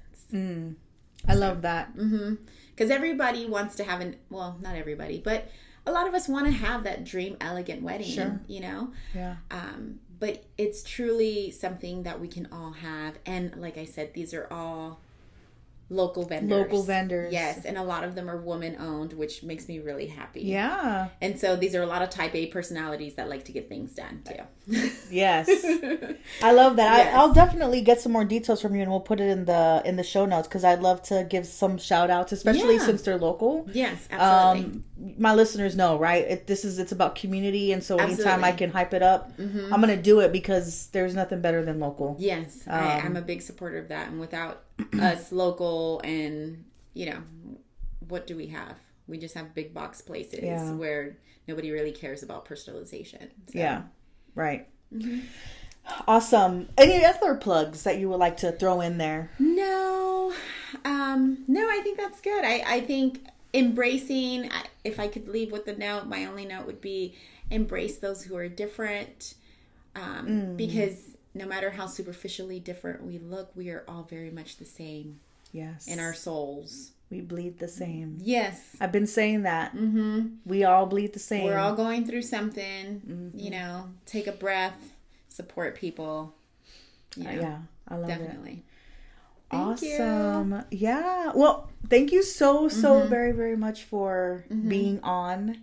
I 1.27 1.35
love 1.35 1.63
that. 1.63 1.95
Because 1.97 2.91
everybody 2.91 3.47
wants 3.47 3.75
to 3.77 3.85
have 3.85 4.01
an 4.01 4.17
well, 4.31 4.57
not 4.61 4.77
everybody, 4.77 5.21
but 5.25 5.49
a 5.87 5.93
lot 5.93 6.07
of 6.07 6.15
us 6.15 6.29
want 6.29 6.47
to 6.47 6.53
have 6.53 6.85
that 6.85 7.05
dream 7.05 7.37
elegant 7.41 7.83
wedding, 7.83 8.07
Sure. 8.07 8.41
you 8.47 8.61
know? 8.61 8.93
Yeah. 9.15 9.37
um, 9.51 10.01
but 10.21 10.45
it's 10.59 10.83
truly 10.83 11.51
something 11.51 12.03
that 12.03 12.21
we 12.21 12.27
can 12.29 12.49
all 12.51 12.73
have 12.73 13.15
and 13.25 13.55
like 13.57 13.79
i 13.79 13.85
said 13.85 14.13
these 14.15 14.35
are 14.35 14.49
all 14.51 15.01
local 15.91 16.25
vendors 16.25 16.51
Local 16.61 16.83
vendors. 16.83 17.33
yes 17.33 17.65
and 17.65 17.79
a 17.79 17.83
lot 17.83 18.05
of 18.05 18.15
them 18.15 18.29
are 18.29 18.37
woman 18.37 18.77
owned 18.79 19.15
which 19.15 19.43
makes 19.43 19.69
me 19.69 19.79
really 19.79 20.07
happy 20.07 20.43
Yeah. 20.43 21.09
and 21.23 21.39
so 21.41 21.57
these 21.57 21.75
are 21.75 21.83
a 21.83 21.87
lot 21.87 22.03
of 22.03 22.11
type 22.11 22.35
a 22.35 22.47
personalities 22.47 23.15
that 23.15 23.29
like 23.29 23.45
to 23.47 23.53
get 23.53 23.69
things 23.71 23.93
done 23.95 24.23
too 24.27 24.43
Yes. 25.11 25.49
I 26.43 26.53
love 26.53 26.77
that. 26.77 26.99
Yes. 26.99 27.15
I, 27.15 27.19
I'll 27.19 27.33
definitely 27.33 27.81
get 27.81 28.03
some 28.03 28.13
more 28.13 28.25
details 28.27 28.61
from 28.61 28.75
you, 28.75 28.83
and 28.83 28.91
we'll 28.91 29.01
put 29.01 29.19
it 29.19 29.31
in 29.31 29.47
the 29.47 29.81
in 29.87 29.97
the 29.97 30.03
show 30.03 30.27
notes 30.27 30.47
because 30.47 30.63
I'd 30.63 30.81
love 30.83 31.03
to 31.05 31.27
give 31.29 31.47
some 31.47 31.79
shout 31.79 32.11
outs, 32.11 32.33
especially 32.33 32.75
Yeah. 32.75 32.85
since 32.85 33.01
they're 33.01 33.17
local. 33.17 33.67
yes 33.73 34.07
absolutely 34.11 34.83
Um, 35.01 35.15
my 35.19 35.33
listeners 35.35 35.75
know, 35.75 35.99
right? 35.99 36.25
It, 36.25 36.47
this 36.47 36.67
is 36.67 36.79
it's 36.79 36.93
about 36.93 37.15
community, 37.15 37.73
and 37.73 37.83
so 37.83 37.95
anytime 37.97 38.11
Absolutely. 38.13 38.35
Mm-hmm. 38.35 38.45
I 38.45 38.53
can 38.53 38.71
hype 38.73 38.93
it 38.93 39.03
up, 39.03 39.33
I'm 39.39 39.81
gonna 39.81 39.97
do 39.97 40.21
it 40.21 40.33
because 40.33 40.89
there's 40.89 41.15
nothing 41.15 41.41
better 41.41 41.65
than 41.65 41.81
local. 41.81 42.17
yes 42.19 42.63
I, 42.69 42.99
Um, 42.99 43.07
i'm 43.07 43.17
a 43.17 43.23
big 43.23 43.41
supporter 43.41 43.79
of 43.79 43.89
that 43.89 44.09
and 44.09 44.21
without 44.21 44.65
us 45.01 45.33
local 45.33 46.01
and 46.05 46.65
you 46.95 47.07
know 47.11 47.23
what 48.09 48.27
do 48.27 48.37
we 48.37 48.47
have 48.49 48.77
we 49.07 49.19
just 49.19 49.35
have 49.35 49.55
big 49.55 49.73
box 49.75 50.01
places 50.01 50.41
Yeah. 50.43 50.73
where 50.73 51.17
nobody 51.47 51.71
really 51.71 51.93
cares 51.93 52.23
about 52.23 52.47
personalization 52.47 53.23
So- 53.47 53.59
Yeah, 53.59 53.83
right. 54.35 54.69
Mm-hmm. 54.95 55.21
Awesome. 56.07 56.69
Any 56.77 57.03
other 57.05 57.35
plugs 57.35 57.85
that 57.85 57.99
you 57.99 58.11
would 58.11 58.19
like 58.19 58.37
to 58.39 58.53
throw 58.53 58.83
in 58.83 58.99
there? 58.99 59.31
No, 59.39 60.35
um, 60.85 61.45
no, 61.49 61.63
I 61.67 61.81
think 61.83 61.97
that's 61.97 62.21
good. 62.21 62.45
I, 62.45 62.63
I 62.67 62.81
think 62.83 63.21
embracing, 63.55 64.51
I- 64.53 64.67
if 64.85 65.01
I 65.01 65.09
could 65.09 65.29
leave 65.29 65.51
with 65.51 65.65
the 65.65 65.73
note, 65.75 66.07
my 66.07 66.27
only 66.27 66.45
note 66.45 66.67
would 66.67 66.83
be 66.83 67.15
embrace 67.51 67.97
those 67.99 68.23
who 68.23 68.37
are 68.37 68.49
different. 68.49 69.35
Um, 69.97 70.57
Because 70.57 71.17
no 71.39 71.47
matter 71.47 71.71
how 71.71 71.87
superficially 71.87 72.61
different 72.61 73.03
we 73.05 73.19
look, 73.19 73.51
we 73.57 73.71
are 73.71 73.85
all 73.89 74.03
very 74.03 74.31
much 74.31 74.57
the 74.59 74.65
same 74.65 75.21
Yes, 75.53 75.87
in 75.87 75.99
our 75.99 76.13
souls. 76.13 76.91
we 77.11 77.21
bleed 77.23 77.59
the 77.59 77.69
same. 77.69 78.19
Yes. 78.21 78.77
I've 78.81 78.93
been 78.93 79.07
saying 79.07 79.43
that. 79.45 79.75
Mm-hmm. 79.75 80.27
We 80.45 80.65
all 80.65 80.85
bleed 80.87 81.15
the 81.15 81.19
same. 81.19 81.45
We're 81.45 81.57
all 81.59 81.75
going 81.75 82.05
through 82.05 82.23
something, 82.23 83.33
you 83.35 83.51
know, 83.51 83.89
take 84.05 84.27
a 84.27 84.33
breath, 84.33 84.93
support 85.29 85.75
people. 85.77 86.35
You 87.17 87.25
know, 87.25 87.31
yeah, 87.33 87.59
I 87.89 87.95
love 87.97 88.11
it. 88.11 88.19
definitely. 88.19 88.63
Thank 89.51 89.81
you. 89.81 89.95
awesome. 89.95 90.65
Yeah. 90.71 91.33
Well, 91.35 91.71
thank 91.89 92.13
you 92.13 92.23
so 92.23 92.69
so 92.69 93.01
Mm-hmm. 93.01 93.09
very 93.09 93.33
very 93.33 93.57
much 93.57 93.85
for 93.85 94.45
being 94.51 95.01
on. 95.03 95.57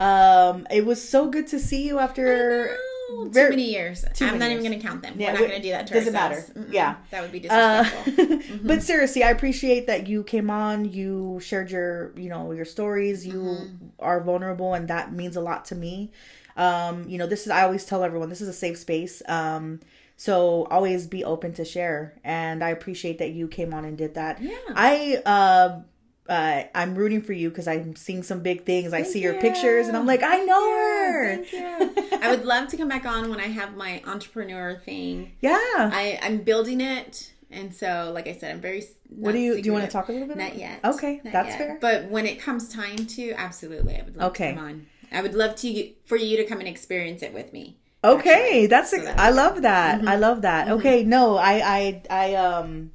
Um, 0.00 0.66
it 0.70 0.84
was 0.84 1.06
so 1.08 1.28
good 1.28 1.46
to 1.48 1.58
see 1.60 1.86
you 1.86 1.98
after. 2.00 2.76
Too 3.08 3.30
very- 3.32 3.50
many 3.50 3.70
years. 3.70 4.04
I'm 4.04 4.26
many 4.26 4.38
not 4.38 4.44
years. 4.50 4.58
even 4.60 4.70
going 4.70 4.80
to 4.80 4.86
count 4.86 5.02
them. 5.02 5.14
Yeah, 5.18 5.32
We're 5.32 5.40
not 5.40 5.48
going 5.48 5.62
to 5.62 5.66
do 5.68 5.70
that 5.70 5.86
to 5.86 5.94
doesn't 5.94 6.14
ourselves. 6.14 6.54
matter. 6.54 6.60
Mm-mm. 6.68 6.72
Yeah. 6.72 6.96
that 7.10 7.22
would 7.22 7.32
be 7.32 7.48
Uh, 7.48 7.82
disrespectful. 7.84 8.58
but 8.64 8.82
seriously, 8.82 9.22
I 9.24 9.30
appreciate 9.30 9.86
that 9.86 10.06
you 10.06 10.22
came 10.24 10.50
on. 10.50 10.84
You 10.92 11.40
shared 11.42 11.70
your, 11.70 12.12
you 12.16 12.28
know, 12.28 12.52
your 12.52 12.64
stories. 12.66 13.26
You 13.26 13.32
Mm-hmm. 13.40 13.86
are 13.98 14.20
vulnerable, 14.20 14.74
and 14.74 14.86
that 14.88 15.12
means 15.12 15.36
a 15.36 15.40
lot 15.40 15.64
to 15.66 15.74
me. 15.74 16.12
Um, 16.56 17.08
you 17.08 17.18
know, 17.18 17.26
this 17.26 17.46
is 17.46 17.50
I 17.50 17.62
always 17.62 17.84
tell 17.84 18.02
everyone 18.04 18.28
this 18.28 18.40
is 18.40 18.48
a 18.48 18.52
safe 18.52 18.78
space. 18.78 19.22
Um, 19.26 19.80
so 20.16 20.64
always 20.70 21.06
be 21.06 21.24
open 21.24 21.52
to 21.54 21.64
share, 21.64 22.14
and 22.24 22.62
I 22.64 22.70
appreciate 22.70 23.18
that 23.18 23.30
you 23.30 23.46
came 23.48 23.72
on 23.72 23.84
and 23.84 23.96
did 23.96 24.14
that. 24.14 24.42
Yeah. 24.42 24.56
I 24.74 25.22
uh, 25.24 25.80
uh, 26.28 26.64
I'm 26.74 26.94
rooting 26.94 27.22
for 27.22 27.32
you 27.32 27.48
because 27.48 27.66
I'm 27.68 27.96
seeing 27.96 28.22
some 28.22 28.40
big 28.40 28.64
things. 28.66 28.92
I 28.92 29.02
see 29.02 29.20
your 29.20 29.34
pictures, 29.34 29.88
and 29.88 29.96
I'm 29.96 30.06
like, 30.06 30.22
I 30.22 30.38
know 30.44 30.70
her. 30.76 31.36
Thank 31.44 31.52
you. 31.52 32.18
I 32.22 32.30
would 32.30 32.44
love 32.44 32.68
to 32.68 32.76
come 32.76 32.88
back 32.88 33.06
on 33.06 33.30
when 33.30 33.40
I 33.40 33.46
have 33.48 33.76
my 33.76 34.02
entrepreneur 34.06 34.76
thing. 34.84 35.32
Yeah. 35.40 35.56
I, 35.56 36.18
I'm 36.22 36.38
building 36.38 36.80
it. 36.80 37.32
And 37.50 37.74
so, 37.74 38.10
like 38.14 38.28
I 38.28 38.34
said, 38.34 38.50
I'm 38.54 38.60
very. 38.60 38.82
what 39.08 39.32
do 39.32 39.38
you 39.38 39.54
do? 39.62 39.68
You 39.68 39.72
want 39.72 39.86
to 39.86 39.90
talk 39.90 40.08
a 40.10 40.12
little 40.12 40.28
bit? 40.28 40.36
Not 40.36 40.56
yet. 40.56 40.80
Okay, 40.84 41.20
Not 41.24 41.32
that's 41.32 41.48
yet. 41.48 41.58
fair. 41.58 41.78
But 41.80 42.10
when 42.10 42.26
it 42.26 42.38
comes 42.38 42.68
time 42.68 43.06
to, 43.06 43.32
absolutely, 43.32 43.96
I 43.96 44.02
would 44.02 44.16
love 44.18 44.30
Okay. 44.32 44.50
to 44.50 44.54
come 44.56 44.64
on. 44.66 44.86
I 45.10 45.22
would 45.22 45.34
love 45.34 45.56
to 45.56 45.90
for 46.04 46.16
you 46.16 46.36
to 46.36 46.44
come 46.44 46.58
and 46.58 46.68
experience 46.68 47.22
it 47.22 47.32
with 47.32 47.54
me. 47.54 47.78
Okay, 48.04 48.30
actually. 48.44 48.66
that's 48.66 48.90
So 48.90 48.98
ex- 49.02 49.18
I 49.18 49.30
love 49.30 49.62
that. 49.62 50.06
I 50.06 50.16
love 50.16 50.42
that. 50.42 50.68
Okay, 50.68 51.04
no, 51.04 51.36
I 51.36 51.54
I 51.64 52.02
I 52.10 52.34
um 52.34 52.92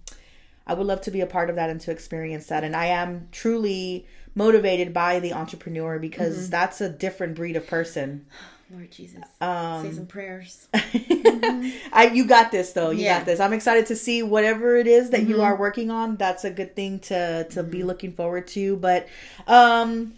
I 0.65 0.73
would 0.73 0.87
love 0.87 1.01
to 1.01 1.11
be 1.11 1.21
a 1.21 1.25
part 1.25 1.49
of 1.49 1.55
that 1.57 1.69
and 1.69 1.79
to 1.81 1.91
experience 1.91 2.47
that. 2.47 2.63
And 2.63 2.75
I 2.75 2.85
am 2.87 3.27
truly 3.31 4.05
motivated 4.35 4.93
by 4.93 5.19
the 5.19 5.33
entrepreneur 5.33 5.99
because 5.99 6.49
that's 6.49 6.81
a 6.81 6.89
different 6.89 7.35
breed 7.35 7.55
of 7.55 7.67
person. 7.67 8.25
Lord 8.71 8.89
Jesus. 8.89 9.21
Um, 9.39 9.83
Say 9.85 9.91
some 9.95 10.07
prayers. 10.07 10.67
I 10.73 12.09
you 12.13 12.25
got 12.25 12.51
this 12.51 12.71
though. 12.73 12.89
You 12.89 13.03
Yeah. 13.03 13.19
got 13.19 13.25
this. 13.25 13.39
I'm 13.39 13.53
excited 13.53 13.85
to 13.87 13.95
see 13.95 14.23
whatever 14.23 14.77
it 14.77 14.87
is 14.87 15.11
that 15.11 15.23
you 15.27 15.41
are 15.43 15.55
working 15.55 15.91
on. 15.91 16.15
That's 16.15 16.43
a 16.43 16.49
good 16.49 16.75
thing 16.75 16.99
to 17.01 17.43
to 17.51 17.61
be 17.61 17.83
looking 17.83 18.13
forward 18.13 18.47
to. 18.47 18.77
But 18.77 19.07
um 19.47 20.13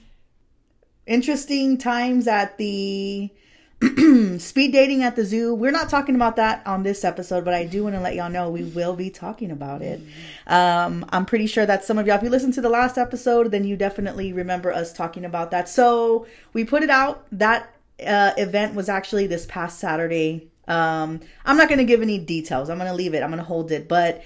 interesting 1.05 1.77
times 1.77 2.27
at 2.27 2.57
the 2.57 3.29
speed 4.39 4.71
dating 4.71 5.03
at 5.03 5.15
the 5.15 5.25
zoo. 5.25 5.53
We're 5.53 5.71
not 5.71 5.89
talking 5.89 6.15
about 6.15 6.37
that 6.37 6.65
on 6.65 6.83
this 6.83 7.03
episode, 7.03 7.43
but 7.43 7.53
I 7.53 7.65
do 7.65 7.83
want 7.83 7.95
to 7.95 8.01
let 8.01 8.15
y'all 8.15 8.29
know 8.29 8.49
we 8.49 8.63
will 8.63 8.95
be 8.95 9.09
talking 9.09 9.51
about 9.51 9.81
it. 9.81 10.01
Um, 10.47 11.05
I'm 11.09 11.25
pretty 11.25 11.47
sure 11.47 11.65
that 11.65 11.83
some 11.83 11.97
of 11.97 12.07
y'all, 12.07 12.17
if 12.17 12.23
you 12.23 12.29
listened 12.29 12.53
to 12.53 12.61
the 12.61 12.69
last 12.69 12.97
episode, 12.97 13.51
then 13.51 13.65
you 13.65 13.75
definitely 13.75 14.31
remember 14.31 14.71
us 14.71 14.93
talking 14.93 15.25
about 15.25 15.51
that. 15.51 15.67
So 15.67 16.25
we 16.53 16.63
put 16.63 16.83
it 16.83 16.89
out. 16.89 17.25
That 17.31 17.73
uh, 18.05 18.31
event 18.37 18.75
was 18.75 18.87
actually 18.87 19.27
this 19.27 19.45
past 19.45 19.79
Saturday. 19.79 20.49
Um, 20.67 21.19
I'm 21.45 21.57
not 21.57 21.67
going 21.67 21.79
to 21.79 21.85
give 21.85 22.01
any 22.01 22.17
details. 22.17 22.69
I'm 22.69 22.77
going 22.77 22.89
to 22.89 22.95
leave 22.95 23.13
it. 23.13 23.23
I'm 23.23 23.29
going 23.29 23.39
to 23.39 23.45
hold 23.45 23.71
it. 23.71 23.87
But 23.87 24.23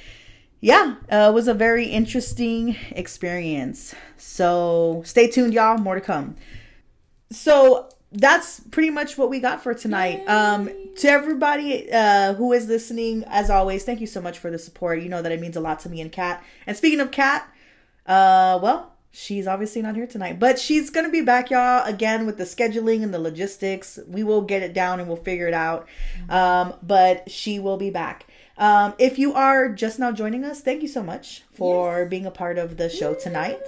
yeah, 0.61 0.95
uh, 1.11 1.29
it 1.31 1.33
was 1.33 1.47
a 1.47 1.53
very 1.53 1.85
interesting 1.85 2.75
experience. 2.91 3.95
So 4.17 5.01
stay 5.05 5.27
tuned, 5.27 5.53
y'all. 5.53 5.77
More 5.77 5.95
to 5.95 6.01
come. 6.01 6.35
So 7.31 7.89
that's 8.11 8.59
pretty 8.71 8.89
much 8.89 9.17
what 9.17 9.29
we 9.29 9.39
got 9.39 9.61
for 9.61 9.73
tonight. 9.73 10.27
Um, 10.27 10.69
to 10.97 11.07
everybody 11.07 11.91
uh, 11.91 12.33
who 12.33 12.53
is 12.53 12.67
listening, 12.67 13.23
as 13.27 13.49
always, 13.49 13.83
thank 13.83 14.01
you 14.01 14.07
so 14.07 14.19
much 14.19 14.39
for 14.39 14.49
the 14.49 14.57
support. 14.57 15.01
You 15.01 15.09
know 15.09 15.21
that 15.21 15.31
it 15.31 15.39
means 15.39 15.55
a 15.55 15.61
lot 15.61 15.79
to 15.81 15.89
me 15.89 16.01
and 16.01 16.11
Kat. 16.11 16.43
And 16.65 16.75
speaking 16.75 16.99
of 16.99 17.11
Kat, 17.11 17.47
uh, 18.07 18.59
well, 18.61 18.93
she's 19.11 19.45
obviously 19.45 19.83
not 19.83 19.95
here 19.95 20.07
tonight, 20.07 20.39
but 20.39 20.57
she's 20.57 20.89
gonna 20.89 21.09
be 21.09 21.21
back, 21.21 21.51
y'all, 21.51 21.85
again 21.85 22.25
with 22.25 22.37
the 22.37 22.45
scheduling 22.45 23.03
and 23.03 23.13
the 23.13 23.19
logistics. 23.19 23.99
We 24.07 24.23
will 24.23 24.41
get 24.41 24.63
it 24.63 24.73
down 24.73 24.99
and 24.99 25.07
we'll 25.07 25.17
figure 25.17 25.47
it 25.47 25.53
out. 25.53 25.87
Um, 26.29 26.73
but 26.81 27.29
she 27.29 27.59
will 27.59 27.77
be 27.77 27.91
back. 27.91 28.25
Um, 28.59 28.93
if 28.99 29.17
you 29.17 29.33
are 29.33 29.69
just 29.69 29.99
now 29.99 30.11
joining 30.11 30.43
us, 30.43 30.59
thank 30.59 30.81
you 30.81 30.89
so 30.89 31.01
much 31.01 31.43
for 31.53 32.05
being 32.05 32.25
a 32.25 32.31
part 32.31 32.57
of 32.57 32.75
the 32.75 32.89
show 32.89 33.13
tonight. 33.13 33.61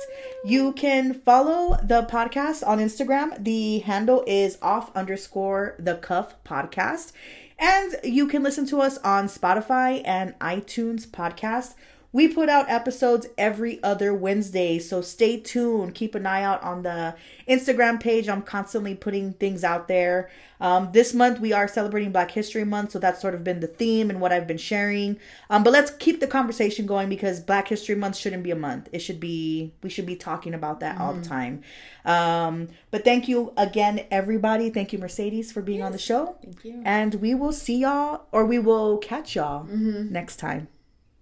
You 0.44 0.74
can 0.74 1.14
follow 1.14 1.78
the 1.82 2.06
podcast 2.12 2.68
on 2.68 2.80
Instagram. 2.80 3.42
The 3.42 3.80
handle 3.80 4.22
is 4.28 4.58
off 4.62 4.94
underscore 4.94 5.76
the 5.80 5.96
cuff 5.96 6.36
podcast. 6.44 7.14
And 7.58 7.96
you 8.04 8.28
can 8.28 8.44
listen 8.44 8.66
to 8.68 8.82
us 8.82 8.98
on 8.98 9.28
Spotify 9.28 10.02
and 10.04 10.38
iTunes 10.40 11.08
podcast. 11.08 11.76
We 12.14 12.28
put 12.28 12.50
out 12.50 12.70
episodes 12.70 13.28
every 13.38 13.82
other 13.84 14.14
Wednesday, 14.14 14.80
so 14.80 15.02
stay 15.02 15.40
tuned. 15.40 15.96
Keep 15.96 16.16
an 16.16 16.26
eye 16.26 16.44
out 16.44 16.62
on 16.62 16.84
the 16.84 17.16
Instagram 17.48 18.02
page. 18.02 18.28
I'm 18.28 18.42
constantly 18.42 18.96
putting 18.96 19.34
things 19.34 19.64
out 19.64 19.88
there. 19.88 20.30
Um, 20.60 20.90
this 20.92 21.14
month 21.14 21.40
we 21.40 21.54
are 21.54 21.68
celebrating 21.68 22.12
Black 22.12 22.32
History 22.32 22.66
Month, 22.66 22.92
so 22.92 23.00
that's 23.00 23.22
sort 23.22 23.34
of 23.34 23.44
been 23.44 23.62
the 23.62 23.68
theme 23.68 24.10
and 24.10 24.20
what 24.20 24.34
I've 24.34 24.46
been 24.46 24.58
sharing. 24.58 25.20
Um, 25.50 25.64
but 25.64 25.72
let's 25.72 25.92
keep 25.92 26.20
the 26.20 26.28
conversation 26.28 26.86
going 26.86 27.08
because 27.08 27.40
Black 27.40 27.70
History 27.70 27.96
Month 27.96 28.18
shouldn't 28.18 28.44
be 28.44 28.52
a 28.52 28.56
month. 28.56 28.90
It 28.92 29.00
should 29.00 29.20
be 29.20 29.74
we 29.82 29.90
should 29.90 30.06
be 30.06 30.18
talking 30.18 30.54
about 30.54 30.82
that 30.82 31.00
all 31.00 31.14
the 31.14 31.22
time. 31.24 31.64
Um, 32.06 32.68
but 32.92 33.06
thank 33.06 33.28
you 33.28 33.54
again, 33.56 34.06
everybody. 34.12 34.70
Thank 34.70 34.92
you, 34.92 35.00
Mercedes, 35.00 35.52
for 35.52 35.62
being 35.62 35.82
on 35.82 35.94
the 35.94 35.98
show. 35.98 36.36
Thank 36.44 36.66
you. 36.66 36.82
And 36.86 37.16
we 37.16 37.34
will 37.36 37.54
see 37.54 37.78
y'all, 37.78 38.24
or 38.32 38.46
we 38.46 38.60
will 38.60 38.98
catch 38.98 39.36
y'all 39.36 39.64
next 40.12 40.36
time. 40.36 40.68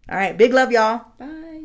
All 0.10 0.18
right. 0.18 0.38
Big 0.38 0.54
love, 0.54 0.72
y'all. 0.72 1.06
Bye. 1.18 1.59